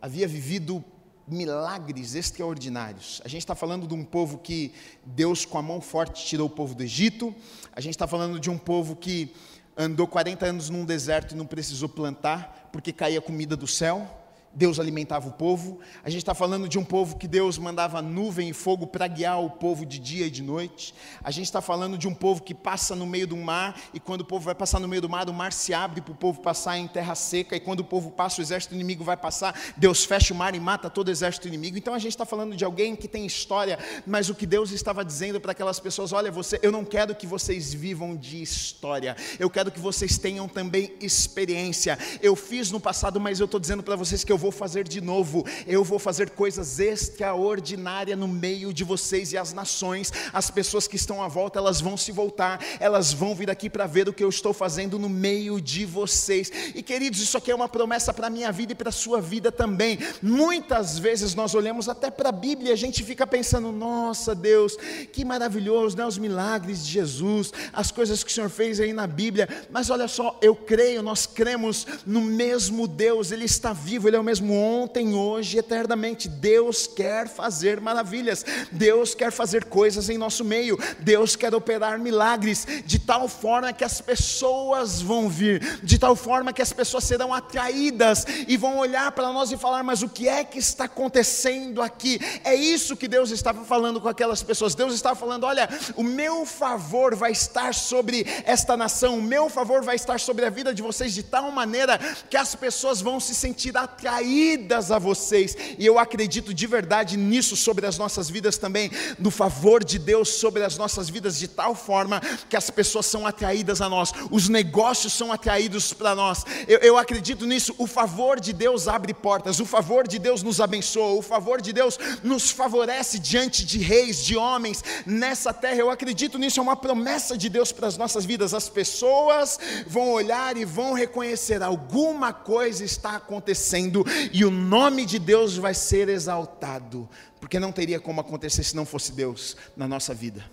havia 0.00 0.26
vivido 0.26 0.82
milagres 1.28 2.14
extraordinários. 2.14 3.20
A 3.22 3.28
gente 3.28 3.42
está 3.42 3.54
falando 3.54 3.86
de 3.86 3.92
um 3.92 4.02
povo 4.02 4.38
que 4.38 4.72
Deus, 5.04 5.44
com 5.44 5.58
a 5.58 5.62
mão 5.62 5.82
forte, 5.82 6.24
tirou 6.24 6.46
o 6.46 6.50
povo 6.50 6.74
do 6.74 6.82
Egito. 6.82 7.34
A 7.74 7.82
gente 7.82 7.96
está 7.96 8.06
falando 8.06 8.40
de 8.40 8.48
um 8.48 8.56
povo 8.56 8.96
que 8.96 9.30
andou 9.76 10.06
40 10.06 10.46
anos 10.46 10.70
num 10.70 10.86
deserto 10.86 11.34
e 11.34 11.36
não 11.36 11.44
precisou 11.44 11.86
plantar, 11.90 12.70
porque 12.72 12.94
caía 12.94 13.20
comida 13.20 13.54
do 13.54 13.66
céu. 13.66 14.23
Deus 14.54 14.78
alimentava 14.78 15.28
o 15.28 15.32
povo. 15.32 15.80
A 16.04 16.10
gente 16.10 16.20
está 16.20 16.34
falando 16.34 16.68
de 16.68 16.78
um 16.78 16.84
povo 16.84 17.16
que 17.16 17.26
Deus 17.26 17.58
mandava 17.58 18.00
nuvem 18.00 18.50
e 18.50 18.52
fogo 18.52 18.86
para 18.86 19.06
guiar 19.06 19.42
o 19.42 19.50
povo 19.50 19.84
de 19.84 19.98
dia 19.98 20.26
e 20.26 20.30
de 20.30 20.42
noite. 20.42 20.94
A 21.22 21.30
gente 21.30 21.46
está 21.46 21.60
falando 21.60 21.98
de 21.98 22.06
um 22.06 22.14
povo 22.14 22.42
que 22.42 22.54
passa 22.54 22.94
no 22.94 23.06
meio 23.06 23.26
do 23.26 23.36
mar 23.36 23.80
e 23.92 23.98
quando 23.98 24.20
o 24.20 24.24
povo 24.24 24.44
vai 24.44 24.54
passar 24.54 24.78
no 24.78 24.86
meio 24.86 25.02
do 25.02 25.08
mar, 25.08 25.28
o 25.28 25.34
mar 25.34 25.52
se 25.52 25.74
abre 25.74 26.00
para 26.00 26.12
o 26.12 26.16
povo 26.16 26.40
passar 26.40 26.78
em 26.78 26.86
terra 26.86 27.14
seca 27.14 27.56
e 27.56 27.60
quando 27.60 27.80
o 27.80 27.84
povo 27.84 28.10
passa, 28.10 28.40
o 28.40 28.44
exército 28.44 28.74
inimigo 28.74 29.02
vai 29.02 29.16
passar. 29.16 29.58
Deus 29.76 30.04
fecha 30.04 30.32
o 30.32 30.36
mar 30.36 30.54
e 30.54 30.60
mata 30.60 30.88
todo 30.88 31.08
o 31.08 31.10
exército 31.10 31.48
inimigo. 31.48 31.76
Então 31.76 31.94
a 31.94 31.98
gente 31.98 32.12
está 32.12 32.24
falando 32.24 32.54
de 32.54 32.64
alguém 32.64 32.94
que 32.94 33.08
tem 33.08 33.26
história, 33.26 33.78
mas 34.06 34.28
o 34.28 34.34
que 34.34 34.46
Deus 34.46 34.70
estava 34.70 35.04
dizendo 35.04 35.40
para 35.40 35.52
aquelas 35.52 35.80
pessoas: 35.80 36.12
olha, 36.12 36.30
você, 36.30 36.60
eu 36.62 36.70
não 36.70 36.84
quero 36.84 37.14
que 37.14 37.26
vocês 37.26 37.74
vivam 37.74 38.16
de 38.16 38.40
história. 38.40 39.16
Eu 39.38 39.50
quero 39.50 39.70
que 39.70 39.80
vocês 39.80 40.16
tenham 40.16 40.46
também 40.46 40.94
experiência. 41.00 41.98
Eu 42.22 42.36
fiz 42.36 42.70
no 42.70 42.78
passado, 42.78 43.20
mas 43.20 43.40
eu 43.40 43.46
estou 43.46 43.58
dizendo 43.58 43.82
para 43.82 43.96
vocês 43.96 44.22
que 44.22 44.32
eu 44.32 44.43
vou 44.44 44.52
fazer 44.52 44.86
de 44.86 45.00
novo, 45.00 45.46
eu 45.66 45.82
vou 45.82 45.98
fazer 45.98 46.28
coisas 46.28 46.78
extraordinárias 46.78 48.18
no 48.18 48.28
meio 48.28 48.74
de 48.74 48.84
vocês 48.84 49.32
e 49.32 49.38
as 49.38 49.54
nações, 49.54 50.12
as 50.34 50.50
pessoas 50.50 50.86
que 50.86 50.96
estão 50.96 51.22
à 51.22 51.28
volta, 51.28 51.58
elas 51.58 51.80
vão 51.80 51.96
se 51.96 52.12
voltar, 52.12 52.62
elas 52.78 53.10
vão 53.10 53.34
vir 53.34 53.50
aqui 53.50 53.70
para 53.70 53.86
ver 53.86 54.06
o 54.06 54.12
que 54.12 54.22
eu 54.22 54.28
estou 54.28 54.52
fazendo 54.52 54.98
no 54.98 55.08
meio 55.08 55.62
de 55.62 55.86
vocês. 55.86 56.52
E 56.74 56.82
queridos, 56.82 57.20
isso 57.20 57.38
aqui 57.38 57.50
é 57.50 57.54
uma 57.54 57.70
promessa 57.70 58.12
para 58.12 58.26
a 58.26 58.30
minha 58.30 58.52
vida 58.52 58.72
e 58.72 58.74
para 58.74 58.90
a 58.90 58.92
sua 58.92 59.18
vida 59.18 59.50
também. 59.50 59.98
Muitas 60.20 60.98
vezes 60.98 61.34
nós 61.34 61.54
olhamos 61.54 61.88
até 61.88 62.10
para 62.10 62.28
a 62.28 62.32
Bíblia 62.32 62.68
e 62.68 62.72
a 62.74 62.76
gente 62.76 63.02
fica 63.02 63.26
pensando: 63.26 63.72
nossa 63.72 64.34
Deus, 64.34 64.76
que 65.10 65.24
maravilhoso, 65.24 65.96
né? 65.96 66.04
os 66.04 66.18
milagres 66.18 66.84
de 66.84 66.92
Jesus, 66.92 67.50
as 67.72 67.90
coisas 67.90 68.22
que 68.22 68.30
o 68.30 68.34
Senhor 68.34 68.50
fez 68.50 68.78
aí 68.78 68.92
na 68.92 69.06
Bíblia. 69.06 69.48
Mas 69.70 69.88
olha 69.88 70.06
só, 70.06 70.38
eu 70.42 70.54
creio, 70.54 71.02
nós 71.02 71.24
cremos 71.24 71.86
no 72.04 72.20
mesmo 72.20 72.86
Deus, 72.86 73.32
Ele 73.32 73.46
está 73.46 73.72
vivo, 73.72 74.06
Ele 74.06 74.16
é 74.16 74.20
o 74.20 74.24
mesmo 74.24 74.33
mesmo 74.34 74.52
ontem, 74.52 75.14
hoje, 75.14 75.58
eternamente. 75.58 76.28
Deus 76.28 76.88
quer 76.88 77.28
fazer 77.28 77.80
maravilhas, 77.80 78.44
Deus 78.72 79.14
quer 79.14 79.30
fazer 79.30 79.66
coisas 79.66 80.08
em 80.08 80.18
nosso 80.18 80.44
meio, 80.44 80.76
Deus 80.98 81.36
quer 81.36 81.54
operar 81.54 82.00
milagres, 82.00 82.66
de 82.84 82.98
tal 82.98 83.28
forma 83.28 83.72
que 83.72 83.84
as 83.84 84.00
pessoas 84.00 85.00
vão 85.00 85.28
vir, 85.28 85.78
de 85.84 85.98
tal 85.98 86.16
forma 86.16 86.52
que 86.52 86.60
as 86.60 86.72
pessoas 86.72 87.04
serão 87.04 87.32
atraídas 87.32 88.26
e 88.48 88.56
vão 88.56 88.78
olhar 88.78 89.12
para 89.12 89.32
nós 89.32 89.52
e 89.52 89.56
falar: 89.56 89.84
Mas 89.84 90.02
o 90.02 90.08
que 90.08 90.28
é 90.28 90.42
que 90.42 90.58
está 90.58 90.84
acontecendo 90.84 91.80
aqui? 91.80 92.18
É 92.42 92.56
isso 92.56 92.96
que 92.96 93.06
Deus 93.06 93.30
estava 93.30 93.64
falando 93.64 94.00
com 94.00 94.08
aquelas 94.08 94.42
pessoas. 94.42 94.74
Deus 94.74 94.94
estava 94.94 95.14
falando: 95.14 95.44
Olha, 95.44 95.68
o 95.94 96.02
meu 96.02 96.44
favor 96.44 97.14
vai 97.14 97.30
estar 97.30 97.72
sobre 97.72 98.26
esta 98.44 98.76
nação, 98.76 99.18
o 99.18 99.22
meu 99.22 99.48
favor 99.48 99.84
vai 99.84 99.94
estar 99.94 100.18
sobre 100.18 100.44
a 100.44 100.50
vida 100.50 100.74
de 100.74 100.82
vocês 100.82 101.14
de 101.14 101.22
tal 101.22 101.52
maneira 101.52 101.98
que 102.28 102.36
as 102.36 102.56
pessoas 102.56 103.00
vão 103.00 103.20
se 103.20 103.32
sentir 103.32 103.76
atraídas 103.76 104.23
atraídas 104.24 104.90
a 104.90 104.98
vocês, 104.98 105.56
e 105.78 105.84
eu 105.84 105.98
acredito 105.98 106.54
de 106.54 106.66
verdade 106.66 107.16
nisso 107.16 107.56
sobre 107.56 107.86
as 107.86 107.98
nossas 107.98 108.30
vidas 108.30 108.56
também, 108.56 108.90
no 109.18 109.30
favor 109.30 109.84
de 109.84 109.98
Deus 109.98 110.30
sobre 110.30 110.64
as 110.64 110.78
nossas 110.78 111.10
vidas, 111.10 111.38
de 111.38 111.46
tal 111.46 111.74
forma 111.74 112.20
que 112.48 112.56
as 112.56 112.70
pessoas 112.70 113.06
são 113.06 113.26
atraídas 113.26 113.80
a 113.80 113.88
nós, 113.88 114.12
os 114.30 114.48
negócios 114.48 115.12
são 115.12 115.30
atraídos 115.30 115.92
para 115.92 116.14
nós, 116.14 116.44
eu, 116.66 116.78
eu 116.78 116.98
acredito 116.98 117.46
nisso, 117.46 117.74
o 117.76 117.86
favor 117.86 118.40
de 118.40 118.52
Deus 118.52 118.88
abre 118.88 119.12
portas, 119.12 119.60
o 119.60 119.66
favor 119.66 120.08
de 120.08 120.18
Deus 120.18 120.42
nos 120.42 120.60
abençoa, 120.60 121.12
o 121.18 121.22
favor 121.22 121.60
de 121.60 121.72
Deus 121.72 121.98
nos 122.22 122.50
favorece 122.50 123.18
diante 123.18 123.64
de 123.64 123.78
reis, 123.78 124.24
de 124.24 124.36
homens 124.36 124.82
nessa 125.04 125.52
terra, 125.52 125.76
eu 125.76 125.90
acredito 125.90 126.38
nisso, 126.38 126.60
é 126.60 126.62
uma 126.62 126.76
promessa 126.76 127.36
de 127.36 127.50
Deus 127.50 127.72
para 127.72 127.86
as 127.86 127.98
nossas 127.98 128.24
vidas, 128.24 128.54
as 128.54 128.68
pessoas 128.68 129.58
vão 129.86 130.10
olhar 130.10 130.56
e 130.56 130.64
vão 130.64 130.94
reconhecer 130.94 131.62
alguma 131.62 132.32
coisa 132.32 132.84
está 132.84 133.16
acontecendo 133.16 134.03
e 134.32 134.44
o 134.44 134.50
nome 134.50 135.06
de 135.06 135.18
Deus 135.18 135.56
vai 135.56 135.74
ser 135.74 136.08
exaltado, 136.08 137.08
porque 137.40 137.58
não 137.58 137.72
teria 137.72 138.00
como 138.00 138.20
acontecer 138.20 138.62
se 138.62 138.76
não 138.76 138.84
fosse 138.84 139.12
Deus 139.12 139.56
na 139.76 139.86
nossa 139.86 140.14
vida, 140.14 140.44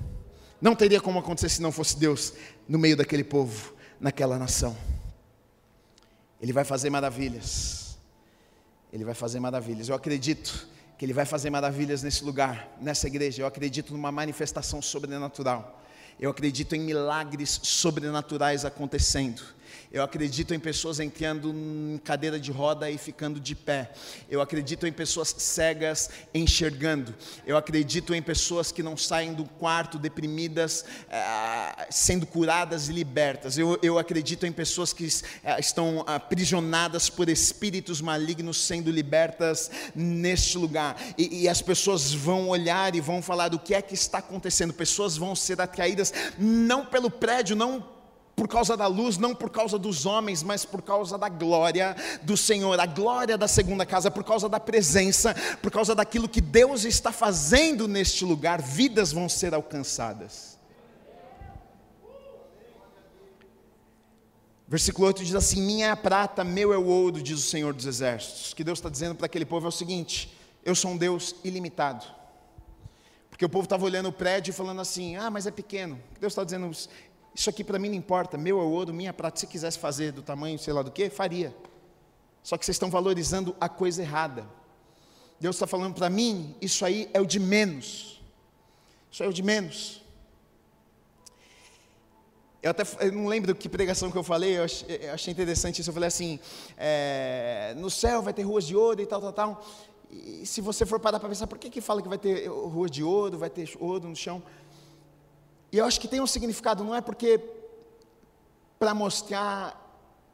não 0.61 0.75
teria 0.75 1.01
como 1.01 1.19
acontecer 1.19 1.49
se 1.49 1.61
não 1.61 1.71
fosse 1.71 1.97
Deus 1.97 2.33
no 2.67 2.77
meio 2.77 2.95
daquele 2.95 3.23
povo, 3.23 3.73
naquela 3.99 4.37
nação. 4.37 4.77
Ele 6.41 6.53
vai 6.53 6.63
fazer 6.63 6.89
maravilhas, 6.89 7.97
Ele 8.91 9.03
vai 9.03 9.13
fazer 9.13 9.39
maravilhas, 9.39 9.89
eu 9.89 9.95
acredito 9.95 10.67
que 10.97 11.05
Ele 11.05 11.13
vai 11.13 11.25
fazer 11.25 11.49
maravilhas 11.49 12.03
nesse 12.03 12.23
lugar, 12.23 12.77
nessa 12.79 13.07
igreja, 13.07 13.41
eu 13.41 13.47
acredito 13.47 13.93
numa 13.93 14.11
manifestação 14.11 14.81
sobrenatural. 14.81 15.79
Eu 16.19 16.29
acredito 16.29 16.75
em 16.75 16.79
milagres 16.79 17.59
sobrenaturais 17.63 18.63
acontecendo. 18.63 19.41
Eu 19.91 20.03
acredito 20.03 20.53
em 20.53 20.59
pessoas 20.59 20.99
entrando 20.99 21.49
em 21.51 21.99
cadeira 22.03 22.39
de 22.39 22.51
roda 22.51 22.89
e 22.89 22.97
ficando 22.97 23.39
de 23.39 23.55
pé. 23.55 23.91
Eu 24.29 24.41
acredito 24.41 24.87
em 24.87 24.91
pessoas 24.91 25.35
cegas 25.37 26.09
enxergando. 26.33 27.13
Eu 27.45 27.57
acredito 27.57 28.13
em 28.13 28.21
pessoas 28.21 28.71
que 28.71 28.81
não 28.81 28.95
saem 28.95 29.33
do 29.33 29.45
quarto 29.45 29.99
deprimidas, 29.99 30.85
ah, 31.09 31.87
sendo 31.89 32.25
curadas 32.25 32.89
e 32.89 32.93
libertas. 32.93 33.57
Eu, 33.57 33.77
eu 33.81 33.99
acredito 33.99 34.45
em 34.45 34.51
pessoas 34.51 34.93
que 34.93 35.07
ah, 35.43 35.59
estão 35.59 36.03
aprisionadas 36.07 37.09
por 37.09 37.29
espíritos 37.29 38.01
malignos 38.01 38.57
sendo 38.57 38.89
libertas 38.89 39.69
neste 39.95 40.57
lugar. 40.57 40.95
E, 41.17 41.43
e 41.43 41.49
as 41.49 41.61
pessoas 41.61 42.13
vão 42.13 42.49
olhar 42.49 42.95
e 42.95 43.01
vão 43.01 43.21
falar 43.21 43.49
do 43.49 43.59
que 43.59 43.73
é 43.73 43.81
que 43.81 43.93
está 43.93 44.19
acontecendo. 44.19 44.73
Pessoas 44.73 45.17
vão 45.17 45.35
ser 45.35 45.59
atraídas 45.59 46.13
não 46.37 46.85
pelo 46.85 47.09
prédio, 47.09 47.55
não 47.55 48.00
por 48.41 48.47
causa 48.47 48.75
da 48.75 48.87
luz, 48.87 49.19
não 49.19 49.35
por 49.35 49.51
causa 49.51 49.77
dos 49.77 50.03
homens, 50.07 50.41
mas 50.41 50.65
por 50.65 50.81
causa 50.81 51.15
da 51.15 51.29
glória 51.29 51.95
do 52.23 52.35
Senhor, 52.35 52.79
a 52.79 52.87
glória 52.87 53.37
da 53.37 53.47
segunda 53.47 53.85
casa, 53.85 54.09
por 54.09 54.23
causa 54.23 54.49
da 54.49 54.59
presença, 54.59 55.35
por 55.61 55.69
causa 55.69 55.93
daquilo 55.93 56.27
que 56.27 56.41
Deus 56.41 56.83
está 56.83 57.11
fazendo 57.11 57.87
neste 57.87 58.25
lugar, 58.25 58.59
vidas 58.59 59.11
vão 59.11 59.29
ser 59.29 59.53
alcançadas. 59.53 60.57
Versículo 64.67 65.05
8 65.05 65.23
diz 65.23 65.35
assim: 65.35 65.61
Minha 65.61 65.85
é 65.85 65.91
a 65.91 65.95
prata, 65.95 66.43
meu 66.43 66.73
é 66.73 66.77
o 66.79 66.85
ouro, 66.87 67.21
diz 67.21 67.37
o 67.37 67.47
Senhor 67.47 67.75
dos 67.75 67.85
Exércitos. 67.85 68.53
O 68.53 68.55
que 68.55 68.63
Deus 68.63 68.79
está 68.79 68.89
dizendo 68.89 69.13
para 69.13 69.27
aquele 69.27 69.45
povo 69.45 69.67
é 69.67 69.69
o 69.69 69.71
seguinte: 69.71 70.35
Eu 70.65 70.73
sou 70.73 70.89
um 70.89 70.97
Deus 70.97 71.35
ilimitado. 71.43 72.07
Porque 73.29 73.45
o 73.45 73.49
povo 73.49 73.65
estava 73.65 73.85
olhando 73.85 74.09
o 74.09 74.11
prédio 74.11 74.49
e 74.49 74.53
falando 74.53 74.81
assim: 74.81 75.15
Ah, 75.15 75.29
mas 75.29 75.45
é 75.45 75.51
pequeno. 75.51 75.99
Deus 76.19 76.33
está 76.33 76.43
dizendo: 76.43 76.71
isso 77.33 77.49
aqui 77.49 77.63
para 77.63 77.79
mim 77.79 77.89
não 77.89 77.95
importa, 77.95 78.37
meu 78.37 78.59
é 78.59 78.63
ouro, 78.63 78.93
minha 78.93 79.13
prata. 79.13 79.39
Se 79.39 79.47
quisesse 79.47 79.79
fazer 79.79 80.11
do 80.11 80.21
tamanho, 80.21 80.59
sei 80.59 80.73
lá 80.73 80.81
do 80.81 80.91
que, 80.91 81.09
faria. 81.09 81.55
Só 82.43 82.57
que 82.57 82.65
vocês 82.65 82.75
estão 82.75 82.89
valorizando 82.89 83.55
a 83.59 83.69
coisa 83.69 84.01
errada. 84.01 84.45
Deus 85.39 85.55
está 85.55 85.65
falando 85.65 85.95
para 85.95 86.09
mim, 86.09 86.55
isso 86.61 86.85
aí 86.85 87.09
é 87.13 87.21
o 87.21 87.25
de 87.25 87.39
menos. 87.39 88.21
Isso 89.11 89.23
aí 89.23 89.27
é 89.27 89.29
o 89.29 89.33
de 89.33 89.41
menos. 89.41 90.01
Eu 92.61 92.69
até 92.69 92.83
eu 92.99 93.11
não 93.11 93.27
lembro 93.27 93.55
que 93.55 93.67
pregação 93.67 94.11
que 94.11 94.17
eu 94.17 94.23
falei, 94.23 94.59
eu 94.59 94.63
achei, 94.63 94.99
eu 95.01 95.13
achei 95.13 95.31
interessante 95.31 95.81
isso. 95.81 95.89
Eu 95.89 95.93
falei 95.93 96.07
assim: 96.07 96.39
é, 96.77 97.73
no 97.77 97.89
céu 97.89 98.21
vai 98.21 98.33
ter 98.33 98.43
ruas 98.43 98.65
de 98.65 98.75
ouro 98.75 99.01
e 99.01 99.05
tal, 99.05 99.19
tal, 99.19 99.33
tal. 99.33 99.65
E 100.11 100.45
se 100.45 100.61
você 100.61 100.85
for 100.85 100.99
parar 100.99 101.19
para 101.19 101.29
pensar, 101.29 101.47
por 101.47 101.57
que, 101.57 101.69
que 101.69 101.81
fala 101.81 102.01
que 102.01 102.07
vai 102.07 102.17
ter 102.17 102.47
rua 102.47 102.89
de 102.89 103.03
ouro, 103.03 103.37
vai 103.37 103.49
ter 103.49 103.71
ouro 103.79 104.07
no 104.07 104.15
chão? 104.15 104.43
E 105.71 105.77
eu 105.77 105.85
acho 105.85 105.99
que 105.99 106.07
tem 106.07 106.19
um 106.19 106.27
significado, 106.27 106.83
não 106.83 106.93
é 106.93 107.01
porque 107.01 107.39
para 108.77 108.93
mostrar 108.93 109.77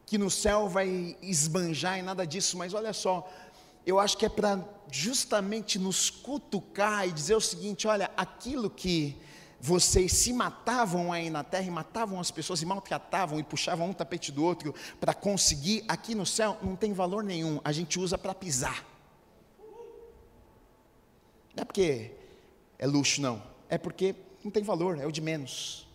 que 0.05 0.17
no 0.17 0.31
céu 0.31 0.67
vai 0.69 1.17
esbanjar 1.21 1.99
e 1.99 2.01
nada 2.01 2.25
disso, 2.25 2.57
mas 2.57 2.73
olha 2.73 2.93
só, 2.93 3.29
eu 3.85 3.99
acho 3.99 4.17
que 4.17 4.25
é 4.25 4.29
para 4.29 4.63
justamente 4.89 5.77
nos 5.77 6.09
cutucar 6.09 7.07
e 7.07 7.11
dizer 7.11 7.35
o 7.35 7.41
seguinte: 7.41 7.87
olha, 7.87 8.09
aquilo 8.15 8.69
que 8.69 9.17
vocês 9.59 10.13
se 10.13 10.31
matavam 10.31 11.11
aí 11.11 11.29
na 11.29 11.43
terra 11.43 11.65
e 11.65 11.71
matavam 11.71 12.19
as 12.19 12.31
pessoas 12.31 12.61
e 12.61 12.65
maltratavam 12.65 13.39
e 13.39 13.43
puxavam 13.43 13.89
um 13.89 13.93
tapete 13.93 14.31
do 14.31 14.43
outro 14.43 14.73
para 14.99 15.13
conseguir 15.13 15.83
aqui 15.87 16.15
no 16.15 16.25
céu, 16.25 16.57
não 16.61 16.75
tem 16.75 16.93
valor 16.93 17.23
nenhum, 17.23 17.59
a 17.63 17.71
gente 17.71 17.99
usa 17.99 18.17
para 18.17 18.33
pisar. 18.33 18.85
Não 21.55 21.63
é 21.63 21.65
porque 21.65 22.11
é 22.77 22.87
luxo, 22.87 23.19
não, 23.19 23.41
é 23.67 23.77
porque 23.77 24.15
não 24.47 24.51
tem 24.51 24.63
valor, 24.63 24.97
é 24.97 25.05
o 25.05 25.11
de 25.11 25.19
menos. 25.19 25.85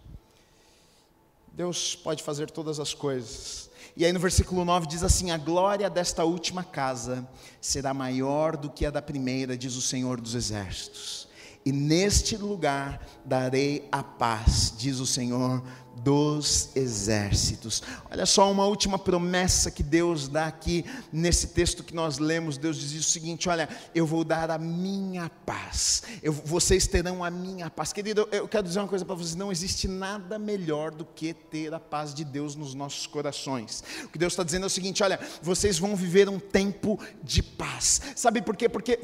Deus 1.55 1.97
pode 1.97 2.23
fazer 2.23 2.51
todas 2.51 2.79
as 2.79 2.93
coisas. 2.93 3.71
E 3.97 4.05
aí 4.05 4.13
no 4.13 4.21
versículo 4.21 4.65
9 4.65 4.87
diz 4.87 5.03
assim: 5.03 5.31
A 5.31 5.39
glória 5.39 5.89
desta 5.89 6.25
última 6.25 6.63
casa 6.63 7.27
será 7.61 7.95
maior 7.95 8.57
do 8.57 8.71
que 8.71 8.85
a 8.85 8.91
da 8.91 9.01
primeira, 9.01 9.57
diz 9.57 9.75
o 9.75 9.81
Senhor 9.81 10.21
dos 10.21 10.35
Exércitos. 10.35 11.29
E 11.65 11.73
neste 11.73 12.37
lugar 12.37 13.07
darei 13.25 13.89
a 13.91 14.03
paz, 14.03 14.75
diz 14.77 14.99
o 14.99 15.07
Senhor 15.07 15.63
dos 15.97 16.75
exércitos. 16.75 17.83
Olha 18.11 18.27
só 18.27 18.51
uma 18.51 18.67
última 18.67 18.99
promessa 18.99 19.71
que 19.71 19.83
Deus 19.83 20.29
dá 20.29 20.47
aqui 20.47 20.85
nesse 21.13 21.49
texto 21.49 21.85
que 21.85 21.95
nós 21.95 22.19
lemos. 22.19 22.59
Deus 22.59 22.77
diz 22.77 23.07
o 23.07 23.11
seguinte: 23.11 23.49
Olha, 23.49 23.69
eu 23.95 24.07
vou 24.07 24.25
dar 24.25 24.51
a 24.51 24.59
minha 24.59 25.31
paz, 25.47 26.03
eu, 26.23 26.33
vocês 26.33 26.87
terão 26.87 27.23
a 27.23 27.31
minha 27.31 27.71
paz. 27.71 27.93
Querido, 27.93 28.29
eu 28.33 28.49
quero 28.49 28.67
dizer 28.67 28.81
uma 28.81 28.89
coisa 28.89 29.05
para 29.05 29.15
vocês: 29.15 29.35
não 29.35 29.53
existe 29.53 29.87
nada 29.87 30.39
melhor 30.39 30.91
do 30.91 31.05
que 31.05 31.33
ter 31.33 31.73
a 31.73 31.81
paz 31.81 32.15
de 32.15 32.25
Deus 32.25 32.57
nos 32.57 32.75
nossos 32.75 33.07
corações. 33.07 33.83
O 34.05 34.09
que 34.09 34.19
Deus 34.19 34.33
está 34.33 34.43
dizendo 34.43 34.65
é 34.65 34.67
o 34.67 34.71
seguinte: 34.71 35.03
Olha, 35.03 35.21
vocês 35.41 35.79
vão 35.79 35.95
viver 35.95 36.29
um 36.29 36.39
tempo 36.39 36.99
de 37.23 37.43
paz. 37.43 38.01
Sabe 38.17 38.43
por 38.43 38.57
quê? 38.57 38.69
Porque 38.69 38.99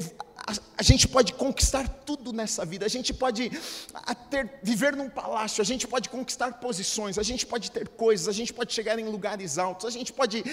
a, 0.77 0.83
gente 0.83 1.07
pode 1.07 1.33
conquistar 1.33 1.87
tudo 1.87 2.33
nessa 2.33 2.65
vida, 2.65 2.85
a 2.85 2.89
gente 2.89 3.13
pode 3.13 3.51
ter, 4.29 4.59
viver 4.63 4.95
num 4.95 5.09
palácio, 5.09 5.61
a 5.61 5.65
gente 5.65 5.87
pode 5.87 6.09
conquistar 6.09 6.53
posições, 6.53 6.78
a 7.17 7.23
gente 7.23 7.45
pode 7.45 7.71
ter 7.71 7.87
coisas, 7.87 8.27
a 8.27 8.31
gente 8.31 8.53
pode 8.53 8.73
chegar 8.73 8.99
em 8.99 9.05
lugares 9.05 9.57
altos, 9.57 9.85
a 9.85 9.89
gente 9.89 10.11
pode 10.11 10.43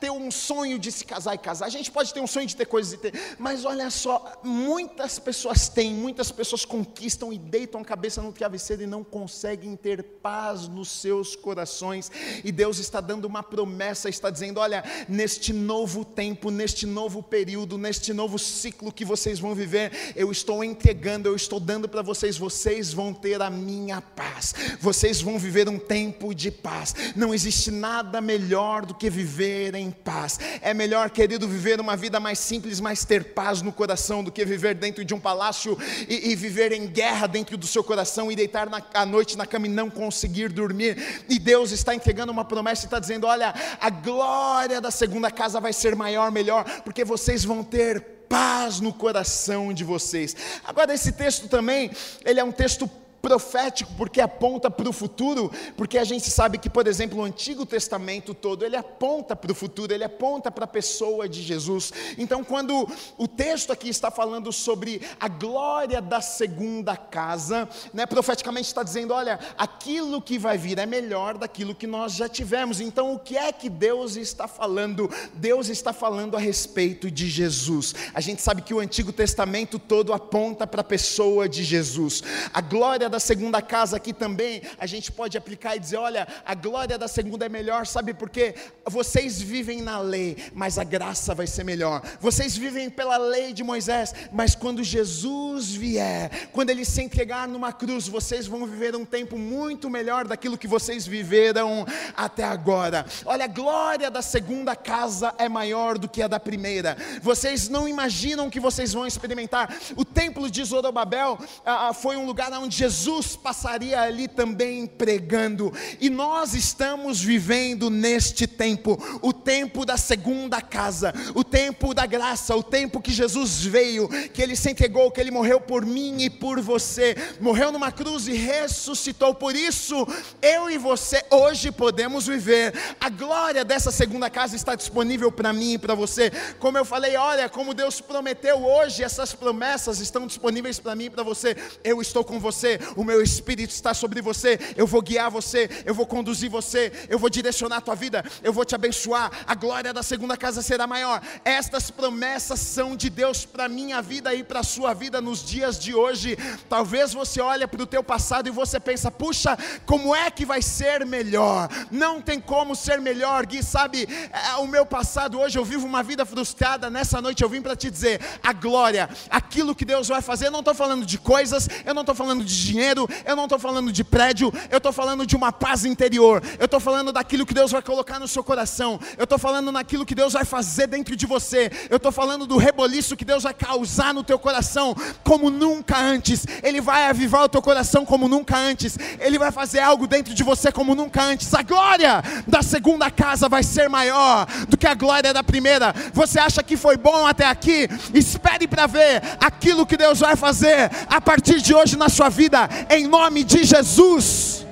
ter 0.00 0.10
um 0.10 0.30
sonho 0.30 0.78
de 0.78 0.92
se 0.92 1.04
casar 1.04 1.34
e 1.34 1.38
casar, 1.38 1.66
a 1.66 1.70
gente 1.70 1.90
pode 1.90 2.14
ter 2.14 2.20
um 2.20 2.26
sonho 2.26 2.46
de 2.46 2.54
ter 2.54 2.66
coisas 2.66 2.92
e 2.92 2.98
ter, 2.98 3.12
mas 3.38 3.64
olha 3.64 3.90
só, 3.90 4.40
muitas 4.44 5.18
pessoas 5.18 5.68
têm, 5.68 5.92
muitas 5.92 6.30
pessoas 6.30 6.64
conquistam 6.64 7.32
e 7.32 7.38
deitam 7.38 7.80
a 7.80 7.84
cabeça 7.84 8.22
no 8.22 8.32
travesseiro 8.32 8.82
e 8.82 8.86
não 8.86 9.02
conseguem 9.02 9.74
ter 9.74 10.02
paz 10.02 10.68
nos 10.68 10.88
seus 10.88 11.34
corações, 11.34 12.10
e 12.44 12.52
Deus 12.52 12.78
está 12.78 13.00
dando 13.00 13.24
uma 13.24 13.42
promessa, 13.42 14.08
está 14.08 14.30
dizendo: 14.30 14.60
olha, 14.60 14.84
neste 15.08 15.52
novo 15.52 16.04
tempo, 16.04 16.50
neste 16.50 16.86
novo 16.86 17.22
período, 17.22 17.76
neste 17.76 18.12
novo 18.12 18.38
ciclo 18.38 18.92
que 18.92 19.04
você 19.04 19.24
vocês 19.24 19.38
vão 19.38 19.54
viver, 19.54 19.90
eu 20.14 20.30
estou 20.30 20.62
entregando, 20.62 21.28
eu 21.28 21.34
estou 21.34 21.58
dando 21.58 21.88
para 21.88 22.02
vocês, 22.02 22.36
vocês 22.36 22.92
vão 22.92 23.14
ter 23.14 23.40
a 23.40 23.48
minha 23.48 24.02
paz, 24.02 24.54
vocês 24.80 25.20
vão 25.20 25.38
viver 25.44 25.68
um 25.68 25.78
tempo 25.78 26.34
de 26.34 26.50
paz. 26.50 26.94
Não 27.14 27.34
existe 27.34 27.70
nada 27.70 28.20
melhor 28.20 28.86
do 28.86 28.94
que 28.94 29.10
viver 29.10 29.74
em 29.74 29.90
paz. 29.90 30.40
É 30.60 30.72
melhor, 30.72 31.10
querido, 31.10 31.46
viver 31.46 31.80
uma 31.80 31.96
vida 31.96 32.18
mais 32.18 32.38
simples, 32.38 32.80
mas 32.80 33.04
ter 33.04 33.32
paz 33.34 33.60
no 33.62 33.72
coração, 33.72 34.24
do 34.24 34.32
que 34.32 34.44
viver 34.44 34.74
dentro 34.74 35.04
de 35.04 35.14
um 35.14 35.20
palácio 35.20 35.78
e, 36.08 36.30
e 36.30 36.34
viver 36.34 36.72
em 36.72 36.86
guerra 36.86 37.26
dentro 37.26 37.56
do 37.56 37.66
seu 37.66 37.84
coração 37.84 38.32
e 38.32 38.36
deitar 38.36 38.68
na, 38.68 38.82
à 38.94 39.04
noite 39.04 39.36
na 39.36 39.46
cama 39.46 39.66
e 39.66 39.70
não 39.70 39.90
conseguir 39.90 40.48
dormir. 40.48 41.24
E 41.28 41.38
Deus 41.38 41.70
está 41.70 41.94
entregando 41.94 42.32
uma 42.32 42.44
promessa 42.44 42.82
e 42.82 42.86
está 42.86 42.98
dizendo: 42.98 43.26
olha, 43.26 43.54
a 43.80 43.90
glória 43.90 44.80
da 44.80 44.90
segunda 44.90 45.30
casa 45.30 45.60
vai 45.60 45.72
ser 45.72 45.94
maior, 45.94 46.30
melhor, 46.30 46.64
porque 46.82 47.04
vocês 47.04 47.44
vão 47.44 47.62
ter 47.62 48.00
paz 48.28 48.80
no 48.80 48.92
coração 48.92 49.72
de 49.72 49.84
vocês. 49.84 50.34
Agora, 50.64 50.94
esse 50.94 51.12
texto 51.12 51.48
também, 51.48 51.90
ele 52.24 52.40
é 52.40 52.44
um 52.44 52.52
texto 52.52 52.90
profético 53.24 53.90
porque 53.96 54.20
aponta 54.20 54.70
para 54.70 54.86
o 54.86 54.92
futuro, 54.92 55.50
porque 55.78 55.96
a 55.96 56.04
gente 56.04 56.30
sabe 56.30 56.58
que, 56.58 56.68
por 56.68 56.86
exemplo, 56.86 57.20
o 57.20 57.24
Antigo 57.24 57.64
Testamento 57.64 58.34
todo, 58.34 58.66
ele 58.66 58.76
aponta 58.76 59.34
para 59.34 59.50
o 59.50 59.54
futuro, 59.54 59.94
ele 59.94 60.04
aponta 60.04 60.50
para 60.50 60.66
a 60.66 60.68
pessoa 60.68 61.26
de 61.26 61.40
Jesus. 61.40 61.90
Então, 62.18 62.44
quando 62.44 62.86
o 63.16 63.26
texto 63.26 63.72
aqui 63.72 63.88
está 63.88 64.10
falando 64.10 64.52
sobre 64.52 65.00
a 65.18 65.26
glória 65.26 66.02
da 66.02 66.20
segunda 66.20 66.98
casa, 66.98 67.66
né, 67.94 68.04
profeticamente 68.04 68.68
está 68.68 68.82
dizendo, 68.82 69.14
olha, 69.14 69.38
aquilo 69.56 70.20
que 70.20 70.38
vai 70.38 70.58
vir 70.58 70.78
é 70.78 70.84
melhor 70.84 71.38
daquilo 71.38 71.74
que 71.74 71.86
nós 71.86 72.12
já 72.12 72.28
tivemos. 72.28 72.78
Então, 72.78 73.14
o 73.14 73.18
que 73.18 73.38
é 73.38 73.50
que 73.52 73.70
Deus 73.70 74.16
está 74.16 74.46
falando? 74.46 75.10
Deus 75.32 75.70
está 75.70 75.94
falando 75.94 76.36
a 76.36 76.40
respeito 76.40 77.10
de 77.10 77.26
Jesus. 77.30 77.94
A 78.12 78.20
gente 78.20 78.42
sabe 78.42 78.60
que 78.60 78.74
o 78.74 78.80
Antigo 78.80 79.14
Testamento 79.14 79.78
todo 79.78 80.12
aponta 80.12 80.66
para 80.66 80.82
a 80.82 80.84
pessoa 80.84 81.48
de 81.48 81.64
Jesus. 81.64 82.22
A 82.52 82.60
glória 82.60 83.13
da 83.14 83.20
segunda 83.20 83.62
casa 83.62 83.96
aqui 83.96 84.12
também, 84.12 84.60
a 84.76 84.86
gente 84.86 85.12
pode 85.12 85.38
aplicar 85.38 85.76
e 85.76 85.78
dizer: 85.78 85.98
olha, 85.98 86.26
a 86.44 86.52
glória 86.52 86.98
da 86.98 87.06
segunda 87.06 87.46
é 87.46 87.48
melhor, 87.48 87.86
sabe 87.86 88.12
por 88.12 88.28
quê? 88.28 88.56
Vocês 88.84 89.40
vivem 89.40 89.80
na 89.80 90.00
lei, 90.00 90.36
mas 90.52 90.78
a 90.80 90.84
graça 90.84 91.32
vai 91.32 91.46
ser 91.46 91.62
melhor. 91.62 92.02
Vocês 92.20 92.56
vivem 92.56 92.90
pela 92.90 93.16
lei 93.16 93.52
de 93.52 93.62
Moisés, 93.62 94.12
mas 94.32 94.56
quando 94.56 94.82
Jesus 94.82 95.70
vier, 95.70 96.48
quando 96.52 96.70
ele 96.70 96.84
se 96.84 97.02
entregar 97.02 97.46
numa 97.46 97.72
cruz, 97.72 98.08
vocês 98.08 98.48
vão 98.48 98.66
viver 98.66 98.96
um 98.96 99.04
tempo 99.04 99.38
muito 99.38 99.88
melhor 99.88 100.26
daquilo 100.26 100.58
que 100.58 100.66
vocês 100.66 101.06
viveram 101.06 101.86
até 102.16 102.42
agora. 102.42 103.06
Olha, 103.24 103.44
a 103.44 103.48
glória 103.48 104.10
da 104.10 104.22
segunda 104.22 104.74
casa 104.74 105.32
é 105.38 105.48
maior 105.48 105.98
do 105.98 106.08
que 106.08 106.20
a 106.20 106.26
da 106.26 106.40
primeira. 106.40 106.96
Vocês 107.22 107.68
não 107.68 107.88
imaginam 107.88 108.50
que 108.50 108.58
vocês 108.58 108.92
vão 108.92 109.06
experimentar. 109.06 109.72
O 109.94 110.04
templo 110.04 110.50
de 110.50 110.64
Zorobabel 110.64 111.38
ah, 111.64 111.90
ah 111.90 111.94
foi 111.94 112.16
um 112.16 112.26
lugar 112.26 112.52
onde 112.54 112.76
Jesus 112.76 113.03
Jesus 113.04 113.36
passaria 113.36 114.00
ali 114.00 114.26
também 114.26 114.86
pregando, 114.86 115.70
e 116.00 116.08
nós 116.08 116.54
estamos 116.54 117.20
vivendo 117.20 117.90
neste 117.90 118.46
tempo, 118.46 118.98
o 119.20 119.30
tempo 119.30 119.84
da 119.84 119.98
segunda 119.98 120.62
casa, 120.62 121.12
o 121.34 121.44
tempo 121.44 121.92
da 121.92 122.06
graça, 122.06 122.56
o 122.56 122.62
tempo 122.62 123.02
que 123.02 123.12
Jesus 123.12 123.62
veio, 123.62 124.08
que 124.30 124.40
ele 124.40 124.56
se 124.56 124.70
entregou, 124.70 125.10
que 125.10 125.20
ele 125.20 125.30
morreu 125.30 125.60
por 125.60 125.84
mim 125.84 126.22
e 126.22 126.30
por 126.30 126.62
você, 126.62 127.14
morreu 127.42 127.70
numa 127.70 127.92
cruz 127.92 128.26
e 128.26 128.32
ressuscitou. 128.32 129.34
Por 129.34 129.54
isso, 129.54 130.06
eu 130.40 130.70
e 130.70 130.78
você 130.78 131.22
hoje 131.30 131.70
podemos 131.70 132.26
viver. 132.26 132.72
A 132.98 133.10
glória 133.10 133.66
dessa 133.66 133.90
segunda 133.90 134.30
casa 134.30 134.56
está 134.56 134.74
disponível 134.74 135.30
para 135.30 135.52
mim 135.52 135.74
e 135.74 135.78
para 135.78 135.94
você. 135.94 136.32
Como 136.58 136.78
eu 136.78 136.86
falei, 136.86 137.16
olha, 137.16 137.50
como 137.50 137.74
Deus 137.74 138.00
prometeu 138.00 138.64
hoje, 138.64 139.04
essas 139.04 139.34
promessas 139.34 140.00
estão 140.00 140.26
disponíveis 140.26 140.78
para 140.78 140.96
mim 140.96 141.04
e 141.04 141.10
para 141.10 141.22
você. 141.22 141.54
Eu 141.82 142.00
estou 142.00 142.24
com 142.24 142.40
você 142.40 142.78
o 142.96 143.04
meu 143.04 143.22
espírito 143.22 143.70
está 143.70 143.94
sobre 143.94 144.20
você, 144.20 144.58
eu 144.76 144.86
vou 144.86 145.02
guiar 145.02 145.30
você, 145.30 145.68
eu 145.84 145.94
vou 145.94 146.06
conduzir 146.06 146.50
você, 146.50 146.92
eu 147.08 147.18
vou 147.18 147.30
direcionar 147.30 147.78
a 147.78 147.80
tua 147.80 147.94
vida, 147.94 148.24
eu 148.42 148.52
vou 148.52 148.64
te 148.64 148.74
abençoar, 148.74 149.30
a 149.46 149.54
glória 149.54 149.92
da 149.92 150.02
segunda 150.02 150.36
casa 150.36 150.62
será 150.62 150.86
maior. 150.86 151.20
Estas 151.44 151.90
promessas 151.90 152.60
são 152.60 152.96
de 152.96 153.10
Deus 153.10 153.44
para 153.44 153.68
minha 153.68 154.00
vida 154.02 154.34
e 154.34 154.42
para 154.42 154.60
a 154.60 154.64
sua 154.64 154.94
vida 154.94 155.20
nos 155.20 155.44
dias 155.44 155.78
de 155.78 155.94
hoje. 155.94 156.36
Talvez 156.68 157.12
você 157.12 157.40
olhe 157.40 157.66
para 157.66 157.82
o 157.82 157.86
teu 157.86 158.02
passado 158.02 158.48
e 158.48 158.50
você 158.50 158.78
pensa, 158.80 159.10
puxa, 159.10 159.56
como 159.86 160.14
é 160.14 160.30
que 160.30 160.44
vai 160.44 160.62
ser 160.62 161.04
melhor? 161.04 161.68
Não 161.90 162.20
tem 162.20 162.40
como 162.40 162.74
ser 162.74 163.00
melhor, 163.00 163.46
Gui, 163.46 163.62
sabe, 163.62 164.08
é, 164.32 164.56
o 164.56 164.66
meu 164.66 164.84
passado 164.84 165.38
hoje 165.38 165.58
eu 165.58 165.64
vivo 165.64 165.86
uma 165.86 166.02
vida 166.02 166.24
frustrada, 166.24 166.90
nessa 166.90 167.20
noite 167.20 167.42
eu 167.42 167.48
vim 167.48 167.62
para 167.62 167.76
te 167.76 167.90
dizer, 167.90 168.20
a 168.42 168.52
glória, 168.52 169.08
aquilo 169.30 169.74
que 169.74 169.84
Deus 169.84 170.08
vai 170.08 170.22
fazer, 170.22 170.46
eu 170.46 170.50
não 170.50 170.60
estou 170.60 170.74
falando 170.74 171.04
de 171.06 171.18
coisas, 171.18 171.68
eu 171.84 171.94
não 171.94 172.02
estou 172.02 172.14
falando 172.14 172.44
de 172.44 172.54
dinheiro, 172.74 173.08
eu 173.24 173.36
não 173.36 173.44
estou 173.44 173.58
falando 173.58 173.92
de 173.92 174.02
prédio, 174.02 174.52
eu 174.68 174.78
estou 174.78 174.92
falando 174.92 175.24
de 175.24 175.36
uma 175.36 175.52
paz 175.52 175.84
interior, 175.84 176.42
eu 176.58 176.64
estou 176.64 176.80
falando 176.80 177.12
daquilo 177.12 177.46
que 177.46 177.54
Deus 177.54 177.70
vai 177.70 177.80
colocar 177.80 178.18
no 178.18 178.26
seu 178.26 178.42
coração, 178.42 178.98
eu 179.16 179.24
estou 179.24 179.38
falando 179.38 179.70
naquilo 179.70 180.04
que 180.04 180.14
Deus 180.14 180.32
vai 180.32 180.44
fazer 180.44 180.88
dentro 180.88 181.14
de 181.14 181.24
você, 181.24 181.70
eu 181.88 181.98
estou 181.98 182.10
falando 182.10 182.46
do 182.46 182.56
reboliço 182.56 183.16
que 183.16 183.24
Deus 183.24 183.44
vai 183.44 183.54
causar 183.54 184.12
no 184.12 184.24
teu 184.24 184.38
coração 184.38 184.94
como 185.22 185.50
nunca 185.50 185.96
antes, 185.96 186.44
Ele 186.62 186.80
vai 186.80 187.06
avivar 187.08 187.44
o 187.44 187.48
teu 187.48 187.62
coração 187.62 188.04
como 188.04 188.26
nunca 188.26 188.56
antes, 188.56 188.98
Ele 189.20 189.38
vai 189.38 189.52
fazer 189.52 189.78
algo 189.78 190.08
dentro 190.08 190.34
de 190.34 190.42
você 190.42 190.72
como 190.72 190.94
nunca 190.94 191.22
antes. 191.22 191.54
A 191.54 191.62
glória 191.62 192.22
da 192.46 192.62
segunda 192.62 193.08
casa 193.10 193.48
vai 193.48 193.62
ser 193.62 193.88
maior 193.88 194.46
do 194.68 194.76
que 194.76 194.86
a 194.86 194.94
glória 194.94 195.32
da 195.32 195.44
primeira. 195.44 195.94
Você 196.12 196.40
acha 196.40 196.62
que 196.62 196.76
foi 196.76 196.96
bom 196.96 197.24
até 197.24 197.46
aqui? 197.46 197.88
Espere 198.12 198.66
para 198.66 198.86
ver 198.86 199.22
aquilo 199.40 199.86
que 199.86 199.96
Deus 199.96 200.18
vai 200.18 200.34
fazer 200.34 200.90
a 201.08 201.20
partir 201.20 201.60
de 201.60 201.72
hoje 201.74 201.96
na 201.96 202.08
sua 202.08 202.28
vida 202.28 202.63
em 202.90 203.06
nome 203.06 203.44
de 203.44 203.64
Jesus. 203.64 204.63